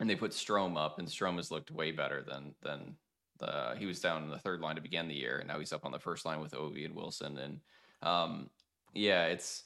and 0.01 0.09
they 0.09 0.17
put 0.17 0.33
Strome 0.33 0.77
up, 0.77 0.99
and 0.99 1.07
Strome 1.07 1.37
has 1.37 1.51
looked 1.51 1.71
way 1.71 1.93
better 1.93 2.25
than 2.27 2.55
than 2.63 2.97
uh, 3.41 3.75
he 3.75 3.87
was 3.87 4.01
down 4.01 4.25
in 4.25 4.31
the 4.31 4.39
third 4.39 4.61
line 4.61 4.77
to 4.77 4.83
begin 4.83 5.09
the 5.09 5.15
year, 5.15 5.39
and 5.39 5.49
now 5.49 5.59
he's 5.59 5.73
up 5.73 5.85
on 5.85 5.93
the 5.93 5.99
first 5.99 6.25
line 6.25 6.41
with 6.41 6.53
Ovi 6.53 6.85
and 6.85 6.95
Wilson. 6.95 7.39
And 7.39 7.61
um, 8.03 8.51
yeah, 8.95 9.27
it's 9.27 9.65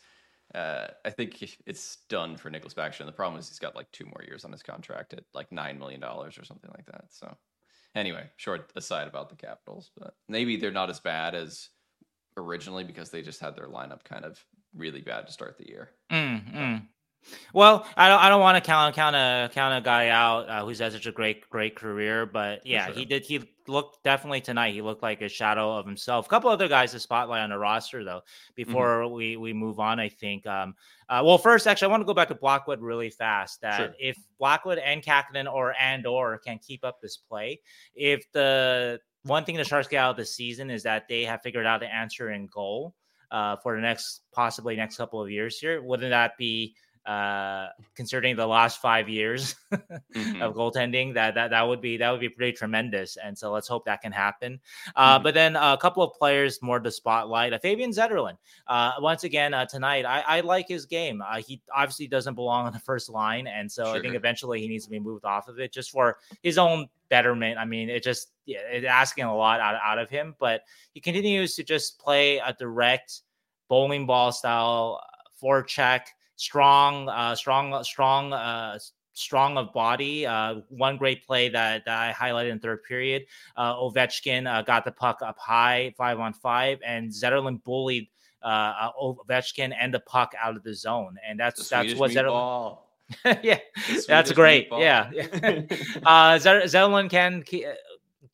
uh, 0.54 0.88
I 1.04 1.10
think 1.10 1.56
it's 1.66 1.98
done 2.08 2.36
for 2.36 2.50
Nicklas 2.50 2.74
Backstrom. 2.74 3.06
The 3.06 3.12
problem 3.12 3.38
is 3.38 3.48
he's 3.48 3.58
got 3.58 3.76
like 3.76 3.90
two 3.92 4.04
more 4.04 4.22
years 4.26 4.44
on 4.44 4.52
his 4.52 4.62
contract 4.62 5.14
at 5.14 5.24
like 5.32 5.50
nine 5.50 5.78
million 5.78 6.00
dollars 6.00 6.36
or 6.36 6.44
something 6.44 6.70
like 6.76 6.86
that. 6.86 7.04
So 7.10 7.34
anyway, 7.94 8.28
short 8.36 8.70
aside 8.76 9.08
about 9.08 9.30
the 9.30 9.36
Capitals, 9.36 9.90
but 9.96 10.14
maybe 10.28 10.56
they're 10.56 10.70
not 10.70 10.90
as 10.90 11.00
bad 11.00 11.34
as 11.34 11.70
originally 12.36 12.84
because 12.84 13.10
they 13.10 13.22
just 13.22 13.40
had 13.40 13.56
their 13.56 13.68
lineup 13.68 14.04
kind 14.04 14.24
of 14.24 14.44
really 14.74 15.00
bad 15.00 15.26
to 15.26 15.32
start 15.32 15.56
the 15.56 15.68
year. 15.68 15.90
Mm, 16.10 16.54
mm. 16.54 16.86
Well, 17.52 17.86
I 17.96 18.08
don't. 18.08 18.20
I 18.20 18.28
don't 18.28 18.40
want 18.40 18.62
to 18.62 18.66
count 18.66 18.94
count 18.94 19.16
a 19.16 19.50
count 19.52 19.76
a 19.76 19.80
guy 19.80 20.08
out 20.08 20.48
uh, 20.48 20.64
who's 20.64 20.78
had 20.78 20.92
such 20.92 21.06
a 21.06 21.12
great 21.12 21.48
great 21.48 21.76
career, 21.76 22.26
but 22.26 22.66
yeah, 22.66 22.86
sure. 22.86 22.94
he 22.94 23.04
did. 23.04 23.24
He 23.24 23.42
looked 23.66 24.02
definitely 24.04 24.40
tonight. 24.40 24.74
He 24.74 24.82
looked 24.82 25.02
like 25.02 25.22
a 25.22 25.28
shadow 25.28 25.76
of 25.76 25.86
himself. 25.86 26.26
A 26.26 26.28
couple 26.28 26.50
other 26.50 26.68
guys 26.68 26.92
to 26.92 27.00
spotlight 27.00 27.42
on 27.42 27.50
the 27.50 27.58
roster 27.58 28.04
though. 28.04 28.18
Mm-hmm. 28.18 28.54
Before 28.56 29.02
mm-hmm. 29.02 29.14
we 29.14 29.36
we 29.36 29.52
move 29.52 29.80
on, 29.80 29.98
I 30.00 30.08
think. 30.08 30.46
Um, 30.46 30.74
uh, 31.08 31.22
well, 31.24 31.38
first, 31.38 31.66
actually, 31.66 31.86
I 31.86 31.90
want 31.90 32.02
to 32.02 32.06
go 32.06 32.14
back 32.14 32.28
to 32.28 32.34
Blackwood 32.34 32.80
really 32.80 33.10
fast. 33.10 33.60
That 33.62 33.76
sure. 33.76 33.94
if 33.98 34.16
Blackwood 34.38 34.78
and 34.78 35.02
Kahkonen 35.02 35.52
or 35.52 35.74
and 35.80 36.06
or 36.06 36.38
can 36.38 36.58
keep 36.58 36.84
up 36.84 37.00
this 37.00 37.16
play, 37.16 37.60
if 37.94 38.30
the 38.32 39.00
one 39.24 39.44
thing 39.44 39.56
the 39.56 39.64
Sharks 39.64 39.88
get 39.88 39.98
out 39.98 40.10
of 40.10 40.16
the 40.16 40.26
season 40.26 40.70
is 40.70 40.82
that 40.82 41.08
they 41.08 41.24
have 41.24 41.42
figured 41.42 41.66
out 41.66 41.80
the 41.80 41.92
answer 41.92 42.30
in 42.30 42.46
goal 42.46 42.94
uh, 43.30 43.56
for 43.56 43.74
the 43.74 43.82
next 43.82 44.22
possibly 44.32 44.76
next 44.76 44.96
couple 44.96 45.22
of 45.22 45.30
years 45.30 45.58
here. 45.58 45.82
Wouldn't 45.82 46.10
that 46.10 46.36
be 46.36 46.74
uh, 47.06 47.68
considering 47.94 48.36
the 48.36 48.46
last 48.46 48.80
five 48.80 49.08
years 49.08 49.54
mm-hmm. 49.72 50.40
of 50.42 50.54
goaltending, 50.54 51.14
that 51.14 51.34
that 51.34 51.50
that 51.50 51.62
would 51.62 51.80
be 51.80 51.96
that 51.96 52.10
would 52.10 52.20
be 52.20 52.28
pretty 52.28 52.52
tremendous. 52.52 53.16
And 53.16 53.36
so 53.36 53.52
let's 53.52 53.68
hope 53.68 53.84
that 53.84 54.00
can 54.00 54.12
happen. 54.12 54.60
Uh, 54.96 55.14
mm-hmm. 55.14 55.22
But 55.22 55.34
then 55.34 55.56
a 55.56 55.76
couple 55.76 56.02
of 56.02 56.14
players 56.14 56.60
more 56.62 56.80
to 56.80 56.90
spotlight. 56.90 57.52
Uh, 57.52 57.58
Fabian 57.58 57.90
Zetterlund. 57.90 58.36
Uh, 58.66 58.92
once 59.00 59.24
again 59.24 59.54
uh, 59.54 59.66
tonight, 59.66 60.04
I, 60.04 60.20
I 60.20 60.40
like 60.40 60.68
his 60.68 60.86
game. 60.86 61.22
Uh, 61.22 61.36
he 61.36 61.60
obviously 61.74 62.06
doesn't 62.06 62.34
belong 62.34 62.66
on 62.66 62.72
the 62.72 62.78
first 62.78 63.08
line, 63.08 63.46
and 63.46 63.70
so 63.70 63.84
sure. 63.84 63.96
I 63.96 64.00
think 64.00 64.14
eventually 64.14 64.60
he 64.60 64.68
needs 64.68 64.84
to 64.84 64.90
be 64.90 65.00
moved 65.00 65.24
off 65.24 65.48
of 65.48 65.58
it 65.58 65.72
just 65.72 65.90
for 65.90 66.18
his 66.42 66.58
own 66.58 66.88
betterment. 67.08 67.58
I 67.58 67.64
mean, 67.64 67.90
it 67.90 68.02
just 68.02 68.32
yeah, 68.46 68.60
it's 68.70 68.86
asking 68.86 69.24
a 69.24 69.36
lot 69.36 69.60
out, 69.60 69.76
out 69.82 69.98
of 69.98 70.10
him, 70.10 70.34
but 70.38 70.62
he 70.92 71.00
continues 71.00 71.54
to 71.56 71.62
just 71.62 71.98
play 71.98 72.38
a 72.38 72.52
direct 72.58 73.22
bowling 73.68 74.06
ball 74.06 74.32
style 74.32 75.00
forecheck 75.42 76.02
strong, 76.36 77.08
uh, 77.08 77.34
strong, 77.34 77.82
strong, 77.84 78.32
uh, 78.32 78.78
strong 79.14 79.56
of 79.56 79.72
body. 79.72 80.26
Uh, 80.26 80.56
one 80.68 80.96
great 80.96 81.26
play 81.26 81.48
that, 81.48 81.84
that 81.86 81.98
I 81.98 82.12
highlighted 82.12 82.50
in 82.50 82.58
third 82.58 82.82
period. 82.82 83.24
Uh, 83.56 83.74
Ovechkin 83.76 84.52
uh, 84.52 84.62
got 84.62 84.84
the 84.84 84.92
puck 84.92 85.20
up 85.22 85.38
high, 85.38 85.94
five 85.96 86.20
on 86.20 86.34
five, 86.34 86.78
and 86.84 87.10
Zetterlund 87.10 87.64
bullied 87.64 88.08
uh, 88.42 88.46
uh 88.46 88.90
Ovechkin 89.00 89.74
and 89.78 89.94
the 89.94 90.00
puck 90.00 90.34
out 90.40 90.56
of 90.56 90.62
the 90.62 90.74
zone, 90.74 91.16
and 91.26 91.40
that's 91.40 91.68
that's 91.68 91.94
what 91.94 92.10
Zetterlund. 92.10 92.78
yeah, 93.42 93.58
that's 94.06 94.32
great. 94.32 94.70
Meatball. 94.70 94.80
Yeah, 94.80 95.10
uh, 96.06 96.38
Zetterlund 96.38 97.10
can 97.10 97.42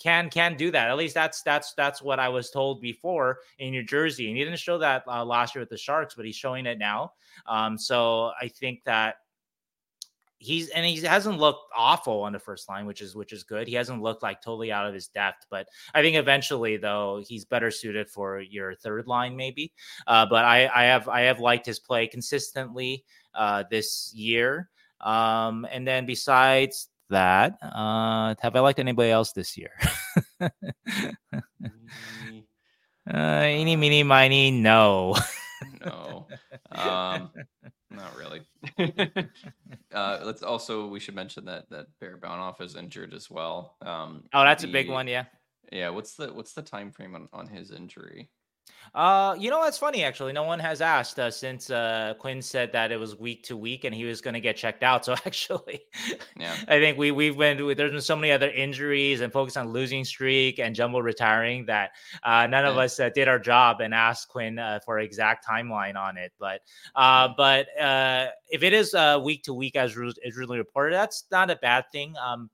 can 0.01 0.31
can 0.31 0.57
do 0.57 0.71
that. 0.71 0.89
At 0.89 0.97
least 0.97 1.15
that's 1.15 1.43
that's 1.43 1.75
that's 1.75 2.03
what 2.03 2.19
I 2.19 2.29
was 2.29 2.51
told 2.51 2.81
before 2.81 3.39
in 3.59 3.71
New 3.71 3.85
Jersey, 3.85 4.29
and 4.29 4.37
he 4.37 4.45
didn't 4.45 4.59
show 4.59 4.79
that 4.79 5.05
uh, 5.07 5.25
last 5.25 5.55
year 5.55 5.61
with 5.61 5.71
the 5.71 5.77
Sharks, 5.77 6.15
but 6.15 6.25
he's 6.25 6.37
showing 6.37 6.67
it 6.67 6.79
now. 6.79 7.13
Um, 7.47 7.79
so 7.79 8.33
I 8.41 8.49
think 8.49 8.83
that 8.85 9.17
he's 10.41 10.71
and 10.71 10.85
he 10.85 10.97
hasn't 11.03 11.39
looked 11.39 11.71
awful 11.77 12.23
on 12.23 12.33
the 12.33 12.39
first 12.39 12.69
line, 12.69 12.87
which 12.87 13.03
is 13.03 13.15
which 13.15 13.33
is 13.33 13.45
good. 13.45 13.69
He 13.69 13.75
hasn't 13.75 14.03
looked 14.03 14.23
like 14.23 14.43
totally 14.43 14.73
out 14.73 14.87
of 14.87 14.95
his 14.95 15.09
depth, 15.09 15.47
but 15.51 15.69
I 15.95 16.03
think 16.03 16.17
eventually 16.17 16.79
though 16.79 17.23
he's 17.27 17.45
better 17.45 17.71
suited 17.71 18.09
for 18.09 18.41
your 18.41 18.75
third 18.75 19.07
line 19.07 19.37
maybe. 19.37 19.73
Uh, 20.07 20.27
but 20.27 20.45
I 20.45 20.69
I 20.75 20.85
have 20.85 21.09
I 21.09 21.21
have 21.23 21.39
liked 21.39 21.67
his 21.67 21.79
play 21.79 22.07
consistently 22.09 23.05
uh, 23.35 23.65
this 23.71 24.13
year. 24.15 24.71
Um, 25.01 25.67
and 25.71 25.87
then 25.87 26.05
besides 26.05 26.89
that. 27.11 27.59
Uh, 27.63 28.35
have 28.41 28.57
I 28.57 28.61
liked 28.61 28.79
anybody 28.79 29.11
else 29.11 29.33
this 29.33 29.57
year? 29.57 29.73
uh, 30.41 30.49
eeny, 33.45 33.77
meeny, 33.77 34.03
miny, 34.03 34.51
no. 34.51 35.15
no. 35.85 36.27
Um, 36.73 37.31
not 37.91 38.17
really. 38.17 38.41
uh, 39.95 40.21
let's 40.25 40.43
also 40.43 40.87
we 40.87 41.01
should 41.01 41.15
mention 41.15 41.45
that 41.47 41.69
that 41.71 41.87
Bear 42.01 42.17
Barabanov 42.17 42.61
is 42.61 42.77
injured 42.77 43.13
as 43.13 43.31
well. 43.31 43.77
Um, 43.83 44.25
oh, 44.33 44.43
that's 44.43 44.63
the, 44.63 44.69
a 44.69 44.73
big 44.73 44.89
one. 44.89 45.07
Yeah. 45.07 45.25
Yeah. 45.73 45.91
What's 45.91 46.15
the 46.15 46.33
what's 46.33 46.55
the 46.55 46.63
time 46.63 46.93
frame 46.93 47.15
on 47.15 47.29
on 47.33 47.47
his 47.47 47.71
injury? 47.71 48.31
Uh, 48.95 49.37
you 49.39 49.51
know, 49.51 49.62
that's 49.62 49.79
funny 49.79 50.03
actually. 50.03 50.33
No 50.33 50.43
one 50.43 50.59
has 50.59 50.81
asked 50.81 51.18
uh, 51.21 51.31
since 51.31 51.71
uh, 51.71 52.14
Quinn 52.18 52.43
said 52.43 52.73
that 52.73 52.91
it 52.91 52.99
was 52.99 53.16
week 53.16 53.45
to 53.45 53.57
week 53.57 53.85
and 53.85 53.95
he 53.95 54.05
was 54.05 54.21
going 54.21 54.35
to 54.35 54.41
get 54.41 54.57
checked 54.57 54.83
out. 54.83 55.01
So 55.11 55.14
actually, 55.14 55.81
yeah, 56.37 56.55
I 56.68 56.79
think 56.79 56.99
we 56.99 57.11
we've 57.11 57.37
been 57.37 57.57
there's 57.75 57.91
been 57.91 58.01
so 58.01 58.14
many 58.14 58.31
other 58.33 58.51
injuries 58.51 59.23
and 59.23 59.33
focus 59.33 59.57
on 59.57 59.73
losing 59.73 60.05
streak 60.05 60.59
and 60.59 60.75
Jumbo 60.75 61.01
retiring 61.01 61.64
that 61.66 61.93
uh, 62.23 62.47
none 62.47 62.64
yeah. 62.64 62.71
of 62.71 62.77
us 62.77 63.01
uh, 63.01 63.09
did 63.09 63.27
our 63.27 63.39
job 63.39 63.81
and 63.81 63.95
asked 63.95 64.29
Quinn 64.29 64.59
uh, 64.59 64.79
for 64.85 64.99
exact 64.99 65.47
timeline 65.47 65.97
on 65.97 66.16
it. 66.16 66.33
But 66.39 66.61
uh, 66.95 67.31
but 67.37 67.66
uh, 67.81 68.29
if 68.51 68.62
it 68.62 68.73
is 68.73 68.95
uh, 68.95 69.18
week 69.23 69.43
to 69.45 69.55
week 69.55 69.75
as 69.75 69.97
is 69.97 70.37
really 70.37 70.59
reported, 70.59 70.95
that's 70.95 71.25
not 71.33 71.51
a 71.51 71.57
bad 71.57 71.87
thing. 71.91 72.14
Um, 72.23 72.51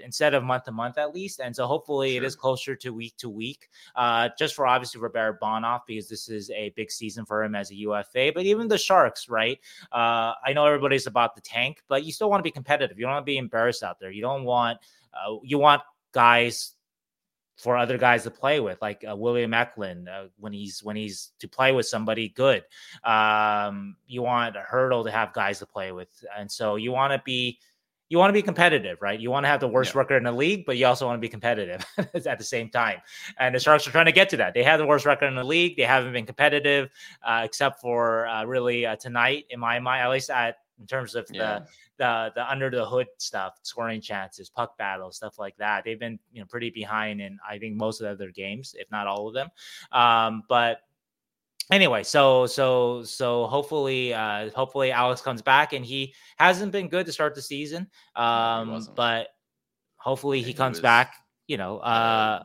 instead 0.00 0.34
of 0.34 0.42
month 0.42 0.64
to 0.64 0.72
month 0.72 0.98
at 0.98 1.14
least. 1.14 1.40
And 1.40 1.54
so 1.54 1.66
hopefully 1.66 2.12
sure. 2.12 2.22
it 2.22 2.26
is 2.26 2.36
closer 2.36 2.74
to 2.76 2.90
week 2.90 3.16
to 3.18 3.28
week, 3.28 3.68
uh, 3.96 4.30
just 4.38 4.54
for 4.54 4.66
obviously 4.66 5.00
for 5.00 5.10
Bonoff, 5.10 5.82
because 5.86 6.08
this 6.08 6.28
is 6.28 6.50
a 6.50 6.70
big 6.70 6.90
season 6.90 7.24
for 7.24 7.42
him 7.42 7.54
as 7.54 7.70
a 7.70 7.74
UFA. 7.76 8.32
But 8.34 8.44
even 8.44 8.68
the 8.68 8.78
Sharks, 8.78 9.28
right? 9.28 9.58
Uh, 9.92 10.34
I 10.44 10.52
know 10.54 10.66
everybody's 10.66 11.06
about 11.06 11.34
the 11.34 11.40
tank, 11.40 11.82
but 11.88 12.04
you 12.04 12.12
still 12.12 12.30
want 12.30 12.40
to 12.40 12.44
be 12.44 12.50
competitive. 12.50 12.98
You 12.98 13.04
don't 13.04 13.14
want 13.14 13.26
to 13.26 13.30
be 13.30 13.38
embarrassed 13.38 13.82
out 13.82 14.00
there. 14.00 14.10
You 14.10 14.22
don't 14.22 14.44
want 14.44 14.78
uh, 15.14 15.36
you 15.42 15.58
want 15.58 15.82
guys 16.12 16.74
for 17.60 17.76
other 17.76 17.98
guys 17.98 18.22
to 18.22 18.30
play 18.30 18.58
with, 18.58 18.80
like 18.80 19.04
uh, 19.08 19.14
William 19.14 19.52
Eklund 19.52 20.08
uh, 20.08 20.24
when 20.38 20.52
he's 20.52 20.82
when 20.82 20.96
he's 20.96 21.32
to 21.40 21.48
play 21.48 21.72
with 21.72 21.86
somebody 21.86 22.30
good. 22.30 22.64
Um, 23.04 23.96
you 24.06 24.22
want 24.22 24.56
a 24.56 24.60
Hertl 24.60 25.04
to 25.04 25.10
have 25.10 25.34
guys 25.34 25.58
to 25.58 25.66
play 25.66 25.92
with, 25.92 26.08
and 26.36 26.50
so 26.50 26.76
you 26.76 26.90
want 26.90 27.12
to 27.12 27.22
be 27.24 27.58
you 28.10 28.18
want 28.18 28.28
to 28.28 28.34
be 28.34 28.42
competitive, 28.42 29.00
right? 29.00 29.18
You 29.18 29.30
want 29.30 29.44
to 29.44 29.48
have 29.48 29.60
the 29.60 29.68
worst 29.68 29.94
yeah. 29.94 30.00
record 30.00 30.16
in 30.16 30.24
the 30.24 30.32
league, 30.32 30.66
but 30.66 30.76
you 30.76 30.84
also 30.84 31.06
want 31.06 31.16
to 31.16 31.20
be 31.20 31.28
competitive 31.28 31.86
at 32.26 32.38
the 32.38 32.44
same 32.44 32.68
time. 32.68 32.98
And 33.38 33.54
the 33.54 33.60
Sharks 33.60 33.86
are 33.86 33.92
trying 33.92 34.06
to 34.06 34.12
get 34.12 34.28
to 34.30 34.36
that. 34.38 34.52
They 34.52 34.64
have 34.64 34.80
the 34.80 34.86
worst 34.86 35.06
record 35.06 35.26
in 35.26 35.36
the 35.36 35.44
league. 35.44 35.76
They 35.76 35.84
haven't 35.84 36.12
been 36.12 36.26
competitive, 36.26 36.90
uh, 37.22 37.42
except 37.44 37.80
for 37.80 38.26
uh, 38.26 38.44
really 38.44 38.84
uh, 38.84 38.96
tonight, 38.96 39.46
in 39.50 39.60
my 39.60 39.78
mind, 39.78 40.02
at 40.02 40.10
least 40.10 40.28
at 40.28 40.58
in 40.80 40.86
terms 40.86 41.14
of 41.14 41.26
yeah. 41.30 41.60
the 41.60 41.66
the 41.98 42.32
the 42.34 42.50
under 42.50 42.68
the 42.68 42.84
hood 42.84 43.06
stuff, 43.18 43.60
scoring 43.62 44.00
chances, 44.00 44.50
puck 44.50 44.76
battles, 44.76 45.16
stuff 45.16 45.38
like 45.38 45.56
that. 45.58 45.84
They've 45.84 45.98
been 45.98 46.18
you 46.32 46.40
know 46.40 46.46
pretty 46.46 46.70
behind 46.70 47.20
in 47.20 47.38
I 47.48 47.58
think 47.58 47.76
most 47.76 48.00
of 48.00 48.18
their 48.18 48.32
games, 48.32 48.74
if 48.76 48.90
not 48.90 49.06
all 49.06 49.28
of 49.28 49.34
them. 49.34 49.50
Um, 49.92 50.42
but 50.48 50.80
anyway, 51.70 52.02
so 52.02 52.46
so 52.46 53.02
so 53.04 53.46
hopefully 53.46 54.12
uh 54.14 54.50
hopefully 54.50 54.92
Alex 54.92 55.20
comes 55.20 55.42
back 55.42 55.72
and 55.72 55.84
he 55.84 56.14
hasn't 56.38 56.72
been 56.72 56.88
good 56.88 57.06
to 57.06 57.12
start 57.12 57.34
the 57.34 57.42
season. 57.42 57.88
Um 58.16 58.86
but 58.94 59.28
hopefully 59.96 60.42
he 60.42 60.52
comes 60.52 60.78
he 60.78 60.80
was, 60.80 60.82
back, 60.82 61.14
you 61.46 61.56
know, 61.56 61.78
uh 61.78 62.44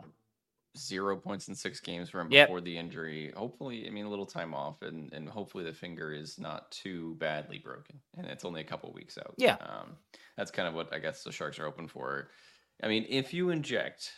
zero 0.78 1.16
points 1.16 1.48
in 1.48 1.56
six 1.56 1.80
games 1.80 2.10
for 2.10 2.20
him 2.20 2.28
yep. 2.32 2.48
before 2.48 2.60
the 2.60 2.78
injury. 2.78 3.32
Hopefully, 3.36 3.88
I 3.88 3.92
mean 3.92 4.06
a 4.06 4.10
little 4.10 4.26
time 4.26 4.54
off 4.54 4.82
and 4.82 5.12
and 5.14 5.30
hopefully 5.30 5.64
the 5.64 5.74
finger 5.74 6.14
is 6.14 6.38
not 6.40 6.70
too 6.72 7.16
badly 7.16 7.60
broken 7.60 8.00
and 8.18 8.28
it's 8.28 8.46
only 8.46 8.62
a 8.62 8.66
couple 8.66 8.92
weeks 8.94 9.18
out. 9.18 9.34
Yeah. 9.38 9.58
Um 9.62 9.98
that's 10.38 10.52
kind 10.52 10.68
of 10.68 10.74
what 10.74 10.94
I 10.94 11.00
guess 11.00 11.24
the 11.24 11.32
Sharks 11.32 11.60
are 11.60 11.66
open 11.66 11.88
for. 11.88 12.30
I 12.84 12.88
mean, 12.88 13.06
if 13.08 13.34
you 13.34 13.52
inject 13.52 14.12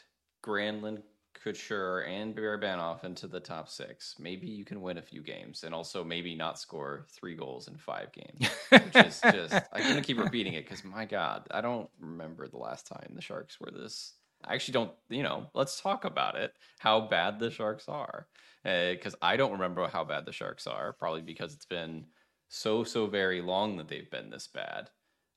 Granlund, 0.43 1.03
Couture 1.43 2.01
and 2.01 2.35
Barabanov 2.35 3.03
into 3.03 3.27
the 3.27 3.39
top 3.39 3.69
six, 3.69 4.15
maybe 4.19 4.47
you 4.47 4.65
can 4.65 4.81
win 4.81 4.97
a 4.97 5.01
few 5.01 5.21
games 5.21 5.63
and 5.63 5.73
also 5.73 6.03
maybe 6.03 6.35
not 6.35 6.59
score 6.59 7.05
three 7.09 7.35
goals 7.35 7.67
in 7.67 7.77
five 7.77 8.11
games. 8.11 8.51
Which 8.69 9.05
is 9.05 9.21
just 9.31 9.53
I'm 9.73 9.83
gonna 9.83 10.01
keep 10.01 10.19
repeating 10.19 10.53
it 10.53 10.65
because 10.65 10.83
my 10.83 11.05
God, 11.05 11.47
I 11.51 11.61
don't 11.61 11.89
remember 11.99 12.47
the 12.47 12.57
last 12.57 12.88
time 12.88 13.11
the 13.13 13.21
Sharks 13.21 13.59
were 13.59 13.71
this. 13.71 14.13
I 14.45 14.53
actually 14.53 14.73
don't. 14.73 14.91
You 15.09 15.23
know, 15.23 15.47
let's 15.53 15.81
talk 15.81 16.05
about 16.05 16.35
it. 16.35 16.53
How 16.79 17.01
bad 17.01 17.39
the 17.39 17.49
Sharks 17.49 17.88
are, 17.88 18.27
because 18.63 19.15
uh, 19.15 19.17
I 19.21 19.38
don't 19.38 19.53
remember 19.53 19.88
how 19.88 20.03
bad 20.03 20.25
the 20.25 20.31
Sharks 20.31 20.67
are. 20.67 20.93
Probably 20.93 21.21
because 21.21 21.53
it's 21.53 21.65
been 21.65 22.05
so 22.49 22.83
so 22.83 23.07
very 23.07 23.41
long 23.41 23.77
that 23.77 23.88
they've 23.88 24.09
been 24.11 24.29
this 24.29 24.47
bad. 24.47 24.89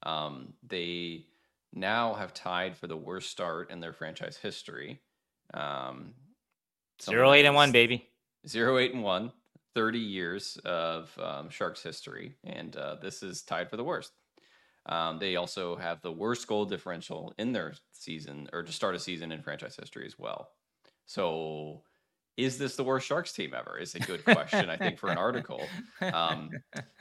Um, 0.03 0.55
they 0.67 1.27
now 1.73 2.15
have 2.15 2.35
tied 2.35 2.77
for 2.77 2.87
the 2.87 2.97
worst 2.97 3.31
start 3.31 3.71
in 3.71 3.81
their 3.81 3.93
franchise 3.93 4.37
history 4.37 5.01
um, 5.55 6.15
zero 7.03 7.33
eight 7.33 7.47
and 7.47 7.55
one, 7.55 7.73
baby. 7.73 8.09
Zero 8.47 8.79
eight 8.79 8.95
and 8.95 9.03
one. 9.03 9.33
30 9.75 9.99
years 9.99 10.59
of 10.65 11.17
um, 11.23 11.49
Sharks 11.49 11.83
history, 11.83 12.35
and 12.45 12.77
uh, 12.77 12.97
this 13.01 13.23
is 13.23 13.43
tied 13.43 13.71
for 13.71 13.77
the 13.77 13.85
worst. 13.85 14.13
Um, 14.87 15.19
they 15.19 15.37
also 15.37 15.77
have 15.77 16.01
the 16.01 16.13
worst 16.13 16.47
goal 16.47 16.65
differential 16.65 17.33
in 17.39 17.53
their 17.53 17.75
season, 17.93 18.49
or 18.53 18.63
to 18.63 18.73
start 18.73 18.95
a 18.95 18.99
season 18.99 19.31
in 19.31 19.43
franchise 19.43 19.77
history 19.79 20.07
as 20.07 20.19
well. 20.19 20.49
So 21.07 21.83
is 22.37 22.59
this 22.59 22.77
the 22.77 22.85
worst 22.85 23.07
Sharks 23.07 23.33
team 23.33 23.53
ever? 23.55 23.79
Is 23.79 23.95
a 23.95 24.01
good 24.01 24.25
question, 24.25 24.71
I 24.71 24.77
think, 24.77 24.99
for 24.99 25.11
an 25.11 25.19
article. 25.19 25.63
Um, 26.01 26.51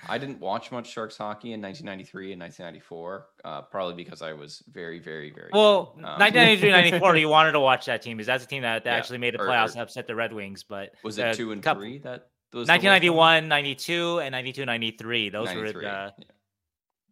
I 0.08 0.18
didn't 0.18 0.40
watch 0.40 0.72
much 0.72 0.92
Sharks 0.92 1.18
hockey 1.18 1.54
in 1.54 1.62
1993 1.62 2.34
and 2.34 2.42
1994, 2.42 3.28
uh, 3.46 3.62
probably 3.62 3.94
because 3.96 4.22
I 4.22 4.34
was 4.34 4.64
very, 4.72 5.00
very, 5.00 5.32
very. 5.32 5.50
Well, 5.54 5.94
um, 5.98 6.20
1993 6.20 6.72
94, 7.00 7.18
you 7.18 7.30
wanted 7.30 7.54
to 7.54 7.60
watch 7.60 7.86
that 7.86 8.02
team 8.02 8.18
because 8.18 8.28
that's 8.28 8.44
a 8.44 8.48
team 8.48 8.64
that, 8.64 8.84
that 8.84 8.92
yeah, 8.92 8.98
actually 8.98 9.20
made 9.20 9.34
the 9.34 9.40
playoffs 9.40 9.74
and 9.74 9.82
upset 9.82 10.08
the 10.08 10.16
Red 10.16 10.34
Wings. 10.34 10.64
But 10.64 10.94
was 11.04 11.18
it 11.18 11.36
two 11.36 11.52
and 11.52 11.64
couple, 11.64 11.84
three 11.84 12.00
that? 12.00 12.28
1991, 12.52 13.48
92, 13.48 14.20
and 14.20 14.32
92, 14.32 14.66
93. 14.66 15.30
Those 15.30 15.46
93, 15.48 15.62
were 15.62 15.74
the, 15.74 15.82
yeah. 15.82 16.10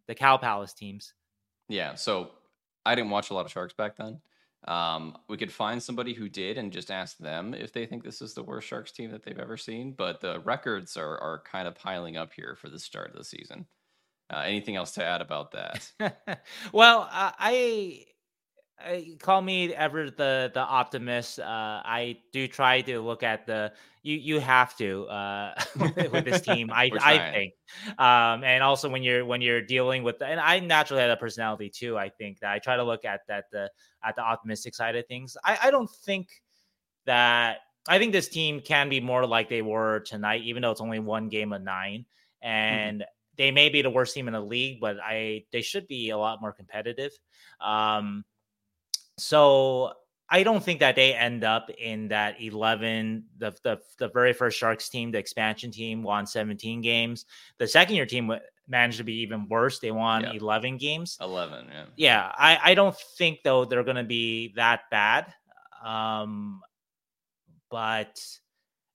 the 0.08 0.14
Cow 0.14 0.36
Palace 0.36 0.72
teams. 0.72 1.14
Yeah. 1.68 1.94
So 1.94 2.30
I 2.84 2.94
didn't 2.94 3.10
watch 3.10 3.30
a 3.30 3.34
lot 3.34 3.46
of 3.46 3.52
Sharks 3.52 3.74
back 3.74 3.96
then. 3.96 4.20
Um, 4.66 5.16
we 5.28 5.36
could 5.36 5.52
find 5.52 5.82
somebody 5.82 6.14
who 6.14 6.28
did 6.28 6.58
and 6.58 6.72
just 6.72 6.90
ask 6.90 7.16
them 7.18 7.54
if 7.54 7.72
they 7.72 7.86
think 7.86 8.02
this 8.02 8.20
is 8.20 8.34
the 8.34 8.42
worst 8.42 8.68
Sharks 8.68 8.92
team 8.92 9.12
that 9.12 9.22
they've 9.22 9.38
ever 9.38 9.56
seen. 9.56 9.92
But 9.92 10.20
the 10.20 10.40
records 10.40 10.96
are 10.96 11.18
are 11.18 11.42
kind 11.44 11.68
of 11.68 11.74
piling 11.76 12.16
up 12.16 12.32
here 12.32 12.56
for 12.56 12.68
the 12.68 12.78
start 12.78 13.10
of 13.10 13.16
the 13.16 13.24
season. 13.24 13.66
Uh, 14.30 14.42
anything 14.44 14.76
else 14.76 14.92
to 14.92 15.04
add 15.04 15.22
about 15.22 15.52
that? 15.52 16.42
well, 16.72 17.08
uh, 18.84 18.98
call 19.18 19.42
me 19.42 19.74
ever 19.74 20.10
the 20.10 20.50
the 20.54 20.60
optimist. 20.60 21.40
Uh, 21.40 21.82
I 21.84 22.18
do 22.32 22.46
try 22.46 22.80
to 22.82 23.00
look 23.00 23.22
at 23.22 23.46
the 23.46 23.72
you 24.02 24.16
you 24.16 24.40
have 24.40 24.76
to 24.78 25.04
uh, 25.06 25.54
with 25.76 26.24
this 26.24 26.42
team. 26.42 26.70
I 26.72 26.90
I 27.00 27.32
think, 27.32 27.54
um, 27.98 28.44
and 28.44 28.62
also 28.62 28.88
when 28.88 29.02
you're 29.02 29.24
when 29.24 29.42
you're 29.42 29.62
dealing 29.62 30.04
with, 30.04 30.22
and 30.22 30.38
I 30.38 30.60
naturally 30.60 31.02
have 31.02 31.10
a 31.10 31.16
personality 31.16 31.70
too. 31.70 31.98
I 31.98 32.08
think 32.08 32.38
that 32.40 32.52
I 32.52 32.58
try 32.60 32.76
to 32.76 32.84
look 32.84 33.04
at 33.04 33.20
that 33.28 33.46
the 33.50 33.70
at 34.04 34.14
the 34.14 34.22
optimistic 34.22 34.74
side 34.74 34.94
of 34.94 35.06
things. 35.06 35.36
I 35.44 35.58
I 35.64 35.70
don't 35.70 35.90
think 36.04 36.28
that 37.04 37.58
I 37.88 37.98
think 37.98 38.12
this 38.12 38.28
team 38.28 38.60
can 38.60 38.88
be 38.88 39.00
more 39.00 39.26
like 39.26 39.48
they 39.48 39.62
were 39.62 40.00
tonight, 40.00 40.42
even 40.44 40.62
though 40.62 40.70
it's 40.70 40.80
only 40.80 41.00
one 41.00 41.28
game 41.28 41.52
of 41.52 41.62
nine, 41.62 42.00
mm-hmm. 42.44 42.48
and. 42.48 43.00
Mm-hmm. 43.00 43.12
They 43.36 43.52
may 43.52 43.68
be 43.68 43.82
the 43.82 43.90
worst 43.90 44.14
team 44.16 44.26
in 44.26 44.34
the 44.34 44.40
league, 44.40 44.80
but 44.80 44.96
I 45.00 45.44
they 45.52 45.62
should 45.62 45.86
be 45.86 46.10
a 46.10 46.18
lot 46.18 46.40
more 46.40 46.52
competitive. 46.52 47.12
Um, 47.60 48.24
so 49.18 49.92
I 50.30 50.42
don't 50.42 50.62
think 50.62 50.80
that 50.80 50.94
they 50.94 51.14
end 51.14 51.42
up 51.42 51.70
in 51.70 52.08
that 52.08 52.40
11. 52.40 53.24
The, 53.38 53.54
the, 53.62 53.80
the 53.98 54.08
very 54.08 54.32
first 54.32 54.58
Sharks 54.58 54.88
team, 54.88 55.10
the 55.10 55.18
expansion 55.18 55.70
team, 55.70 56.02
won 56.02 56.26
17 56.26 56.82
games. 56.82 57.24
The 57.58 57.66
second 57.66 57.96
year 57.96 58.04
team 58.04 58.30
managed 58.68 58.98
to 58.98 59.04
be 59.04 59.20
even 59.20 59.48
worse. 59.48 59.78
They 59.78 59.90
won 59.90 60.24
yeah. 60.24 60.32
11 60.32 60.76
games. 60.76 61.16
11, 61.20 61.66
yeah. 61.70 61.84
Yeah. 61.96 62.32
I, 62.36 62.58
I 62.62 62.74
don't 62.74 62.96
think, 63.16 63.40
though, 63.42 63.64
they're 63.64 63.84
going 63.84 63.96
to 63.96 64.04
be 64.04 64.52
that 64.56 64.82
bad. 64.90 65.32
Um, 65.82 66.60
but 67.70 68.20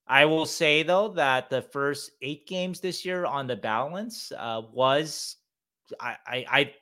I 0.08 0.26
will 0.26 0.46
say, 0.46 0.84
though, 0.84 1.10
that 1.10 1.50
the 1.50 1.64
first 1.64 2.12
eight 2.22 2.48
games 2.48 2.80
this 2.80 3.04
year 3.06 3.26
on 3.26 3.48
the 3.48 3.56
balance 3.56 4.32
uh, 4.38 4.62
was. 4.72 5.38
I, 6.00 6.16
I, 6.26 6.46
I 6.50 6.74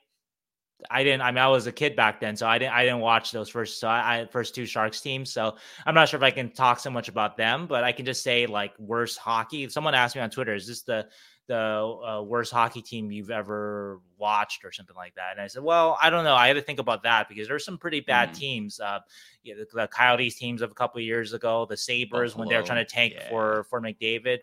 I 0.90 1.04
didn't. 1.04 1.22
I 1.22 1.30
mean, 1.30 1.38
I 1.38 1.48
was 1.48 1.66
a 1.66 1.72
kid 1.72 1.96
back 1.96 2.20
then, 2.20 2.36
so 2.36 2.46
I 2.46 2.58
didn't. 2.58 2.74
I 2.74 2.84
didn't 2.84 3.00
watch 3.00 3.32
those 3.32 3.48
first. 3.48 3.80
So 3.80 3.88
I, 3.88 4.20
I, 4.20 4.26
first 4.26 4.54
two 4.54 4.66
Sharks 4.66 5.00
teams. 5.00 5.30
So 5.30 5.56
I'm 5.86 5.94
not 5.94 6.08
sure 6.08 6.18
if 6.18 6.24
I 6.24 6.30
can 6.30 6.50
talk 6.50 6.80
so 6.80 6.90
much 6.90 7.08
about 7.08 7.36
them, 7.36 7.66
but 7.66 7.84
I 7.84 7.92
can 7.92 8.04
just 8.04 8.22
say 8.22 8.46
like 8.46 8.72
worst 8.78 9.18
hockey. 9.18 9.64
If 9.64 9.72
someone 9.72 9.94
asked 9.94 10.16
me 10.16 10.22
on 10.22 10.30
Twitter, 10.30 10.54
"Is 10.54 10.66
this 10.66 10.82
the 10.82 11.08
the 11.48 11.56
uh, 11.56 12.22
worst 12.22 12.52
hockey 12.52 12.82
team 12.82 13.10
you've 13.10 13.30
ever 13.30 14.00
watched, 14.18 14.64
or 14.64 14.72
something 14.72 14.96
like 14.96 15.14
that?" 15.16 15.32
And 15.32 15.40
I 15.40 15.46
said, 15.46 15.62
"Well, 15.62 15.98
I 16.02 16.10
don't 16.10 16.24
know. 16.24 16.34
I 16.34 16.48
had 16.48 16.54
to 16.54 16.62
think 16.62 16.78
about 16.78 17.02
that 17.04 17.28
because 17.28 17.48
there's 17.48 17.64
some 17.64 17.78
pretty 17.78 18.00
bad 18.00 18.30
mm. 18.30 18.38
teams. 18.38 18.80
Uh, 18.80 19.00
yeah, 19.42 19.54
the, 19.54 19.66
the, 19.72 19.88
Coyotes 19.88 20.36
teams 20.36 20.62
of 20.62 20.70
a 20.70 20.74
couple 20.74 20.98
of 20.98 21.04
years 21.04 21.32
ago, 21.32 21.66
the 21.68 21.76
Sabres 21.76 22.32
Buffalo. 22.32 22.40
when 22.40 22.48
they 22.48 22.56
were 22.56 22.66
trying 22.66 22.84
to 22.84 22.90
tank 22.90 23.14
yeah. 23.16 23.28
for 23.28 23.64
for 23.64 23.80
McDavid. 23.80 24.38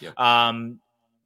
Yep. 0.00 0.18
Um, 0.18 0.80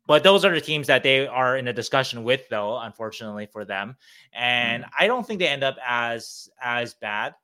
but 0.08 0.22
those 0.24 0.42
are 0.46 0.54
the 0.54 0.60
teams 0.60 0.86
that 0.86 1.02
they 1.02 1.26
are 1.26 1.58
in 1.58 1.68
a 1.68 1.72
discussion 1.72 2.24
with, 2.24 2.48
though, 2.48 2.78
unfortunately 2.78 3.46
for 3.46 3.66
them. 3.66 3.94
And 4.32 4.82
mm. 4.82 4.88
I 4.98 5.06
don't 5.06 5.24
think 5.24 5.38
they 5.38 5.48
end 5.48 5.62
up 5.62 5.76
as 5.86 6.48
as 6.60 6.94
bad. 6.94 7.34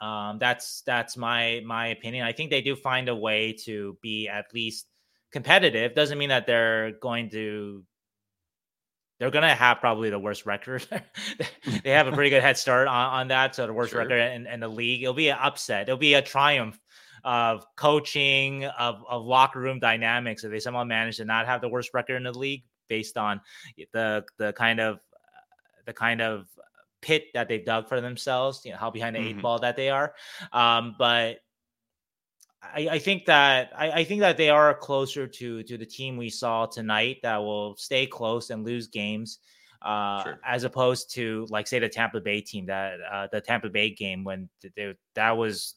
Um, 0.00 0.38
that's 0.38 0.82
that's 0.86 1.16
my 1.16 1.62
my 1.64 1.88
opinion. 1.88 2.26
I 2.26 2.32
think 2.32 2.50
they 2.50 2.62
do 2.62 2.74
find 2.74 3.10
a 3.10 3.14
way 3.14 3.52
to 3.64 3.98
be 4.00 4.28
at 4.28 4.46
least 4.54 4.86
competitive. 5.30 5.94
Doesn't 5.94 6.16
mean 6.16 6.30
that 6.30 6.46
they're 6.46 6.92
going 6.92 7.28
to 7.30 7.84
they're 9.18 9.30
going 9.30 9.42
to 9.42 9.54
have 9.54 9.78
probably 9.78 10.08
the 10.08 10.18
worst 10.18 10.46
record. 10.46 10.84
they 11.84 11.90
have 11.90 12.08
a 12.08 12.12
pretty 12.12 12.30
good 12.30 12.42
head 12.42 12.56
start 12.56 12.88
on, 12.88 13.06
on 13.12 13.28
that. 13.28 13.54
So 13.54 13.66
the 13.66 13.72
worst 13.74 13.92
sure. 13.92 14.00
record 14.00 14.18
in, 14.18 14.46
in, 14.46 14.58
the 14.58 14.68
league. 14.68 15.02
It'll 15.02 15.14
be 15.14 15.28
an 15.28 15.38
upset. 15.40 15.82
It'll 15.82 15.96
be 15.96 16.14
a 16.14 16.22
triumph 16.22 16.80
of 17.24 17.64
coaching, 17.76 18.64
of, 18.64 19.04
of 19.08 19.24
locker 19.24 19.60
room 19.60 19.78
dynamics. 19.78 20.44
If 20.44 20.50
they 20.50 20.60
somehow 20.60 20.84
manage 20.84 21.18
to 21.18 21.24
not 21.24 21.46
have 21.46 21.60
the 21.60 21.68
worst 21.68 21.90
record 21.94 22.16
in 22.16 22.24
the 22.24 22.36
league 22.36 22.64
based 22.88 23.16
on 23.16 23.40
the 23.92 24.24
the 24.38 24.52
kind 24.52 24.80
of 24.80 25.00
the 25.86 25.92
kind 25.92 26.20
of 26.20 26.46
pit 27.00 27.26
that 27.34 27.48
they've 27.48 27.64
dug 27.64 27.88
for 27.88 28.00
themselves, 28.00 28.62
you 28.64 28.72
know, 28.72 28.78
how 28.78 28.90
behind 28.90 29.16
the 29.16 29.20
mm-hmm. 29.20 29.38
eight 29.38 29.42
ball 29.42 29.58
that 29.58 29.76
they 29.76 29.90
are. 29.90 30.14
Um, 30.52 30.94
but 30.98 31.38
I, 32.62 32.88
I, 32.92 32.98
think 32.98 33.26
that 33.26 33.72
I, 33.76 33.90
I, 33.90 34.04
think 34.04 34.20
that 34.20 34.36
they 34.36 34.48
are 34.48 34.72
closer 34.72 35.26
to 35.26 35.62
to 35.64 35.76
the 35.76 35.84
team 35.84 36.16
we 36.16 36.30
saw 36.30 36.66
tonight 36.66 37.18
that 37.22 37.38
will 37.38 37.76
stay 37.76 38.06
close 38.06 38.50
and 38.50 38.64
lose 38.64 38.86
games. 38.86 39.38
Uh, 39.84 40.22
sure. 40.22 40.40
as 40.46 40.62
opposed 40.62 41.12
to 41.12 41.44
like 41.50 41.66
say 41.66 41.80
the 41.80 41.88
Tampa 41.88 42.20
Bay 42.20 42.40
team 42.40 42.66
that 42.66 43.00
uh, 43.10 43.26
the 43.32 43.40
Tampa 43.40 43.68
Bay 43.68 43.90
game 43.90 44.22
when 44.22 44.48
they, 44.76 44.94
that 45.16 45.36
was 45.36 45.74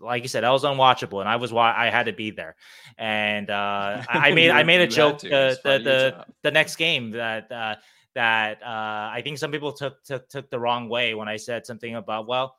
like 0.00 0.22
you 0.22 0.28
said, 0.28 0.44
that 0.44 0.50
was 0.50 0.64
unwatchable, 0.64 1.20
and 1.20 1.28
I 1.28 1.36
was 1.36 1.52
why 1.52 1.74
I 1.76 1.90
had 1.90 2.06
to 2.06 2.12
be 2.12 2.30
there. 2.30 2.56
And 2.98 3.50
uh, 3.50 4.02
I 4.08 4.32
made 4.32 4.50
I 4.50 4.62
made 4.72 4.80
a 4.80 4.86
joke 4.86 5.20
the 5.20 5.58
the 5.62 5.78
the, 5.78 6.26
the, 6.42 6.50
next 6.50 6.76
game 6.76 7.10
that 7.12 7.50
uh, 7.50 7.76
that 8.14 8.62
uh, 8.62 9.10
I 9.12 9.20
think 9.22 9.38
some 9.38 9.50
people 9.50 9.72
took 9.72 10.02
took 10.04 10.28
took 10.28 10.50
the 10.50 10.58
wrong 10.58 10.88
way 10.88 11.14
when 11.14 11.28
I 11.28 11.36
said 11.36 11.66
something 11.66 11.94
about 11.94 12.26
well, 12.26 12.56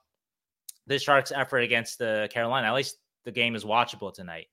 the 0.87 0.99
Sharks' 0.99 1.31
effort 1.31 1.59
against 1.59 1.99
the 1.99 2.29
Carolina. 2.31 2.67
At 2.67 2.73
least 2.73 2.97
the 3.23 3.31
game 3.31 3.55
is 3.55 3.63
watchable 3.63 4.13
tonight. 4.13 4.47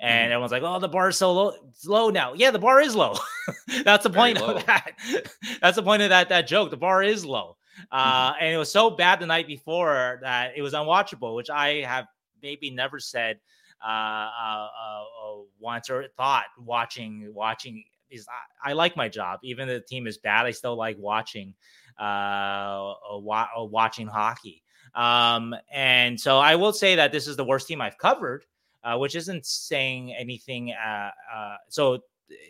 And 0.00 0.24
mm-hmm. 0.24 0.32
everyone's 0.32 0.52
like, 0.52 0.62
"Oh, 0.62 0.78
the 0.78 0.88
bar 0.88 1.10
is 1.10 1.16
so 1.16 1.32
low, 1.32 1.52
it's 1.68 1.86
low 1.86 2.08
now." 2.08 2.32
Yeah, 2.32 2.50
the 2.50 2.58
bar 2.58 2.80
is 2.80 2.96
low. 2.96 3.16
That's 3.84 4.04
the 4.04 4.10
point 4.10 4.40
of 4.40 4.64
that. 4.66 4.92
That's 5.60 5.76
the 5.76 5.82
point 5.82 6.02
of 6.02 6.08
that 6.08 6.30
that 6.30 6.46
joke. 6.46 6.70
The 6.70 6.76
bar 6.76 7.02
is 7.02 7.24
low, 7.24 7.56
uh, 7.90 8.32
mm-hmm. 8.32 8.44
and 8.44 8.54
it 8.54 8.58
was 8.58 8.70
so 8.70 8.90
bad 8.90 9.20
the 9.20 9.26
night 9.26 9.46
before 9.46 10.18
that 10.22 10.52
it 10.56 10.62
was 10.62 10.74
unwatchable, 10.74 11.34
which 11.34 11.50
I 11.50 11.82
have 11.82 12.06
maybe 12.42 12.70
never 12.70 12.98
said 12.98 13.38
uh, 13.84 13.88
uh, 13.88 14.68
uh 14.68 15.36
once 15.58 15.90
or 15.90 16.06
thought 16.16 16.46
watching 16.58 17.32
watching. 17.34 17.84
Is 18.10 18.26
I, 18.64 18.70
I, 18.70 18.72
like 18.72 18.96
my 18.96 19.08
job, 19.08 19.38
even 19.44 19.68
if 19.68 19.82
the 19.82 19.86
team 19.86 20.08
is 20.08 20.18
bad. 20.18 20.44
I 20.44 20.50
still 20.50 20.74
like 20.74 20.96
watching 20.98 21.54
uh, 21.96 22.94
watching 23.08 24.08
hockey. 24.08 24.64
Um, 24.94 25.54
and 25.72 26.20
so 26.20 26.38
I 26.38 26.56
will 26.56 26.72
say 26.72 26.96
that 26.96 27.12
this 27.12 27.28
is 27.28 27.36
the 27.36 27.44
worst 27.44 27.68
team 27.68 27.80
I've 27.80 27.98
covered, 27.98 28.44
uh, 28.82 28.96
which 28.98 29.14
isn't 29.14 29.46
saying 29.46 30.12
anything. 30.14 30.72
Uh, 30.72 31.10
uh, 31.32 31.56
so 31.68 32.00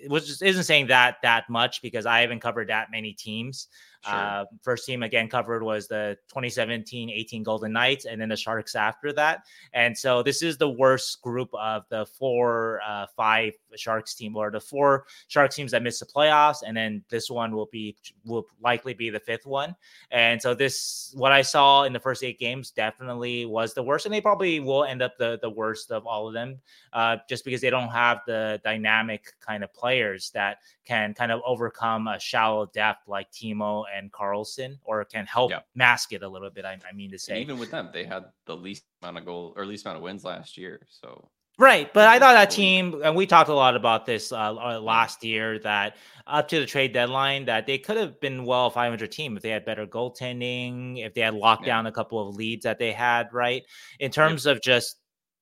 which 0.07 0.43
isn't 0.43 0.65
saying 0.65 0.87
that 0.89 1.17
that 1.23 1.49
much 1.49 1.83
because 1.83 2.07
I 2.07 2.21
haven't 2.21 2.41
covered 2.41 2.69
that 2.69 2.91
many 2.91 3.13
teams. 3.13 3.69
Sure. 4.03 4.15
Uh, 4.15 4.45
first 4.63 4.87
team 4.87 5.03
again 5.03 5.29
covered 5.29 5.63
was 5.63 5.87
the 5.87 6.17
2017-18 6.35 7.43
Golden 7.43 7.73
Knights, 7.73 8.07
and 8.07 8.19
then 8.21 8.31
the 8.31 8.37
Sharks 8.37 8.75
after 8.75 9.13
that. 9.13 9.45
And 9.75 9.97
so 9.97 10.23
this 10.23 10.43
is 10.43 10.57
the 10.57 10.71
worst 10.71 11.21
group 11.21 11.51
of 11.53 11.85
the 11.91 12.07
four, 12.07 12.81
uh, 12.87 13.07
five 13.15 13.53
Sharks 13.77 14.15
team, 14.15 14.37
or 14.37 14.51
the 14.51 14.61
four 14.61 15.05
Sharks 15.29 15.55
teams 15.55 15.73
that 15.73 15.83
missed 15.83 16.01
the 16.01 16.07
playoffs, 16.07 16.63
and 16.67 16.75
then 16.75 17.05
this 17.11 17.31
one 17.31 17.55
will 17.55 17.69
be 17.71 17.95
will 18.25 18.47
likely 18.63 18.95
be 18.95 19.11
the 19.11 19.21
fifth 19.21 19.45
one. 19.45 19.77
And 20.11 20.41
so 20.41 20.55
this, 20.55 21.13
what 21.15 21.33
I 21.33 21.43
saw 21.43 21.85
in 21.85 21.93
the 21.93 22.01
first 22.01 22.25
eight 22.25 22.39
games, 22.39 22.71
definitely 22.71 23.45
was 23.45 23.75
the 23.75 23.83
worst, 23.83 24.07
and 24.07 24.15
they 24.15 24.23
probably 24.23 24.61
will 24.61 24.85
end 24.85 25.03
up 25.03 25.19
the 25.19 25.39
the 25.43 25.51
worst 25.51 25.91
of 25.91 26.07
all 26.07 26.27
of 26.27 26.33
them, 26.33 26.59
uh, 26.95 27.19
just 27.29 27.45
because 27.45 27.61
they 27.61 27.71
don't 27.71 27.91
have 27.91 28.23
the 28.27 28.61
dynamic 28.65 29.35
kind 29.41 29.63
of 29.63 29.75
players 29.75 30.31
that 30.31 30.59
can 30.87 31.13
kind 31.13 31.31
of 31.31 31.41
overcome 31.47 32.09
a 32.09 32.19
shallow 32.19 32.67
depth 32.67 33.07
like 33.07 33.31
Timo 33.31 33.85
and 33.97 34.13
Carlson, 34.13 34.79
or 34.85 35.05
can 35.05 35.27
help 35.27 35.51
yeah. 35.51 35.61
mask 35.75 36.13
it 36.13 36.23
a 36.23 36.29
little 36.29 36.51
bit. 36.51 36.65
I, 36.65 36.79
I 36.89 36.93
mean 36.95 37.11
to 37.11 37.19
say, 37.19 37.35
and 37.35 37.43
even 37.43 37.59
with 37.59 37.71
them, 37.71 37.91
they 37.93 38.05
had 38.05 38.25
the 38.47 38.57
least 38.57 38.85
amount 39.03 39.19
of 39.19 39.25
goal 39.25 39.55
or 39.57 39.67
least 39.67 39.85
amount 39.87 39.99
of 39.99 40.03
wins 40.03 40.25
last 40.25 40.57
year. 40.57 40.87
So 40.89 41.29
Right, 41.61 41.93
but 41.93 42.09
I 42.09 42.19
thought 42.19 42.33
that 42.33 42.51
team, 42.51 43.03
and 43.05 43.15
we 43.15 43.27
talked 43.27 43.51
a 43.51 43.55
lot 43.55 43.77
about 43.77 44.07
this 44.07 44.33
uh, 44.33 44.37
uh, 44.37 44.81
last 44.81 45.23
year, 45.23 45.59
that 45.59 45.99
up 46.27 46.49
to 46.49 46.59
the 46.59 46.65
trade 46.65 46.95
deadline, 46.95 47.45
that 47.45 47.67
they 47.67 47.77
could 47.77 47.99
have 47.99 48.19
been 48.19 48.47
well 48.47 48.71
500 48.71 49.13
team 49.13 49.37
if 49.37 49.43
they 49.43 49.51
had 49.51 49.67
better 49.67 49.87
goaltending, 49.87 51.05
if 51.05 51.13
they 51.13 51.21
had 51.21 51.35
locked 51.35 51.67
yeah. 51.67 51.75
down 51.75 51.87
a 51.87 51.93
couple 51.93 52.27
of 52.27 52.35
leads 52.35 52.65
that 52.65 52.79
they 52.79 52.93
had. 52.93 53.29
Right, 53.35 53.65
in 53.99 54.11
terms 54.11 54.47
yeah. 54.47 54.53
of 54.53 54.63
just 54.63 54.97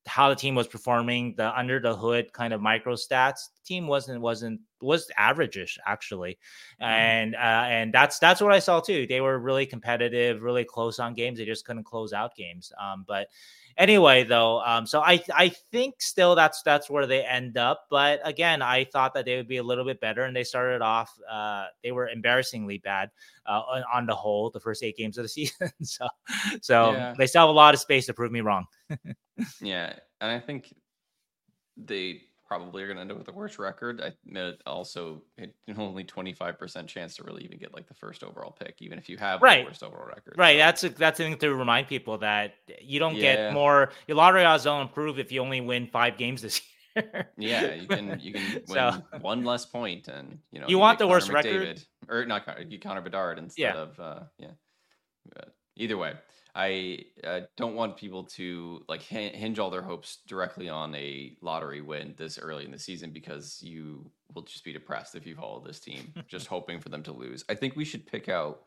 how 0.09 0.29
the 0.29 0.35
team 0.35 0.57
was 0.57 0.67
performing, 0.67 1.35
the 1.37 1.57
under 1.57 1.79
the 1.79 1.95
hood 1.95 2.33
kind 2.33 2.53
of 2.53 2.61
micro 2.61 2.95
stats, 2.95 3.51
team 3.69 3.87
wasn't 3.87 4.21
wasn't 4.21 4.61
was 4.81 5.11
averageish 5.19 5.77
actually, 5.87 6.39
mm-hmm. 6.81 6.85
and 6.85 7.35
uh, 7.35 7.39
and 7.69 7.93
that's 7.93 8.19
that's 8.19 8.41
what 8.41 8.53
I 8.53 8.59
saw 8.59 8.81
too. 8.81 9.07
They 9.07 9.21
were 9.21 9.39
really 9.39 9.67
competitive, 9.67 10.43
really 10.43 10.65
close 10.65 10.99
on 10.99 11.15
games. 11.15 11.39
They 11.39 11.45
just 11.45 11.67
couldn't 11.67 11.85
close 11.85 12.13
out 12.13 12.35
games. 12.35 12.73
Um, 12.81 13.05
but 13.07 13.29
anyway, 13.77 14.25
though, 14.25 14.61
um, 14.63 14.87
so 14.87 15.01
I 15.01 15.23
I 15.33 15.51
think 15.71 15.97
still 16.01 16.35
that's 16.35 16.63
that's 16.63 16.91
where 16.91 17.07
they 17.07 17.25
end 17.25 17.57
up. 17.57 17.87
But 17.91 18.21
again, 18.25 18.63
I 18.63 18.85
thought 18.85 19.15
that 19.15 19.25
they 19.25 19.37
would 19.37 19.49
be 19.49 19.59
a 19.59 19.63
little 19.63 19.85
bit 19.85 20.01
better, 20.01 20.25
and 20.25 20.35
they 20.35 20.45
started 20.45 20.83
off. 20.83 21.17
Uh, 21.31 21.67
they 21.83 21.93
were 21.93 22.09
embarrassingly 22.09 22.79
bad 22.79 23.11
uh, 23.47 23.61
on, 23.61 23.85
on 23.93 24.07
the 24.07 24.15
whole 24.15 24.51
the 24.51 24.61
first 24.61 24.83
eight 24.83 24.97
games 24.97 25.19
of 25.19 25.25
the 25.25 25.29
season. 25.39 25.71
so 25.83 26.09
so 26.61 26.93
yeah. 26.93 27.15
they 27.19 27.27
still 27.27 27.43
have 27.43 27.51
a 27.51 27.53
lot 27.53 27.75
of 27.75 27.81
space 27.81 28.07
to 28.07 28.15
prove 28.15 28.33
me 28.33 28.41
wrong. 28.41 28.67
yeah, 29.61 29.95
and 30.21 30.31
I 30.31 30.41
think 30.41 30.75
they 31.77 32.23
probably 32.49 32.83
are 32.83 32.87
going 32.87 32.97
to 32.97 33.03
end 33.03 33.13
up 33.13 33.19
with 33.19 33.29
a 33.29 33.33
worse 33.33 33.59
record. 33.59 34.01
I 34.01 34.13
it 34.27 34.63
also 34.67 35.23
only 35.79 36.03
twenty 36.03 36.33
five 36.33 36.59
percent 36.59 36.89
chance 36.89 37.17
to 37.17 37.23
really 37.23 37.45
even 37.45 37.59
get 37.59 37.75
like 37.75 37.87
the 37.87 37.95
first 37.95 38.25
overall 38.25 38.51
pick, 38.51 38.77
even 38.81 38.99
if 38.99 39.09
you 39.09 39.19
have 39.19 39.43
right. 39.43 39.65
the 39.65 39.71
worst 39.71 39.83
overall 39.83 40.07
record. 40.07 40.35
Right. 40.37 40.55
So. 40.55 40.59
That's 40.59 40.85
a, 40.85 40.89
that's 40.89 41.19
thing 41.19 41.37
to 41.37 41.55
remind 41.55 41.87
people 41.87 42.19
that 42.19 42.55
you 42.81 42.99
don't 42.99 43.15
yeah. 43.15 43.35
get 43.35 43.53
more. 43.53 43.91
Your 44.09 44.17
lottery 44.17 44.45
odds 44.45 44.65
don't 44.65 44.83
improve 44.83 45.19
if 45.19 45.31
you 45.31 45.43
only 45.43 45.61
win 45.61 45.87
five 45.87 46.17
games 46.17 46.43
this 46.43 46.63
year. 46.97 47.29
yeah, 47.37 47.75
you 47.75 47.87
can 47.87 48.19
you 48.19 48.33
can 48.33 48.43
win 48.55 48.63
so, 48.67 49.03
one 49.21 49.45
less 49.45 49.67
point, 49.67 50.09
and 50.09 50.39
you 50.51 50.61
know 50.61 50.67
you, 50.67 50.77
you 50.77 50.79
want 50.79 50.99
the 50.99 51.05
Connor 51.05 51.15
worst 51.15 51.29
McDavid, 51.29 51.61
record, 51.61 51.85
or 52.09 52.25
not 52.25 52.73
you 52.73 52.81
Connor 52.81 53.03
Bedard 53.03 53.39
instead 53.39 53.75
yeah. 53.75 53.75
of 53.75 54.01
uh, 54.01 54.21
yeah. 54.39 54.51
But 55.35 55.55
either 55.77 55.99
way, 55.99 56.15
I 56.59 57.05
uh, 57.23 57.43
don't 57.57 57.77
want 57.77 57.97
people 57.97 58.25
to 58.25 58.85
like 58.89 59.01
hinge 59.01 59.61
all 59.61 59.71
their 59.71 59.81
hopes 59.81 60.19
directly 60.27 60.69
on 60.69 60.93
a 60.97 61.37
lottery 61.41 61.81
win 61.81 62.15
this 62.17 62.37
early 62.37 62.65
in 62.65 62.73
the 62.73 62.81
season 62.81 63.13
because 63.13 63.63
you 63.63 64.11
will 64.35 64.43
just 64.43 64.65
be 64.65 64.73
depressed 64.73 65.15
if 65.15 65.25
you 65.25 65.37
follow 65.37 65.63
this 65.65 65.79
team, 65.79 66.13
just 66.29 66.49
hoping 66.49 66.81
for 66.81 66.89
them 66.89 67.05
to 67.05 67.13
lose. 67.13 67.45
I 67.49 67.55
think 67.55 67.77
we 67.77 67.85
should 67.85 68.09
pick 68.09 68.29
out, 68.29 68.63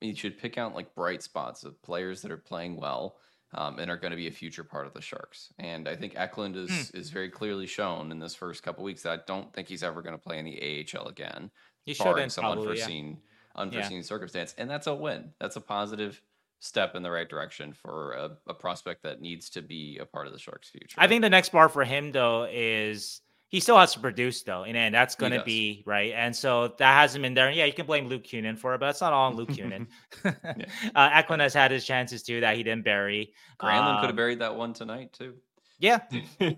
you 0.00 0.14
should 0.14 0.38
pick 0.38 0.58
out 0.58 0.76
like 0.76 0.94
bright 0.94 1.20
spots 1.24 1.64
of 1.64 1.82
players 1.82 2.22
that 2.22 2.30
are 2.30 2.36
playing 2.36 2.76
well 2.76 3.16
um, 3.52 3.80
and 3.80 3.90
are 3.90 3.96
going 3.96 4.12
to 4.12 4.16
be 4.16 4.28
a 4.28 4.32
future 4.32 4.62
part 4.62 4.86
of 4.86 4.94
the 4.94 5.02
Sharks. 5.02 5.52
And 5.58 5.88
I 5.88 5.96
think 5.96 6.12
Eklund 6.14 6.54
is 6.54 6.90
hmm. 6.90 6.96
is 6.96 7.10
very 7.10 7.30
clearly 7.30 7.66
shown 7.66 8.12
in 8.12 8.20
this 8.20 8.36
first 8.36 8.62
couple 8.62 8.84
weeks 8.84 9.02
that 9.02 9.12
I 9.12 9.22
don't 9.26 9.52
think 9.52 9.66
he's 9.66 9.82
ever 9.82 10.02
going 10.02 10.14
to 10.14 10.22
play 10.22 10.38
in 10.38 10.44
the 10.44 10.86
AHL 10.94 11.08
again. 11.08 11.50
He 11.82 11.94
should 11.94 12.30
some 12.30 12.42
probably, 12.42 12.68
unforeseen 12.68 13.08
yeah. 13.08 13.60
unforeseen 13.60 13.96
yeah. 13.96 14.02
circumstance, 14.02 14.54
and 14.56 14.70
that's 14.70 14.86
a 14.86 14.94
win. 14.94 15.32
That's 15.40 15.56
a 15.56 15.60
positive 15.60 16.22
step 16.60 16.94
in 16.94 17.02
the 17.02 17.10
right 17.10 17.28
direction 17.28 17.72
for 17.72 18.12
a, 18.12 18.30
a, 18.48 18.54
prospect 18.54 19.02
that 19.04 19.20
needs 19.20 19.48
to 19.50 19.62
be 19.62 19.98
a 20.00 20.04
part 20.04 20.26
of 20.26 20.32
the 20.32 20.38
Sharks' 20.38 20.68
future. 20.68 20.96
I 20.98 21.06
think 21.06 21.22
the 21.22 21.30
next 21.30 21.50
bar 21.50 21.68
for 21.68 21.84
him 21.84 22.10
though 22.10 22.48
is 22.50 23.20
he 23.48 23.60
still 23.60 23.78
has 23.78 23.94
to 23.94 24.00
produce 24.00 24.42
though, 24.42 24.64
and, 24.64 24.94
that's 24.94 25.14
going 25.14 25.32
to 25.32 25.42
be 25.42 25.82
right. 25.86 26.12
And 26.14 26.34
so 26.34 26.74
that 26.78 26.94
hasn't 26.94 27.22
been 27.22 27.34
there. 27.34 27.50
Yeah, 27.50 27.64
you 27.64 27.72
can 27.72 27.86
blame 27.86 28.08
Luke 28.08 28.24
Kunin 28.24 28.58
for 28.58 28.74
it, 28.74 28.78
but 28.80 28.86
that's 28.86 29.00
not 29.00 29.12
all 29.12 29.28
on 29.30 29.36
Luke 29.36 29.50
Kunin. 29.50 29.86
uh, 30.94 31.10
Eklund 31.12 31.40
has 31.40 31.54
had 31.54 31.70
his 31.70 31.84
chances 31.84 32.22
too 32.22 32.40
that 32.40 32.56
he 32.56 32.62
didn't 32.62 32.84
bury. 32.84 33.32
Granlund 33.58 33.94
um, 33.94 34.00
could 34.00 34.08
have 34.08 34.16
buried 34.16 34.40
that 34.40 34.54
one 34.54 34.74
tonight 34.74 35.12
too. 35.12 35.34
Yeah, 35.80 36.00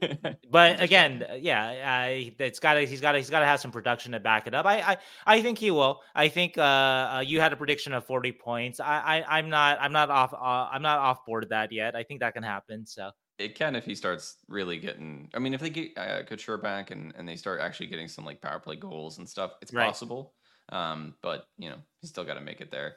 but 0.51 0.81
again, 0.81 1.27
yeah, 1.41 2.09
uh, 2.09 2.31
it's 2.39 2.59
got 2.59 2.75
to 2.75 2.87
he's 2.87 3.03
got 3.03 3.13
to 3.13 3.19
he's 3.19 3.29
got 3.29 3.41
to 3.41 3.47
have 3.47 3.61
some 3.61 3.71
production 3.71 4.13
to 4.13 4.21
back 4.21 4.47
it 4.47 4.55
up. 4.55 4.65
I 4.65 4.81
I, 4.81 4.97
I 5.27 5.43
think 5.43 5.59
he 5.59 5.71
will. 5.71 6.01
I 6.15 6.29
think 6.29 6.57
uh, 6.57 6.63
uh, 6.63 7.23
you 7.27 7.39
had 7.39 7.53
a 7.53 7.57
prediction 7.57 7.93
of 7.93 8.07
forty 8.07 8.33
points. 8.33 8.81
I, 8.81 9.23
I 9.29 9.39
am 9.39 9.51
not 9.51 9.79
I'm 9.79 9.93
not 9.93 10.09
off 10.09 10.33
uh, 10.33 10.69
I'm 10.73 10.81
not 10.81 10.99
off 10.99 11.27
board 11.27 11.47
that 11.51 11.71
yet. 11.71 11.95
I 11.95 12.03
think 12.03 12.21
that 12.21 12.33
can 12.33 12.43
happen. 12.43 12.87
So 12.87 13.11
it 13.39 13.55
can 13.55 13.77
if 13.77 13.85
he 13.85 13.95
starts 13.95 14.37
really 14.49 14.79
getting. 14.79 15.29
I 15.35 15.39
mean, 15.39 15.53
if 15.53 15.61
they 15.61 15.71
get 15.71 15.99
uh, 15.99 16.23
Couture 16.23 16.57
back 16.57 16.91
and 16.91 17.13
and 17.17 17.29
they 17.29 17.37
start 17.37 17.61
actually 17.61 17.89
getting 17.89 18.09
some 18.09 18.25
like 18.25 18.41
power 18.41 18.59
play 18.59 18.77
goals 18.77 19.19
and 19.19 19.29
stuff, 19.29 19.53
it's 19.61 19.73
right. 19.75 19.87
possible. 19.87 20.33
Um, 20.71 21.15
but 21.23 21.45
you 21.59 21.69
know, 21.69 21.77
he's 22.01 22.09
still 22.09 22.25
got 22.25 22.35
to 22.35 22.41
make 22.41 22.63
it 22.63 22.71
there. 22.71 22.95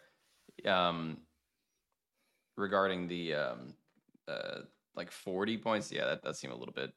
Um, 0.65 1.17
regarding 2.55 3.07
the 3.07 3.33
um 3.33 3.73
uh 4.27 4.59
like 4.95 5.11
40 5.11 5.57
points. 5.57 5.91
Yeah, 5.91 6.05
that 6.05 6.21
does 6.23 6.39
seem 6.39 6.51
a 6.51 6.55
little 6.55 6.73
bit 6.73 6.91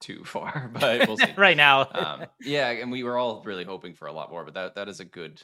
too 0.00 0.24
far, 0.24 0.70
but 0.78 1.06
we'll 1.06 1.16
see. 1.16 1.32
right 1.36 1.56
now. 1.56 1.88
um, 1.92 2.26
yeah, 2.40 2.70
and 2.70 2.90
we 2.90 3.02
were 3.04 3.16
all 3.18 3.42
really 3.44 3.64
hoping 3.64 3.94
for 3.94 4.06
a 4.06 4.12
lot 4.12 4.30
more, 4.30 4.44
but 4.44 4.54
that 4.54 4.74
that 4.74 4.88
is 4.88 5.00
a 5.00 5.04
good 5.04 5.40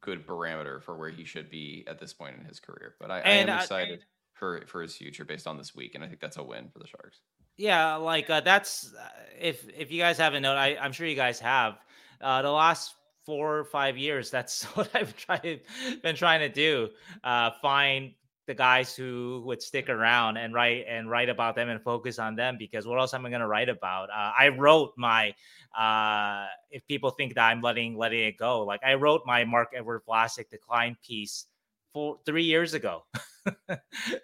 good 0.00 0.26
parameter 0.26 0.82
for 0.82 0.96
where 0.98 1.08
he 1.08 1.24
should 1.24 1.48
be 1.50 1.82
at 1.86 1.98
this 1.98 2.12
point 2.12 2.36
in 2.38 2.44
his 2.44 2.60
career. 2.60 2.94
But 3.00 3.10
I, 3.10 3.20
I 3.20 3.30
am 3.30 3.48
excited 3.48 4.00
uh, 4.00 4.04
for 4.34 4.62
for 4.66 4.82
his 4.82 4.94
future 4.96 5.24
based 5.24 5.46
on 5.46 5.56
this 5.56 5.74
week, 5.74 5.94
and 5.94 6.04
I 6.04 6.08
think 6.08 6.20
that's 6.20 6.36
a 6.36 6.42
win 6.42 6.68
for 6.72 6.78
the 6.78 6.86
Sharks. 6.86 7.20
Yeah, 7.56 7.96
like 7.96 8.28
uh, 8.28 8.40
that's 8.40 8.92
uh, 8.94 9.08
if 9.40 9.66
if 9.76 9.90
you 9.90 10.00
guys 10.00 10.18
haven't 10.18 10.42
known, 10.42 10.56
I, 10.56 10.76
I'm 10.76 10.92
sure 10.92 11.06
you 11.06 11.16
guys 11.16 11.40
have. 11.40 11.78
Uh, 12.20 12.42
the 12.42 12.50
last 12.50 12.94
four 13.26 13.58
or 13.58 13.64
five 13.64 13.96
years, 13.96 14.30
that's 14.30 14.64
what 14.76 14.90
I've 14.94 15.16
tried 15.16 15.60
been 16.02 16.16
trying 16.16 16.40
to 16.40 16.48
do. 16.48 16.90
Uh, 17.22 17.50
find 17.62 18.12
the 18.46 18.54
guys 18.54 18.94
who 18.94 19.42
would 19.46 19.62
stick 19.62 19.88
around 19.88 20.36
and 20.36 20.52
write 20.52 20.84
and 20.88 21.10
write 21.10 21.28
about 21.28 21.56
them 21.56 21.68
and 21.68 21.82
focus 21.82 22.18
on 22.18 22.36
them 22.36 22.56
because 22.58 22.86
what 22.86 22.98
else 22.98 23.14
am 23.14 23.24
I 23.24 23.30
going 23.30 23.40
to 23.40 23.46
write 23.46 23.68
about? 23.68 24.10
Uh, 24.10 24.32
I 24.38 24.48
wrote 24.48 24.92
my 24.96 25.34
uh, 25.78 26.46
if 26.70 26.86
people 26.86 27.10
think 27.10 27.34
that 27.34 27.46
I'm 27.48 27.60
letting 27.62 27.96
letting 27.96 28.20
it 28.20 28.36
go, 28.36 28.62
like 28.64 28.80
I 28.84 28.94
wrote 28.94 29.22
my 29.24 29.44
Marc-Edouard 29.44 30.02
Vlasic 30.06 30.50
decline 30.50 30.96
piece 31.06 31.46
for 31.92 32.18
three 32.26 32.44
years 32.44 32.74
ago. 32.74 33.04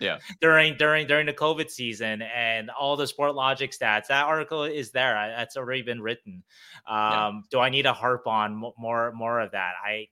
yeah, 0.00 0.18
during 0.40 0.76
during 0.76 1.06
during 1.06 1.26
the 1.26 1.32
COVID 1.32 1.70
season 1.70 2.22
and 2.22 2.70
all 2.70 2.96
the 2.96 3.04
Sportlogiq 3.04 3.76
stats. 3.76 4.08
That 4.08 4.26
article 4.26 4.64
is 4.64 4.90
there. 4.90 5.14
That's 5.36 5.56
already 5.56 5.82
been 5.82 6.02
written. 6.02 6.42
Um, 6.86 6.96
yeah. 6.96 7.40
Do 7.50 7.60
I 7.60 7.70
need 7.70 7.82
to 7.82 7.92
harp 7.92 8.26
on 8.26 8.54
more 8.76 9.12
more 9.12 9.40
of 9.40 9.52
that? 9.52 9.74
I 9.82 10.08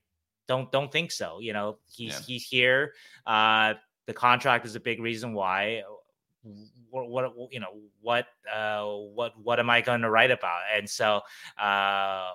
don't 0.46 0.72
don't 0.72 0.90
think 0.90 1.10
so. 1.10 1.38
You 1.40 1.52
know, 1.52 1.78
he's 1.86 2.14
yeah. 2.14 2.26
he's 2.26 2.44
here. 2.44 2.94
Uh, 3.26 3.74
the 4.08 4.14
contract 4.14 4.64
is 4.66 4.74
a 4.74 4.80
big 4.80 5.00
reason 5.00 5.34
why. 5.34 5.82
What, 6.90 7.10
what 7.10 7.52
you 7.52 7.60
know 7.60 7.74
what 8.00 8.26
uh, 8.52 8.82
what 8.86 9.34
what 9.40 9.60
am 9.60 9.68
I 9.68 9.82
going 9.82 10.00
to 10.00 10.10
write 10.10 10.30
about? 10.30 10.62
And 10.74 10.88
so 10.88 11.20
uh, 11.60 12.30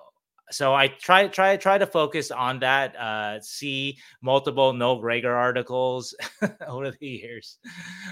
so 0.51 0.75
I 0.75 0.87
try 0.87 1.27
try 1.27 1.57
try 1.57 1.79
to 1.79 1.87
focus 1.87 2.29
on 2.29 2.59
that. 2.59 2.95
Uh, 2.95 3.41
see 3.41 3.97
multiple 4.21 4.71
Noah 4.71 4.99
Gregor 4.99 5.33
articles 5.33 6.15
over 6.67 6.91
the 6.91 7.07
years. 7.07 7.57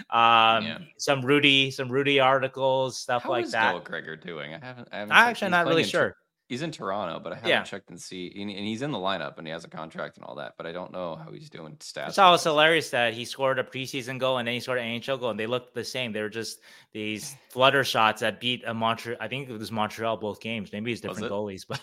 Um, 0.10 0.66
yeah. 0.66 0.78
some 0.98 1.22
Rudy 1.22 1.70
some 1.70 1.90
Rudy 1.90 2.20
articles, 2.20 2.98
stuff 2.98 3.24
How 3.24 3.30
like 3.30 3.50
that. 3.52 3.74
Noah 3.74 3.84
Gregor 3.84 4.16
doing? 4.16 4.56
I 4.56 4.60
haven't. 4.66 4.90
I 4.92 4.98
haven't 4.98 5.12
I'm 5.14 5.30
actually 5.30 5.52
not 5.52 5.68
really 5.68 5.84
sure. 5.84 6.16
He's 6.52 6.64
in 6.64 6.72
Toronto, 6.72 7.18
but 7.18 7.32
I 7.32 7.36
haven't 7.36 7.50
yeah. 7.50 7.64
checked 7.64 7.92
and 7.92 8.02
see. 8.02 8.30
And 8.38 8.50
he's 8.50 8.82
in 8.82 8.92
the 8.92 8.98
lineup 8.98 9.38
and 9.38 9.48
he 9.48 9.54
has 9.54 9.64
a 9.64 9.70
contract 9.70 10.18
and 10.18 10.26
all 10.26 10.36
that, 10.36 10.56
but 10.58 10.66
I 10.66 10.74
don't 10.74 10.92
know 10.92 11.16
how 11.16 11.32
he's 11.32 11.50
doing 11.50 11.78
stats. 11.78 12.10
It's 12.10 12.18
always 12.18 12.44
hilarious 12.44 12.90
that 12.90 13.14
he 13.14 13.24
scored 13.24 13.58
a 13.58 13.64
preseason 13.64 14.20
goal 14.20 14.38
and 14.38 14.46
then 14.46 14.56
he 14.56 14.60
scored 14.60 14.80
an 14.80 15.00
NHL 15.00 15.18
goal 15.18 15.30
and 15.30 15.40
they 15.40 15.48
looked 15.48 15.74
the 15.74 15.86
same. 15.86 16.12
They 16.12 16.22
were 16.22 16.28
just 16.28 16.60
these 16.92 17.38
flutter 17.50 17.86
shots 17.86 18.20
that 18.20 18.42
beat 18.42 18.66
a 18.68 18.74
Montreal. 18.74 19.18
I 19.22 19.30
think 19.30 19.48
it 19.48 19.58
was 19.58 19.72
Montreal 19.72 20.18
both 20.18 20.42
games. 20.42 20.74
Maybe 20.74 20.92
it's 20.92 21.00
different 21.00 21.32
goalies, 21.32 21.66
but 21.66 21.80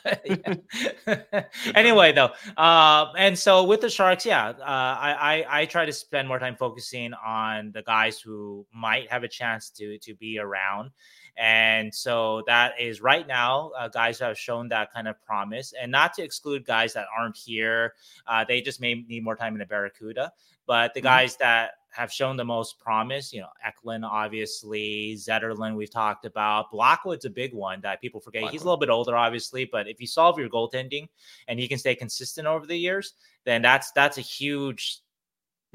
anyway, 1.74 2.12
though. 2.12 2.32
Uh, 2.54 3.06
and 3.16 3.38
so 3.38 3.64
with 3.64 3.80
the 3.80 3.88
Sharks, 3.88 4.26
yeah, 4.26 4.48
uh, 4.48 4.62
I, 4.66 5.44
I 5.48 5.60
I 5.60 5.64
try 5.64 5.86
to 5.86 5.94
spend 5.94 6.28
more 6.28 6.38
time 6.38 6.56
focusing 6.56 7.14
on 7.14 7.72
the 7.72 7.80
guys 7.80 8.20
who 8.20 8.66
might 8.74 9.10
have 9.10 9.22
a 9.22 9.28
chance 9.28 9.70
to 9.70 9.96
to 10.00 10.14
be 10.14 10.38
around. 10.38 10.90
And 11.38 11.94
so 11.94 12.42
that 12.48 12.72
is 12.80 13.00
right 13.00 13.26
now, 13.26 13.70
uh, 13.78 13.86
guys 13.88 14.18
have 14.18 14.36
shown 14.36 14.68
that 14.70 14.92
kind 14.92 15.06
of 15.06 15.22
promise, 15.24 15.72
and 15.80 15.90
not 15.92 16.12
to 16.14 16.22
exclude 16.22 16.66
guys 16.66 16.92
that 16.94 17.06
aren't 17.16 17.36
here. 17.36 17.94
Uh, 18.26 18.44
they 18.46 18.60
just 18.60 18.80
may 18.80 18.94
need 18.94 19.22
more 19.22 19.36
time 19.36 19.54
in 19.54 19.60
the 19.60 19.66
Barracuda. 19.66 20.32
But 20.66 20.94
the 20.94 21.00
mm-hmm. 21.00 21.06
guys 21.06 21.36
that 21.36 21.70
have 21.90 22.12
shown 22.12 22.36
the 22.36 22.44
most 22.44 22.78
promise, 22.78 23.32
you 23.32 23.40
know, 23.40 23.48
Eklund, 23.64 24.04
obviously, 24.04 25.14
Zetterlund, 25.16 25.76
we've 25.76 25.90
talked 25.90 26.26
about. 26.26 26.70
Blackwood's 26.70 27.24
a 27.24 27.30
big 27.30 27.54
one 27.54 27.80
that 27.82 28.00
people 28.00 28.20
forget. 28.20 28.42
Blackwood. 28.42 28.52
He's 28.52 28.62
a 28.62 28.64
little 28.64 28.78
bit 28.78 28.90
older, 28.90 29.16
obviously, 29.16 29.64
but 29.64 29.88
if 29.88 30.00
you 30.00 30.06
solve 30.06 30.38
your 30.38 30.48
goaltending 30.48 31.08
and 31.46 31.60
you 31.60 31.68
can 31.68 31.78
stay 31.78 31.94
consistent 31.94 32.46
over 32.46 32.66
the 32.66 32.76
years, 32.76 33.14
then 33.44 33.62
that's 33.62 33.92
that's 33.92 34.18
a 34.18 34.20
huge, 34.20 35.00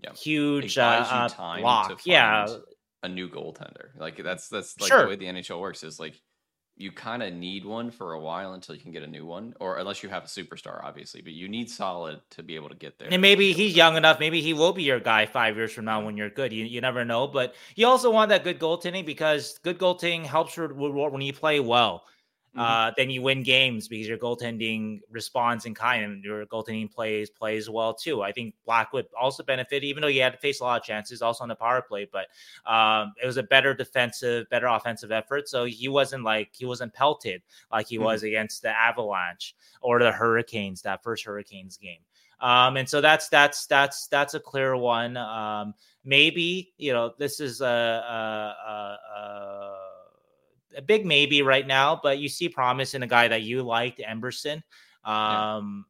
yep. 0.04 0.16
huge 0.16 0.78
uh, 0.78 1.30
block. 1.38 2.02
yeah, 2.06 2.48
a 3.04 3.10
new 3.10 3.30
goaltender. 3.30 3.90
Like 3.98 4.22
that's 4.24 4.50
that's 4.50 4.80
like 4.80 4.92
sure. 4.92 5.04
the 5.04 5.10
way 5.10 5.16
the 5.16 5.26
NHL 5.26 5.60
works 5.60 5.84
is 5.84 6.00
like 6.00 6.20
you 6.76 6.92
kind 6.92 7.22
of 7.22 7.34
need 7.34 7.66
one 7.66 7.92
for 7.92 8.14
a 8.14 8.20
while 8.20 8.54
until 8.54 8.74
you 8.74 8.82
can 8.82 8.92
get 8.92 9.04
a 9.04 9.08
new 9.08 9.26
one, 9.26 9.54
or 9.60 9.78
unless 9.78 10.02
you 10.02 10.10
have 10.10 10.24
a 10.24 10.28
superstar, 10.28 10.84
obviously. 10.84 11.22
But 11.22 11.34
you 11.34 11.48
need 11.48 11.70
solid 11.70 12.20
to 12.32 12.42
be 12.42 12.56
able 12.56 12.70
to 12.70 12.76
get 12.76 12.98
there. 12.98 13.10
And 13.12 13.22
maybe 13.22 13.54
he's 13.54 13.76
young 13.76 13.96
enough. 13.96 14.20
Maybe 14.20 14.42
he 14.42 14.54
will 14.54 14.74
be 14.74 14.82
your 14.82 15.00
guy 15.00 15.28
five 15.28 15.56
years 15.56 15.72
from 15.72 15.86
now 15.86 16.04
when 16.04 16.18
you're 16.18 16.32
good. 16.32 16.52
You, 16.52 16.66
you 16.66 16.82
never 16.82 17.06
know. 17.06 17.28
But 17.28 17.54
you 17.76 17.86
also 17.86 18.10
want 18.10 18.30
that 18.30 18.44
good 18.44 18.60
goaltending 18.60 19.06
because 19.06 19.60
good 19.60 19.78
goaltending 19.78 20.26
helps 20.26 20.58
when 20.58 21.22
you 21.22 21.34
play 21.34 21.60
well. 21.60 22.06
Mm-hmm. 22.56 22.62
Uh, 22.62 22.92
then 22.96 23.10
you 23.10 23.24
win 23.24 23.42
games 23.42 23.88
because 23.88 24.08
your 24.08 24.18
goaltending 24.18 25.00
responds 25.10 25.66
in 25.66 25.74
kind 25.74 26.04
and 26.04 26.24
your 26.24 26.46
goaltending 26.46 26.92
plays 26.92 27.30
plays 27.32 27.68
well 27.68 27.96
too. 27.96 28.22
I 28.22 28.32
think 28.32 28.54
Blackwood 28.64 29.08
also 29.20 29.42
benefited, 29.42 29.84
even 29.84 30.02
though 30.02 30.08
he 30.08 30.20
had 30.20 30.34
to 30.34 30.40
face 30.40 30.60
a 30.60 30.64
lot 30.64 30.80
of 30.80 30.86
chances, 30.86 31.24
also 31.24 31.44
on 31.44 31.50
the 31.50 31.56
power 31.56 31.82
play, 31.82 32.08
but 32.12 32.28
um, 32.72 33.14
it 33.22 33.26
was 33.26 33.38
a 33.38 33.44
better 33.44 33.74
defensive, 33.74 34.48
better 34.52 34.68
offensive 34.68 35.12
effort. 35.12 35.50
So 35.50 35.66
he 35.66 35.88
wasn't 35.88 36.24
like 36.24 36.50
he 36.54 36.66
wasn't 36.66 36.94
pelted 36.94 37.42
like 37.72 37.88
he 37.88 37.96
mm-hmm. 37.96 38.06
was 38.06 38.22
against 38.22 38.62
the 38.62 38.70
Avalanche 38.70 39.56
or 39.82 39.98
the 39.98 40.12
Hurricanes 40.12 40.84
that 40.84 41.02
first 41.02 41.26
Hurricanes 41.26 41.78
game. 41.78 42.02
Um, 42.40 42.78
and 42.78 42.88
so 42.88 43.02
that's 43.02 43.30
that's 43.30 43.66
that's 43.68 44.08
that's 44.08 44.34
a 44.36 44.40
clear 44.40 44.76
one. 44.76 45.18
Um, 45.18 45.74
maybe 46.04 46.74
you 46.78 46.94
know 46.94 47.14
this 47.18 47.40
is 47.40 47.62
a, 47.62 47.66
a, 47.66 48.56
a, 48.70 49.20
a 49.20 49.83
a 50.78 50.82
big 50.82 51.06
maybe 51.06 51.42
right 51.42 51.66
now, 51.66 52.00
but 52.02 52.20
you 52.20 52.30
see 52.30 52.50
promise 52.50 52.94
in 52.94 53.04
a 53.04 53.08
guy 53.08 53.28
that 53.28 53.42
you 53.42 53.64
liked, 53.64 54.00
Emberson. 54.00 54.64
Um, 55.04 55.86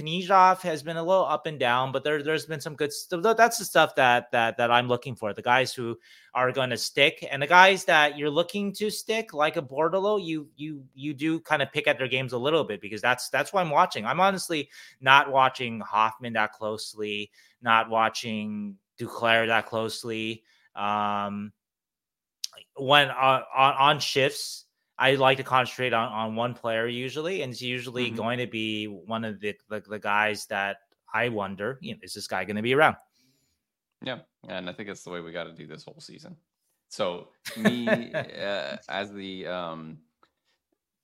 yeah. 0.00 0.54
has 0.62 0.82
been 0.82 0.96
a 0.96 1.02
little 1.02 1.24
up 1.24 1.46
and 1.46 1.58
down, 1.58 1.90
but 1.90 2.04
there, 2.04 2.22
there's 2.22 2.46
been 2.46 2.60
some 2.60 2.76
good 2.76 2.92
stuff. 2.92 3.36
That's 3.36 3.58
the 3.58 3.64
stuff 3.64 3.94
that 3.96 4.30
that 4.30 4.56
that 4.56 4.70
I'm 4.70 4.86
looking 4.88 5.16
for. 5.16 5.32
The 5.32 5.42
guys 5.42 5.72
who 5.72 5.98
are 6.34 6.52
going 6.52 6.70
to 6.70 6.76
stick, 6.76 7.26
and 7.28 7.42
the 7.42 7.46
guys 7.46 7.84
that 7.86 8.16
you're 8.16 8.30
looking 8.30 8.72
to 8.74 8.90
stick, 8.90 9.34
like 9.34 9.56
a 9.56 9.62
Bordeleau, 9.62 10.24
you 10.24 10.48
you 10.56 10.84
you 10.94 11.14
do 11.14 11.40
kind 11.40 11.62
of 11.62 11.72
pick 11.72 11.88
at 11.88 11.98
their 11.98 12.08
games 12.08 12.32
a 12.32 12.38
little 12.38 12.64
bit 12.64 12.80
because 12.80 13.02
that's 13.02 13.28
that's 13.28 13.52
what 13.52 13.60
I'm 13.60 13.70
watching. 13.70 14.06
I'm 14.06 14.20
honestly 14.20 14.68
not 15.00 15.32
watching 15.32 15.80
Hoffman 15.80 16.34
that 16.34 16.52
closely, 16.52 17.30
not 17.60 17.90
watching 17.90 18.76
Duclair 19.00 19.48
that 19.48 19.66
closely. 19.66 20.44
Um, 20.76 21.52
when 22.76 23.10
uh, 23.10 23.42
on, 23.56 23.74
on 23.74 24.00
shifts, 24.00 24.64
I 24.98 25.14
like 25.14 25.36
to 25.36 25.44
concentrate 25.44 25.92
on, 25.92 26.10
on 26.10 26.36
one 26.36 26.54
player 26.54 26.86
usually, 26.86 27.42
and 27.42 27.52
it's 27.52 27.62
usually 27.62 28.06
mm-hmm. 28.06 28.16
going 28.16 28.38
to 28.38 28.46
be 28.46 28.86
one 28.86 29.24
of 29.24 29.40
the, 29.40 29.54
the, 29.68 29.80
the 29.80 29.98
guys 29.98 30.46
that 30.46 30.78
I 31.12 31.28
wonder, 31.28 31.78
you 31.80 31.94
know, 31.94 32.00
is 32.02 32.14
this 32.14 32.26
guy 32.26 32.44
going 32.44 32.56
to 32.56 32.62
be 32.62 32.74
around? 32.74 32.96
Yeah, 34.02 34.18
and 34.48 34.68
I 34.68 34.72
think 34.72 34.88
it's 34.88 35.02
the 35.02 35.10
way 35.10 35.20
we 35.20 35.32
got 35.32 35.44
to 35.44 35.52
do 35.52 35.66
this 35.66 35.84
whole 35.84 36.00
season. 36.00 36.36
So 36.88 37.28
me 37.56 37.88
uh, 38.14 38.76
as 38.88 39.12
the 39.12 39.46
um 39.46 39.98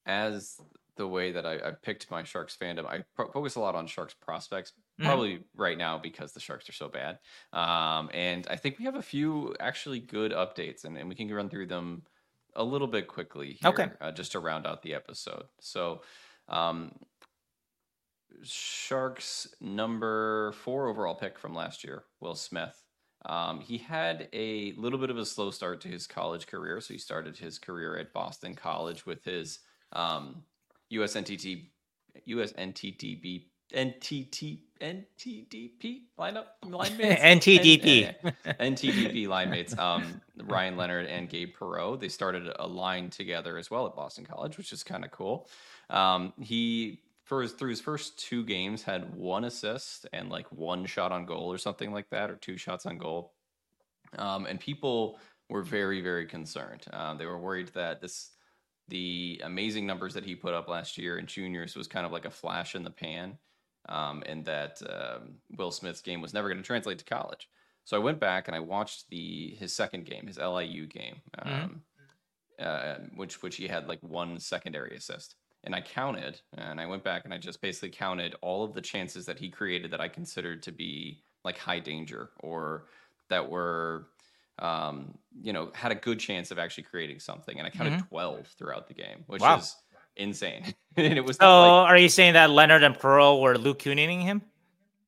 as 0.06 0.56
the 0.96 1.06
way 1.06 1.32
that 1.32 1.44
I, 1.44 1.54
I 1.54 1.72
picked 1.82 2.10
my 2.10 2.22
Sharks 2.22 2.56
fandom, 2.60 2.86
I 2.86 3.04
pro- 3.16 3.30
focus 3.32 3.56
a 3.56 3.60
lot 3.60 3.74
on 3.74 3.86
Sharks 3.86 4.14
prospects, 4.14 4.72
mm. 5.00 5.04
probably 5.04 5.40
right 5.56 5.78
now 5.78 5.98
because 5.98 6.32
the 6.32 6.40
Sharks 6.40 6.68
are 6.68 6.72
so 6.72 6.88
bad. 6.88 7.18
Um, 7.52 8.10
and 8.12 8.46
I 8.50 8.56
think 8.56 8.78
we 8.78 8.84
have 8.84 8.96
a 8.96 9.02
few 9.02 9.54
actually 9.60 10.00
good 10.00 10.32
updates, 10.32 10.84
and, 10.84 10.96
and 10.96 11.08
we 11.08 11.14
can 11.14 11.32
run 11.32 11.48
through 11.48 11.66
them 11.66 12.02
a 12.56 12.64
little 12.64 12.86
bit 12.86 13.08
quickly 13.08 13.58
here, 13.60 13.70
okay. 13.70 13.90
Uh, 14.00 14.12
just 14.12 14.32
to 14.32 14.38
round 14.38 14.66
out 14.66 14.82
the 14.82 14.94
episode. 14.94 15.44
So, 15.60 16.02
um, 16.48 16.92
Sharks 18.42 19.54
number 19.60 20.52
four 20.52 20.88
overall 20.88 21.14
pick 21.14 21.38
from 21.38 21.54
last 21.54 21.84
year, 21.84 22.04
Will 22.20 22.34
Smith. 22.34 22.84
Um, 23.26 23.60
he 23.60 23.78
had 23.78 24.28
a 24.32 24.72
little 24.72 24.98
bit 24.98 25.10
of 25.10 25.16
a 25.16 25.24
slow 25.24 25.50
start 25.50 25.80
to 25.82 25.88
his 25.88 26.06
college 26.06 26.46
career. 26.46 26.80
So 26.80 26.92
he 26.92 26.98
started 26.98 27.38
his 27.38 27.58
career 27.58 27.96
at 27.96 28.12
Boston 28.12 28.54
College 28.54 29.06
with 29.06 29.24
his 29.24 29.60
um, 29.92 30.42
USNTT, 30.92 31.68
USNTTB, 32.28 33.46
NTT, 33.72 34.58
NTDP 34.80 36.02
lineup 36.18 36.46
line 36.64 36.96
mates. 36.98 37.20
NTDP. 37.20 38.14
NTDP 38.60 39.28
line 39.28 39.50
mates. 39.50 39.76
Um, 39.78 40.20
Ryan 40.44 40.76
Leonard 40.76 41.06
and 41.06 41.28
Gabe 41.28 41.54
Perreault. 41.58 42.00
They 42.00 42.08
started 42.08 42.50
a 42.58 42.66
line 42.66 43.10
together 43.10 43.58
as 43.58 43.70
well 43.70 43.86
at 43.86 43.94
Boston 43.94 44.24
College, 44.24 44.58
which 44.58 44.72
is 44.72 44.82
kind 44.82 45.04
of 45.04 45.10
cool. 45.10 45.48
Um, 45.90 46.32
he 46.40 47.00
for 47.24 47.42
his, 47.42 47.52
through 47.52 47.70
his 47.70 47.80
first 47.80 48.18
two 48.18 48.44
games 48.44 48.82
had 48.82 49.14
one 49.14 49.44
assist 49.44 50.06
and 50.12 50.28
like 50.28 50.50
one 50.52 50.84
shot 50.84 51.10
on 51.10 51.24
goal 51.24 51.50
or 51.50 51.58
something 51.58 51.92
like 51.92 52.10
that, 52.10 52.30
or 52.30 52.36
two 52.36 52.56
shots 52.56 52.86
on 52.86 52.98
goal. 52.98 53.32
Um, 54.18 54.46
and 54.46 54.60
people 54.60 55.18
were 55.48 55.62
very 55.62 56.00
very 56.00 56.26
concerned. 56.26 56.84
Uh, 56.92 57.14
they 57.14 57.26
were 57.26 57.38
worried 57.38 57.68
that 57.74 58.00
this 58.00 58.30
the 58.88 59.40
amazing 59.44 59.86
numbers 59.86 60.14
that 60.14 60.24
he 60.24 60.34
put 60.34 60.52
up 60.52 60.68
last 60.68 60.98
year 60.98 61.18
in 61.18 61.26
juniors 61.26 61.74
was 61.74 61.88
kind 61.88 62.04
of 62.04 62.12
like 62.12 62.26
a 62.26 62.30
flash 62.30 62.74
in 62.74 62.84
the 62.84 62.90
pan, 62.90 63.38
um, 63.88 64.22
and 64.26 64.44
that 64.44 64.80
um, 64.88 65.34
Will 65.56 65.70
Smith's 65.70 66.00
game 66.00 66.20
was 66.20 66.34
never 66.34 66.48
going 66.48 66.60
to 66.60 66.66
translate 66.66 66.98
to 66.98 67.04
college. 67.04 67.48
So 67.84 67.96
I 67.96 68.00
went 68.00 68.18
back 68.18 68.48
and 68.48 68.56
I 68.56 68.60
watched 68.60 69.10
the 69.10 69.54
his 69.58 69.74
second 69.74 70.06
game, 70.06 70.26
his 70.26 70.38
LIU 70.38 70.86
game, 70.86 71.16
mm-hmm. 71.38 71.48
um, 71.48 71.82
mm-hmm. 72.60 73.02
uh, 73.04 73.06
which 73.16 73.42
which 73.42 73.56
he 73.56 73.68
had 73.68 73.88
like 73.88 74.00
one 74.00 74.40
secondary 74.40 74.96
assist, 74.96 75.34
and 75.64 75.74
I 75.74 75.80
counted 75.80 76.40
and 76.56 76.80
I 76.80 76.86
went 76.86 77.04
back 77.04 77.24
and 77.24 77.34
I 77.34 77.38
just 77.38 77.60
basically 77.60 77.90
counted 77.90 78.34
all 78.40 78.64
of 78.64 78.74
the 78.74 78.80
chances 78.80 79.26
that 79.26 79.38
he 79.38 79.50
created 79.50 79.90
that 79.90 80.00
I 80.00 80.08
considered 80.08 80.62
to 80.62 80.72
be 80.72 81.22
like 81.44 81.58
high 81.58 81.78
danger 81.78 82.30
or 82.40 82.86
that 83.28 83.50
were 83.50 84.06
um, 84.58 85.18
you 85.42 85.52
know, 85.52 85.70
had 85.74 85.92
a 85.92 85.96
good 85.96 86.20
chance 86.20 86.50
of 86.50 86.58
actually 86.58 86.84
creating 86.84 87.18
something. 87.18 87.58
And 87.58 87.66
I 87.66 87.70
counted 87.70 87.94
mm-hmm. 87.94 88.08
12 88.08 88.46
throughout 88.58 88.86
the 88.86 88.94
game, 88.94 89.24
which 89.26 89.42
wow. 89.42 89.58
is 89.58 89.74
insane. 90.16 90.74
and 90.96 91.18
it 91.18 91.24
was. 91.24 91.36
Oh, 91.40 91.82
like, 91.82 91.90
are 91.90 91.96
you 91.96 92.08
saying 92.08 92.34
that 92.34 92.50
Leonard 92.50 92.82
and 92.82 92.98
Pearl 92.98 93.40
were 93.40 93.56
Luke 93.56 93.82
him? 93.82 94.42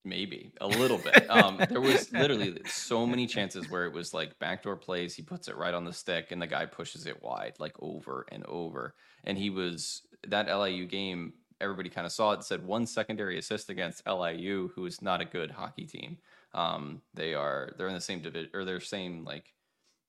Maybe 0.04 0.52
a 0.60 0.66
little 0.66 0.98
bit. 0.98 1.26
Um, 1.30 1.60
there 1.68 1.80
was 1.80 2.12
literally 2.12 2.60
so 2.66 3.04
many 3.04 3.26
chances 3.26 3.68
where 3.68 3.84
it 3.84 3.92
was 3.92 4.14
like 4.14 4.38
backdoor 4.38 4.76
plays. 4.76 5.14
He 5.14 5.22
puts 5.22 5.48
it 5.48 5.56
right 5.56 5.74
on 5.74 5.84
the 5.84 5.92
stick, 5.92 6.30
and 6.30 6.40
the 6.40 6.46
guy 6.46 6.64
pushes 6.66 7.06
it 7.06 7.22
wide, 7.22 7.54
like 7.58 7.74
over 7.80 8.24
and 8.30 8.44
over. 8.46 8.94
And 9.24 9.36
he 9.36 9.50
was 9.50 10.02
that 10.28 10.46
LIU 10.46 10.86
game. 10.86 11.34
Everybody 11.60 11.88
kind 11.88 12.06
of 12.06 12.12
saw 12.12 12.32
it. 12.32 12.44
Said 12.44 12.64
one 12.64 12.86
secondary 12.86 13.38
assist 13.38 13.70
against 13.70 14.06
LIU, 14.06 14.70
who 14.74 14.86
is 14.86 15.02
not 15.02 15.20
a 15.20 15.24
good 15.24 15.50
hockey 15.50 15.86
team. 15.86 16.18
Um, 16.54 17.02
they 17.14 17.34
are 17.34 17.72
they're 17.76 17.88
in 17.88 17.94
the 17.94 18.00
same 18.00 18.20
division 18.20 18.50
or 18.54 18.64
they're 18.64 18.80
same 18.80 19.24
like 19.24 19.52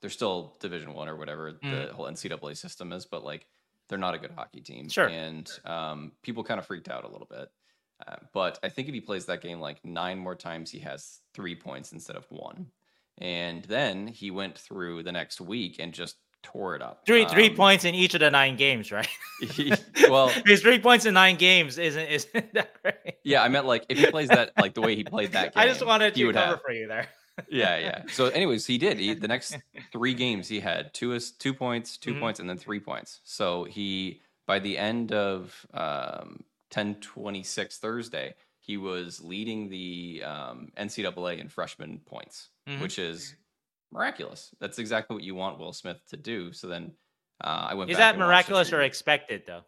they're 0.01 0.09
still 0.09 0.55
Division 0.59 0.93
One 0.93 1.09
or 1.09 1.15
whatever 1.15 1.53
mm. 1.53 1.87
the 1.87 1.93
whole 1.93 2.05
NCAA 2.05 2.55
system 2.55 2.93
is, 2.93 3.05
but 3.05 3.23
like 3.23 3.47
they're 3.89 3.97
not 3.97 4.15
a 4.15 4.17
good 4.17 4.31
hockey 4.31 4.61
team. 4.61 4.89
Sure. 4.89 5.07
And 5.07 5.49
um, 5.65 6.11
people 6.23 6.43
kind 6.43 6.59
of 6.59 6.65
freaked 6.65 6.89
out 6.89 7.03
a 7.03 7.07
little 7.09 7.27
bit. 7.29 7.49
Uh, 8.07 8.15
but 8.33 8.59
I 8.63 8.69
think 8.69 8.87
if 8.87 8.93
he 8.93 9.01
plays 9.01 9.25
that 9.25 9.41
game 9.41 9.59
like 9.59 9.83
nine 9.83 10.19
more 10.19 10.35
times, 10.35 10.69
he 10.71 10.79
has 10.79 11.19
three 11.33 11.55
points 11.55 11.91
instead 11.93 12.15
of 12.15 12.25
one. 12.29 12.67
And 13.19 13.63
then 13.65 14.05
he 14.07 14.29
went 14.29 14.57
through 14.57 15.01
the 15.03 15.11
next 15.11 15.41
week 15.41 15.77
and 15.79 15.91
just 15.93 16.15
tore 16.43 16.75
it 16.75 16.81
up. 16.83 17.01
Three 17.07 17.25
three 17.25 17.49
Um, 17.49 17.55
points 17.55 17.83
in 17.85 17.95
each 17.95 18.13
of 18.13 18.19
the 18.19 18.29
nine 18.29 18.55
games, 18.55 18.91
right? 18.91 19.07
he- 19.41 19.73
well, 20.09 20.29
his 20.45 20.61
three 20.61 20.77
points 20.79 21.05
in 21.05 21.15
nine 21.15 21.35
games 21.37 21.79
isn't 21.79 22.07
isn't 22.07 22.53
that 22.53 22.79
great? 22.83 23.15
yeah, 23.23 23.41
I 23.41 23.47
meant 23.49 23.65
like 23.65 23.85
if 23.89 23.97
he 23.97 24.05
plays 24.11 24.29
that 24.29 24.51
like 24.59 24.75
the 24.75 24.81
way 24.81 24.95
he 24.95 25.03
played 25.03 25.31
that 25.31 25.55
game. 25.55 25.63
I 25.63 25.67
just 25.67 25.83
wanted 25.83 26.13
to 26.13 26.25
cover 26.31 26.37
have. 26.39 26.61
for 26.61 26.71
you 26.71 26.87
there. 26.87 27.07
Yeah, 27.49 27.77
yeah. 27.77 28.03
So, 28.07 28.27
anyways, 28.27 28.65
he 28.65 28.77
did. 28.77 28.99
He, 28.99 29.13
the 29.13 29.27
next 29.27 29.57
three 29.91 30.13
games, 30.13 30.47
he 30.47 30.59
had 30.59 30.93
two 30.93 31.17
two 31.19 31.53
points, 31.53 31.97
2 31.97 32.13
Mhm. 32.15 32.19
points, 32.19 32.39
and 32.39 32.49
then 32.49 32.57
three 32.57 32.79
points. 32.79 33.21
So 33.23 33.63
he 33.63 34.21
by 34.45 34.59
the 34.59 34.77
end 34.77 35.11
of 35.11 35.65
um, 35.73 36.43
ten 36.69 36.95
twenty 36.95 37.43
six 37.43 37.77
Thursday, 37.77 38.35
he 38.59 38.77
was 38.77 39.21
leading 39.21 39.69
the 39.69 40.23
um, 40.23 40.71
NCAA 40.77 41.39
in 41.39 41.49
freshman 41.49 41.99
points, 42.05 42.49
Mhm. 42.67 42.81
which 42.81 42.97
is 42.99 43.35
miraculous. 43.91 44.51
That's 44.59 44.79
exactly 44.79 45.13
what 45.15 45.23
you 45.23 45.35
want 45.35 45.59
Will 45.59 45.73
Smith 45.73 46.01
to 46.09 46.17
do. 46.17 46.51
So 46.53 46.67
then 46.67 46.93
uh, 47.43 47.67
I 47.69 47.73
went. 47.75 47.89
Is 47.91 47.97
that 47.97 48.15
and 48.15 48.19
watched 48.23 48.47
his 48.47 48.49
miraculous 48.49 48.73
or 48.73 48.81
expected 48.81 49.43
though? 49.45 49.63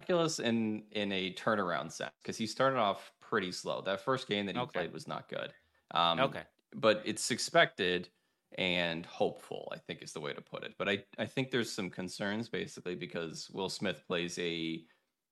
miraculous 0.00 0.38
in 0.40 0.84
in 0.92 1.12
a 1.12 1.32
turnaround 1.34 1.90
sense 1.92 2.12
because 2.22 2.36
he 2.36 2.46
started 2.46 2.78
off 2.78 3.12
pretty 3.20 3.50
slow. 3.52 3.80
That 3.82 4.00
first 4.00 4.28
game 4.28 4.46
that 4.46 4.54
he 4.54 4.60
Okay. 4.60 4.80
played 4.80 4.92
was 4.92 5.06
not 5.08 5.28
good. 5.28 5.52
Um, 5.92 6.36
Okay. 6.36 6.46
but 6.74 7.02
it's 7.04 7.30
expected 7.30 8.10
and 8.58 9.04
hopeful. 9.06 9.68
I 9.72 9.78
think 9.78 10.02
is 10.02 10.12
the 10.12 10.20
way 10.20 10.32
to 10.32 10.40
put 10.40 10.64
it. 10.64 10.74
But 10.78 10.88
I 10.88 11.04
I 11.18 11.26
think 11.26 11.50
there's 11.50 11.72
some 11.72 11.90
concerns 11.90 12.48
basically 12.48 12.94
because 12.94 13.50
Will 13.50 13.68
Smith 13.68 14.04
plays 14.06 14.38
a 14.38 14.84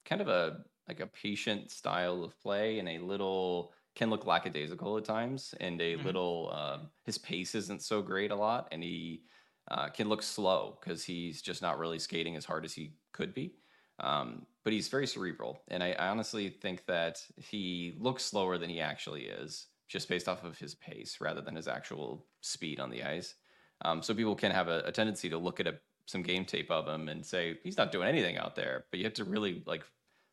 kind 0.05 0.21
of 0.21 0.29
a 0.29 0.65
like 0.89 1.01
a 1.01 1.07
patient 1.07 1.71
style 1.71 2.23
of 2.25 2.39
play 2.41 2.79
and 2.79 2.89
a 2.89 2.99
little 2.99 3.73
can 3.95 4.11
look 4.11 4.27
lackadaisical 4.27 4.99
at 4.99 5.05
times 5.05 5.55
and 5.61 5.81
a 5.81 5.97
Mhm. 5.97 5.97
little 5.97 6.51
um, 6.53 6.91
his 7.05 7.17
pace 7.19 7.55
isn't 7.55 7.83
so 7.83 8.03
great 8.03 8.31
a 8.31 8.37
lot 8.37 8.69
and 8.73 8.83
he 8.83 9.25
uh, 9.71 9.89
can 9.89 10.09
look 10.09 10.23
slow 10.23 10.77
because 10.81 11.05
he's 11.05 11.41
just 11.41 11.63
not 11.63 11.79
really 11.79 11.99
skating 11.99 12.37
as 12.37 12.45
hard 12.45 12.65
as 12.65 12.75
he 12.75 12.97
could 13.13 13.33
be 13.33 13.57
um, 14.01 14.47
but 14.65 14.73
he's 14.73 14.89
very 14.89 15.07
cerebral 15.07 15.63
and 15.69 15.83
I, 15.83 15.93
I 15.93 16.09
honestly 16.09 16.51
think 16.51 16.85
that 16.87 17.25
he 17.39 17.95
looks 17.99 18.25
slower 18.25 18.59
than 18.59 18.69
he 18.69 18.81
actually 18.81 19.27
is 19.27 19.69
just 19.95 20.09
based 20.09 20.29
off 20.29 20.43
of 20.43 20.59
his 20.59 20.75
pace 20.75 21.19
rather 21.21 21.41
than 21.41 21.55
his 21.55 21.69
actual 21.69 22.27
speed 22.41 22.81
on 22.81 22.91
the 22.91 23.05
ice. 23.05 23.37
Um, 23.85 24.03
so 24.03 24.13
people 24.13 24.35
can 24.35 24.51
have 24.51 24.67
a, 24.67 24.81
a 24.81 24.91
tendency 24.91 25.31
to 25.31 25.39
look 25.39 25.61
at 25.61 25.69
a, 25.69 25.77
some 26.07 26.23
game 26.23 26.45
tape 26.45 26.69
of 26.69 26.89
him 26.89 27.09
and 27.09 27.25
say 27.25 27.59
he's 27.63 27.77
not 27.77 27.93
doing 27.93 28.09
anything 28.09 28.37
out 28.37 28.57
there 28.57 28.87
but 28.91 28.99
you 28.99 29.05
have 29.05 29.15
to 29.15 29.25
really 29.25 29.63
like 29.67 29.85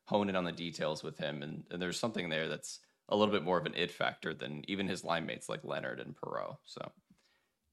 hone 0.05 0.29
in 0.29 0.35
on 0.35 0.45
the 0.45 0.51
details 0.51 1.03
with 1.03 1.19
him. 1.19 1.43
And, 1.43 1.63
and 1.69 1.79
there's 1.79 1.99
something 1.99 2.27
there 2.27 2.47
that's 2.47 2.79
a 3.09 3.15
little 3.15 3.31
bit 3.31 3.43
more 3.43 3.59
of 3.59 3.67
an 3.67 3.75
it 3.75 3.91
factor 3.91 4.33
than 4.33 4.63
even 4.67 4.87
his 4.87 5.03
line 5.03 5.27
mates 5.27 5.47
like 5.47 5.63
leonard 5.63 5.99
and 5.99 6.15
Perreault 6.15 6.57
so 6.65 6.81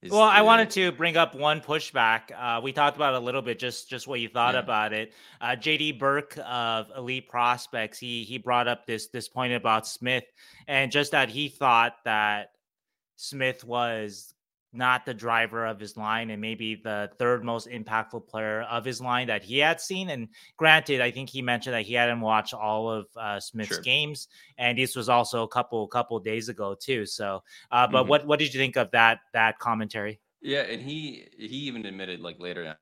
Well, 0.07 0.21
I 0.23 0.43
wanted 0.43 0.71
to 0.71 0.93
bring 0.93 1.17
up 1.17 1.35
one 1.35 1.61
pushback. 1.61 2.31
Uh, 2.37 2.61
we 2.61 2.73
talked 2.73 2.97
about 2.97 3.15
it 3.15 3.17
a 3.17 3.21
little 3.25 3.43
bit, 3.43 3.59
just 3.59 3.89
just 3.91 4.07
what 4.07 4.21
you 4.21 4.29
thought 4.29 4.55
Yeah. 4.55 4.61
about 4.61 4.93
it. 4.93 5.13
Uh, 5.41 5.57
JD 5.57 5.99
Burke 5.99 6.39
of 6.45 6.91
Elite 6.97 7.29
Prospects, 7.29 7.99
he 7.99 8.23
he 8.23 8.39
brought 8.39 8.69
up 8.69 8.87
this 8.87 9.09
this 9.09 9.29
point 9.29 9.53
about 9.55 9.89
Smith, 9.89 10.25
and 10.69 10.93
just 10.93 11.11
that 11.13 11.31
he 11.31 11.49
thought 11.49 11.97
that 12.05 12.53
Smith 13.17 13.65
was 13.65 14.33
not 14.79 15.05
the 15.05 15.13
driver 15.13 15.67
of 15.67 15.79
his 15.79 15.97
line 15.97 16.31
and 16.31 16.41
maybe 16.41 16.77
the 16.77 17.11
third 17.19 17.45
most 17.45 17.69
impactful 17.69 18.27
player 18.29 18.63
of 18.63 18.85
his 18.85 19.01
line 19.01 19.27
that 19.27 19.43
he 19.43 19.59
had 19.59 19.81
seen. 19.81 20.09
And 20.09 20.29
granted, 20.57 21.01
I 21.03 21.11
think 21.11 21.29
he 21.29 21.43
mentioned 21.43 21.75
that 21.75 21.85
he 21.85 21.95
hadn't 21.95 22.21
watched 22.23 22.55
all 22.55 22.91
of 22.91 23.09
uh, 23.17 23.41
Smith's 23.41 23.69
Sure. 23.75 23.83
games, 23.83 24.29
and 24.57 24.79
this 24.79 24.97
was 24.97 25.09
also 25.11 25.43
a 25.43 25.49
couple 25.49 25.87
couple 25.89 26.19
days 26.21 26.49
ago 26.49 26.75
too. 26.75 27.05
So, 27.05 27.43
uh, 27.71 27.87
but 27.89 28.05
Mhm. 28.05 28.09
what 28.09 28.27
what 28.27 28.39
did 28.39 28.55
you 28.55 28.61
think 28.61 28.77
of 28.77 28.91
that 28.93 29.21
that 29.35 29.59
commentary? 29.59 30.21
Yeah, 30.41 30.61
and 30.63 30.81
he 30.81 31.29
he 31.37 31.67
even 31.69 31.85
admitted 31.85 32.21
like 32.21 32.39
later 32.39 32.63
in 32.63 32.75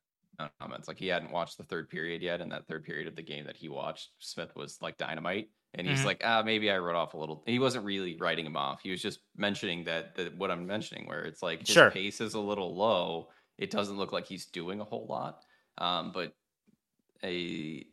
comments 0.61 0.87
like 0.87 0.99
he 0.99 1.07
hadn't 1.09 1.31
watched 1.33 1.57
the 1.57 1.65
third 1.65 1.89
period 1.89 2.21
yet, 2.23 2.43
and 2.43 2.53
that 2.53 2.67
third 2.67 2.85
period 2.85 3.09
of 3.09 3.17
the 3.17 3.23
game 3.23 3.47
that 3.47 3.57
he 3.57 3.71
watched, 3.71 4.11
Smith 4.19 4.55
was 4.55 4.77
like 4.83 4.99
dynamite, 4.99 5.49
and 5.77 5.87
he's 5.87 6.05
Mhm. 6.05 6.07
like, 6.07 6.23
ah, 6.25 6.43
maybe 6.45 6.71
I 6.71 6.79
wrote 6.79 6.97
off 6.97 7.15
a 7.15 7.19
little. 7.19 7.43
He 7.47 7.59
wasn't 7.59 7.85
really 7.85 8.17
writing 8.17 8.47
him 8.47 8.57
off. 8.57 8.83
He 8.83 8.91
was 8.91 9.03
just 9.03 9.21
mentioning 9.37 9.85
that 9.85 10.15
that 10.17 10.37
what 10.37 10.51
I'm 10.51 10.67
mentioning, 10.67 11.07
where 11.07 11.25
it's 11.25 11.43
like 11.43 11.63
his 11.67 11.83
Sure. 11.83 11.95
pace 11.95 12.21
is 12.21 12.35
a 12.35 12.41
little 12.41 12.75
low. 12.77 13.31
It 13.59 13.71
doesn't 13.71 13.97
look 13.97 14.13
like 14.13 14.27
he's 14.27 14.47
doing 14.47 14.81
a 14.81 14.85
whole 14.85 15.07
lot, 15.07 15.45
um, 15.79 16.13
but 16.13 16.35
a 17.25 17.87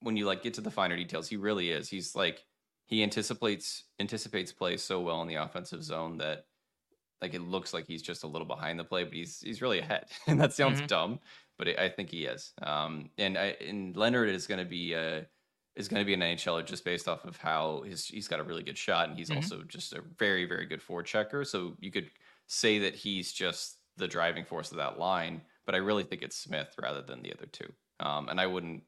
when 0.00 0.16
you 0.16 0.26
like 0.26 0.42
get 0.42 0.54
to 0.54 0.60
the 0.60 0.70
finer 0.70 0.96
details, 0.96 1.28
he 1.28 1.36
really 1.36 1.70
is. 1.70 1.88
He's 1.88 2.14
like 2.14 2.44
he 2.86 3.02
anticipates 3.02 3.84
anticipates 4.00 4.52
plays 4.52 4.82
so 4.82 5.00
well 5.00 5.22
in 5.22 5.28
the 5.28 5.36
offensive 5.36 5.82
zone 5.82 6.18
that 6.18 6.46
like 7.22 7.34
it 7.34 7.40
looks 7.40 7.72
like 7.74 7.86
he's 7.86 8.02
just 8.02 8.24
a 8.24 8.28
little 8.28 8.46
behind 8.46 8.78
the 8.78 8.84
play, 8.84 9.04
but 9.04 9.14
he's 9.14 9.40
he's 9.40 9.62
really 9.62 9.80
ahead, 9.80 10.06
and 10.26 10.40
that 10.40 10.52
sounds 10.52 10.80
Mhm. 10.80 10.88
dumb, 10.88 11.20
but 11.58 11.68
I 11.68 11.86
I 11.86 11.88
think 11.90 12.10
he 12.10 12.26
is. 12.26 12.52
Um, 12.62 13.10
and 13.18 13.38
I 13.38 13.46
and 13.60 13.96
Leonard 13.96 14.28
is 14.30 14.46
going 14.46 14.60
to 14.64 14.68
be 14.70 14.94
a 14.94 15.28
is 15.76 15.88
going 15.88 16.00
to 16.00 16.04
be 16.04 16.14
an 16.14 16.20
NHLer 16.20 16.64
just 16.64 16.84
based 16.84 17.08
off 17.08 17.24
of 17.24 17.36
how 17.36 17.82
his 17.82 18.06
he's 18.06 18.28
got 18.28 18.40
a 18.40 18.44
really 18.44 18.62
good 18.62 18.78
shot, 18.78 19.08
and 19.08 19.18
he's 19.18 19.30
Mhm. 19.30 19.36
also 19.36 19.62
just 19.64 19.92
a 19.92 20.02
very 20.18 20.44
very 20.44 20.66
good 20.66 20.80
forechecker. 20.80 21.46
So 21.46 21.76
you 21.80 21.90
could 21.90 22.10
say 22.46 22.78
that 22.80 22.94
he's 22.94 23.32
just 23.32 23.78
the 23.96 24.08
driving 24.08 24.44
force 24.44 24.70
of 24.70 24.76
that 24.78 24.98
line, 24.98 25.42
but 25.66 25.74
I 25.74 25.78
really 25.78 26.04
think 26.04 26.22
it's 26.22 26.36
Smith 26.36 26.74
rather 26.80 27.02
than 27.02 27.22
the 27.22 27.32
other 27.32 27.46
two. 27.46 27.72
Um, 28.00 28.28
and 28.28 28.40
I 28.40 28.46
wouldn't. 28.46 28.82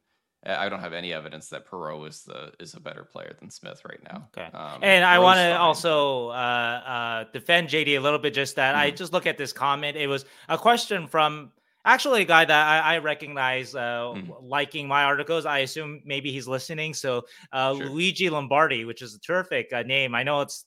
I 0.45 0.67
I 0.67 0.69
don't 0.69 0.81
have 0.81 0.93
any 0.93 1.13
evidence 1.13 1.49
that 1.49 1.67
Perreault 1.67 2.07
is 2.09 2.23
the 2.25 2.53
is 2.61 2.75
a 2.75 2.81
better 2.81 3.05
player 3.05 3.35
than 3.41 3.51
Smith 3.51 3.85
right 3.85 4.03
now. 4.05 4.29
Okay. 4.37 4.49
Um, 4.57 4.81
And 4.83 5.05
I 5.05 5.19
want 5.19 5.39
to 5.39 5.59
also 5.59 6.29
uh, 6.29 6.33
uh, 6.35 7.25
defend 7.33 7.69
JD 7.69 7.97
a 7.97 8.01
little 8.01 8.19
bit. 8.21 8.33
Just 8.35 8.57
that 8.57 8.75
I 8.77 8.91
Mhm. 8.93 8.97
just 8.97 9.13
look 9.13 9.27
at 9.27 9.39
this 9.39 9.53
comment. 9.53 9.97
It 9.97 10.07
was 10.07 10.25
a 10.49 10.59
question 10.59 11.09
from 11.09 11.53
actually 11.87 12.23
a 12.23 12.25
guy 12.25 12.45
that 12.45 12.67
I, 12.69 12.97
I 12.97 12.99
recognize 12.99 13.75
uh, 13.75 14.13
Mhm. 14.15 14.37
liking 14.43 14.87
my 14.89 15.05
articles. 15.05 15.47
I 15.47 15.61
assume 15.61 16.03
maybe 16.05 16.31
he's 16.33 16.47
listening. 16.47 16.93
So 16.93 17.25
uh, 17.53 17.75
Sure. 17.75 17.87
Luigi 17.87 18.29
Lombardi, 18.29 18.85
which 18.85 19.01
is 19.01 19.15
a 19.15 19.21
terrific 19.21 19.73
uh, 19.73 19.83
name. 19.83 20.15
I 20.15 20.23
know 20.23 20.41
it's 20.43 20.67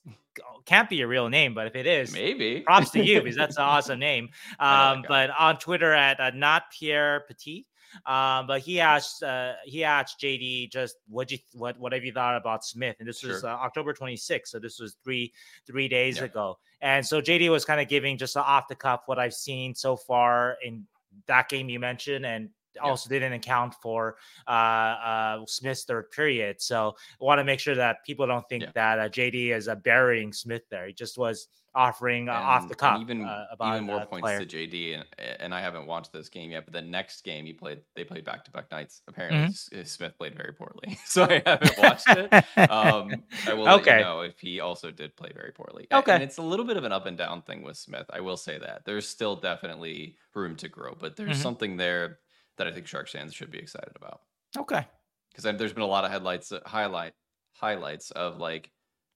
can't 0.64 0.88
be 0.88 1.00
a 1.02 1.06
real 1.06 1.28
name, 1.28 1.54
but 1.54 1.66
if 1.66 1.74
it 1.76 1.86
is, 1.86 2.12
maybe 2.12 2.60
props 2.60 2.90
to 2.90 3.04
you 3.04 3.20
because 3.20 3.36
that's 3.36 3.56
an 3.56 3.62
awesome 3.74 3.98
name. 3.98 4.30
Um, 4.58 5.02
that 5.02 5.08
but 5.08 5.30
on 5.38 5.58
Twitter 5.58 5.92
at 5.92 6.18
uh, 6.20 6.30
not 6.34 6.64
Pierre 6.70 7.24
Petit. 7.28 7.66
Um, 8.06 8.46
but 8.46 8.60
he 8.60 8.78
asked 8.78 9.24
uh, 9.24 9.54
he 9.64 9.82
asked 9.82 10.20
JD 10.20 10.70
just 10.70 10.94
what 11.08 11.28
you 11.32 11.38
what 11.54 11.76
what 11.80 11.92
have 11.92 12.04
you 12.04 12.12
thought 12.12 12.36
about 12.36 12.64
Smith? 12.64 12.94
And 13.00 13.08
this 13.08 13.24
was 13.24 13.42
uh, 13.42 13.48
October 13.48 13.92
26th, 13.92 14.46
so 14.46 14.60
this 14.60 14.78
was 14.78 14.96
three 15.02 15.32
three 15.66 15.88
days 15.88 16.18
Yeah. 16.18 16.24
ago. 16.26 16.58
And 16.82 17.04
so 17.04 17.20
JD 17.20 17.50
was 17.50 17.64
kind 17.64 17.80
of 17.80 17.88
giving 17.88 18.16
just 18.16 18.36
a 18.36 18.44
off 18.44 18.68
the 18.68 18.76
cuff 18.76 19.02
what 19.06 19.18
I've 19.18 19.34
seen 19.34 19.74
so 19.74 19.96
far 19.96 20.56
in 20.62 20.86
that 21.26 21.48
game 21.48 21.68
you 21.68 21.78
mentioned, 21.80 22.24
and 22.26 22.50
also 22.80 23.08
didn't 23.08 23.32
account 23.32 23.74
for 23.82 24.16
uh, 24.46 24.50
uh, 24.50 25.40
Smith's 25.46 25.84
third 25.84 26.10
period. 26.12 26.62
So 26.62 26.94
I 27.20 27.24
want 27.24 27.38
to 27.40 27.44
make 27.44 27.58
sure 27.60 27.74
that 27.74 28.04
people 28.06 28.26
don't 28.28 28.48
think 28.48 28.62
Yeah. 28.62 28.70
that 28.74 28.98
uh, 29.00 29.08
JD 29.08 29.50
is 29.54 29.66
uh, 29.68 29.74
burying 29.74 30.32
Smith 30.32 30.62
there. 30.70 30.86
He 30.86 30.92
just 30.92 31.18
was 31.18 31.48
offering 31.74 32.28
uh, 32.28 32.32
off 32.32 32.68
the 32.68 32.74
cuff 32.74 33.00
even 33.00 33.24
uh, 33.24 33.46
about 33.52 33.74
even 33.74 33.84
more 33.86 34.00
uh, 34.00 34.04
points 34.06 34.22
player. 34.24 34.44
to 34.44 34.46
JD 34.46 34.94
and 34.94 35.04
and 35.40 35.54
I 35.54 35.60
haven't 35.60 35.86
watched 35.86 36.12
this 36.12 36.28
game 36.28 36.50
yet, 36.50 36.64
but 36.64 36.72
the 36.72 36.82
next 36.82 37.22
game 37.22 37.46
he 37.46 37.52
played 37.52 37.80
they 37.94 38.02
played 38.04 38.24
back 38.24 38.44
to 38.46 38.50
back 38.50 38.70
nights. 38.70 39.02
Apparently 39.08 39.48
Mm-hmm. 39.48 39.82
Smith 39.84 40.18
played 40.18 40.34
very 40.36 40.52
poorly, 40.52 40.98
so 41.06 41.24
I 41.24 41.42
haven't 41.46 41.78
watched 41.78 42.08
it. 42.08 42.32
Um, 42.70 43.22
I 43.46 43.54
will 43.54 43.64
let 43.64 43.80
Okay. 43.80 43.98
you 43.98 44.04
know 44.04 44.20
if 44.22 44.38
he 44.40 44.60
also 44.60 44.90
did 44.90 45.16
play 45.16 45.30
very 45.34 45.52
poorly. 45.52 45.86
Okay. 45.92 46.12
and 46.14 46.22
it's 46.22 46.38
a 46.38 46.42
little 46.42 46.64
bit 46.66 46.76
of 46.76 46.84
an 46.84 46.92
up 46.92 47.06
and 47.06 47.16
down 47.16 47.42
thing 47.42 47.62
with 47.62 47.76
Smith. 47.76 48.06
I 48.12 48.20
will 48.20 48.36
say 48.36 48.58
that 48.58 48.82
there's 48.84 49.08
still 49.08 49.36
definitely 49.36 50.16
room 50.34 50.56
to 50.56 50.68
grow, 50.68 50.96
but 50.98 51.16
there's 51.16 51.38
Mhm. 51.38 51.42
something 51.42 51.76
there 51.76 52.18
that 52.56 52.66
I 52.66 52.72
think 52.72 52.86
Sharks 52.86 53.12
fans 53.12 53.32
should 53.32 53.50
be 53.50 53.58
excited 53.58 53.92
about 53.96 54.20
okay. 54.58 54.84
because 55.30 55.44
there's 55.56 55.72
been 55.72 55.82
a 55.82 55.86
lot 55.86 56.04
of 56.04 56.10
headlights 56.10 56.50
uh, 56.52 56.60
highlight 56.66 57.14
highlights 57.54 58.10
of 58.12 58.38
like 58.38 58.70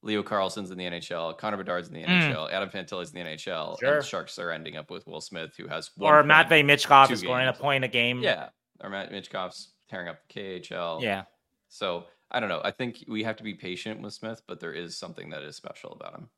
Leo 0.04 0.22
Carlsson's 0.22 0.70
in 0.70 0.78
the 0.78 0.84
NHL, 0.84 1.36
Connor 1.38 1.56
Bedard's 1.56 1.88
in 1.88 1.94
the 1.94 2.02
Mm. 2.04 2.08
NHL, 2.30 2.50
Adam 2.52 2.68
Fantilli's 2.68 3.12
in 3.12 3.14
the 3.24 3.30
NHL, 3.30 3.78
Sure. 3.80 3.96
and 3.96 4.04
Sharks 4.04 4.38
are 4.38 4.50
ending 4.50 4.76
up 4.76 4.90
with 4.90 5.06
Will 5.06 5.20
Smith, 5.20 5.54
who 5.56 5.66
has 5.66 5.90
one 5.96 6.12
Or 6.12 6.18
point. 6.18 6.28
Matvey 6.28 6.62
Michkov 6.62 7.08
two 7.08 7.14
is 7.14 7.20
scoring 7.20 7.48
a 7.48 7.52
games. 7.52 7.60
point 7.60 7.84
a 7.84 7.88
game. 7.88 8.20
Yeah, 8.22 8.50
or 8.80 8.90
Matt 8.90 9.10
Michkov's 9.10 9.72
tearing 9.88 10.08
up 10.08 10.18
the 10.28 10.34
KHL. 10.34 11.00
Yeah. 11.02 11.24
So 11.68 12.06
I 12.30 12.40
don't 12.40 12.48
know. 12.48 12.60
I 12.64 12.70
think 12.70 13.04
we 13.08 13.22
have 13.24 13.36
to 13.36 13.42
be 13.44 13.54
patient 13.54 14.00
with 14.00 14.12
Smith, 14.12 14.42
but 14.46 14.60
there 14.60 14.72
is 14.72 14.96
something 14.98 15.30
that 15.30 15.42
is 15.42 15.56
special 15.56 15.92
about 15.92 16.14
him. 16.14 16.30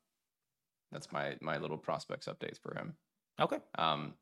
That's 0.91 1.11
my 1.11 1.37
my 1.41 1.57
little 1.57 1.77
prospects 1.77 2.27
updates 2.27 2.59
for 2.61 2.73
him. 2.75 2.95
Okay. 3.39 3.59
Um, 3.77 4.15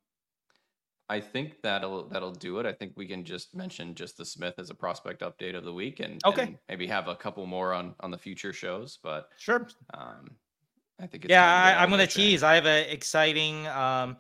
I 1.07 1.19
think 1.19 1.61
that'll 1.61 2.07
that'll 2.09 2.31
do 2.31 2.59
it. 2.59 2.65
I 2.65 2.73
think 2.73 2.93
we 2.95 3.05
can 3.07 3.23
just 3.23 3.53
mention 3.55 3.93
just 3.93 4.17
the 4.17 4.25
Smith 4.25 4.55
as 4.57 4.69
a 4.71 4.73
prospect 4.75 5.21
update 5.21 5.55
of 5.55 5.63
the 5.63 5.73
week, 5.73 5.99
and, 5.99 6.19
Okay. 6.25 6.43
and 6.43 6.57
maybe 6.67 6.87
have 6.87 7.07
a 7.07 7.15
couple 7.15 7.45
more 7.45 7.73
on 7.73 7.93
on 7.99 8.09
the 8.11 8.17
future 8.17 8.51
shows. 8.53 8.97
But 9.03 9.29
Sure. 9.37 9.67
um, 9.93 10.31
I 10.99 11.05
think 11.07 11.25
it's 11.25 11.31
Yeah, 11.31 11.43
time 11.45 11.61
to 11.67 11.69
get 11.71 11.77
I, 11.79 11.83
I'm 11.83 11.89
gonna 11.91 12.07
tease. 12.07 12.41
I 12.43 12.55
have 12.55 12.65
an 12.65 12.89
exciting. 12.89 13.67
Um, 13.67 14.17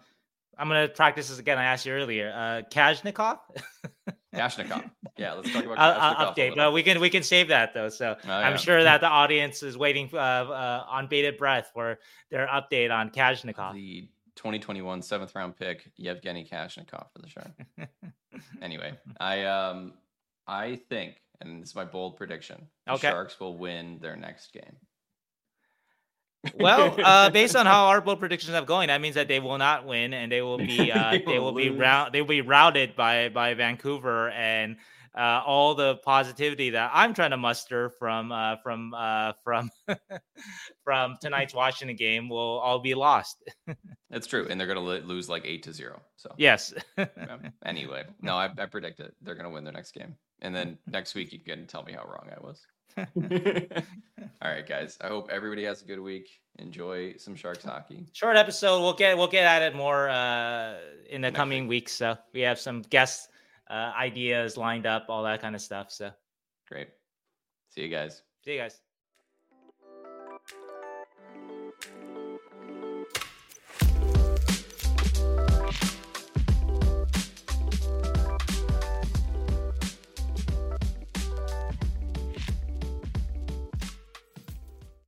I'm 0.57 0.67
gonna 0.67 0.87
practice 0.87 1.29
this 1.29 1.39
again. 1.39 1.57
I 1.57 1.65
asked 1.65 1.85
you 1.87 1.93
earlier. 1.93 2.31
Uh, 2.35 2.61
Kajnikov. 2.69 3.39
Kashnikov. 4.35 4.89
Yeah, 5.17 5.33
let's 5.33 5.51
talk 5.51 5.63
about 5.65 5.77
Uh, 5.79 6.15
Kashnikov 6.15 6.35
update, 6.35 6.55
but 6.55 6.71
we 6.73 6.83
can 6.83 6.99
we 6.99 7.09
can 7.09 7.23
save 7.23 7.47
that 7.47 7.73
though. 7.73 7.89
So 7.89 8.15
Oh, 8.25 8.31
I'm 8.31 8.51
yeah. 8.53 8.57
sure 8.57 8.83
that 8.83 9.01
the 9.01 9.07
audience 9.07 9.63
is 9.63 9.77
waiting 9.77 10.09
uh, 10.13 10.17
uh, 10.17 10.85
on 10.87 11.07
bated 11.07 11.37
breath 11.37 11.71
for 11.73 11.97
their 12.29 12.45
update 12.47 12.91
on 12.91 13.09
Kajnikov. 13.09 13.73
the 13.73 14.07
2021 14.35 15.01
seventh 15.01 15.33
round 15.35 15.55
pick 15.57 15.91
Yevgeny 15.97 16.47
Kashnikov 16.51 17.07
for 17.13 17.19
the 17.21 17.29
Sharks. 17.29 17.51
anyway, 18.61 18.93
I 19.19 19.45
um 19.45 19.93
I 20.47 20.79
think, 20.89 21.21
and 21.41 21.61
this 21.61 21.69
is 21.69 21.75
my 21.75 21.85
bold 21.85 22.17
prediction: 22.17 22.67
the 22.85 22.93
Okay. 22.93 23.09
Sharks 23.09 23.39
will 23.39 23.57
win 23.57 23.99
their 24.01 24.15
next 24.15 24.53
game. 24.53 24.77
Well, 26.53 26.95
uh, 27.03 27.29
based 27.31 27.55
on 27.55 27.65
how 27.65 27.85
our 27.85 28.01
bold 28.01 28.19
predictions 28.19 28.53
have 28.53 28.65
going, 28.65 28.87
that 28.87 29.01
means 29.01 29.15
that 29.15 29.27
they 29.27 29.39
will 29.39 29.57
not 29.57 29.85
win, 29.85 30.13
and 30.13 30.31
they 30.31 30.41
will 30.41 30.57
be 30.57 30.91
uh, 30.91 31.11
They 31.11 31.19
they 31.19 31.39
will 31.39 31.45
will 31.45 31.53
be 31.53 31.69
round 31.69 32.13
they 32.13 32.21
will 32.21 32.27
be 32.27 32.41
routed 32.41 32.95
by 32.95 33.29
by 33.29 33.53
Vancouver, 33.53 34.29
and 34.29 34.77
uh, 35.17 35.41
all 35.45 35.75
the 35.75 35.95
positivity 35.97 36.71
that 36.71 36.91
I'm 36.93 37.13
trying 37.13 37.31
to 37.31 37.37
muster 37.37 37.89
from 37.89 38.31
uh, 38.31 38.57
from 38.57 38.93
uh, 38.93 39.33
from 39.43 39.69
from 40.83 41.15
tonight's 41.21 41.53
Washington 41.61 41.95
game 41.95 42.27
will 42.29 42.59
all 42.59 42.79
be 42.79 42.95
lost. 42.95 43.37
That's 44.09 44.27
true, 44.27 44.47
and 44.49 44.59
they're 44.59 44.67
gonna 44.67 44.81
lose 44.81 45.29
like 45.29 45.43
eight 45.45 45.63
to 45.63 45.73
zero. 45.73 46.01
So 46.17 46.31
Yes. 46.37 46.73
anyway, 47.65 48.03
no, 48.21 48.35
I, 48.35 48.49
I 48.57 48.65
predict 48.65 48.99
it. 48.99 49.13
They're 49.21 49.35
gonna 49.35 49.49
win 49.49 49.63
their 49.63 49.73
next 49.73 49.91
game, 49.93 50.15
and 50.41 50.53
then 50.55 50.77
next 50.87 51.15
week 51.15 51.31
you 51.33 51.39
can 51.39 51.65
tell 51.67 51.83
me 51.83 51.93
how 51.93 52.03
wrong 52.03 52.29
I 52.35 52.39
was. 52.39 52.65
All 54.41 54.51
right, 54.51 54.67
guys. 54.67 54.97
I 55.01 55.07
hope 55.07 55.29
everybody 55.31 55.63
has 55.65 55.81
a 55.81 55.85
good 55.85 55.99
week. 55.99 56.29
Enjoy 56.59 57.13
some 57.17 57.35
Sharks 57.35 57.63
hockey. 57.63 58.05
Short 58.13 58.37
episode. 58.37 58.81
We'll 58.81 58.93
get 58.93 59.17
we'll 59.17 59.27
get 59.27 59.43
at 59.45 59.61
it 59.61 59.75
more 59.75 60.07
uh, 60.09 60.75
in 61.09 61.21
the 61.21 61.27
Next 61.31 61.35
coming 61.37 61.67
weeks. 61.67 61.91
So 61.93 62.17
we 62.33 62.41
have 62.41 62.59
some 62.59 62.81
guest 62.83 63.29
uh, 63.69 63.91
ideas 63.97 64.57
lined 64.57 64.85
up, 64.85 65.05
all 65.09 65.23
that 65.23 65.41
kind 65.41 65.55
of 65.55 65.61
stuff. 65.61 65.91
So 65.91 66.11
Great. 66.67 66.89
See 67.69 67.81
you 67.83 67.89
guys. 67.89 68.23
see 68.43 68.53
you 68.53 68.59
guys. 68.59 68.84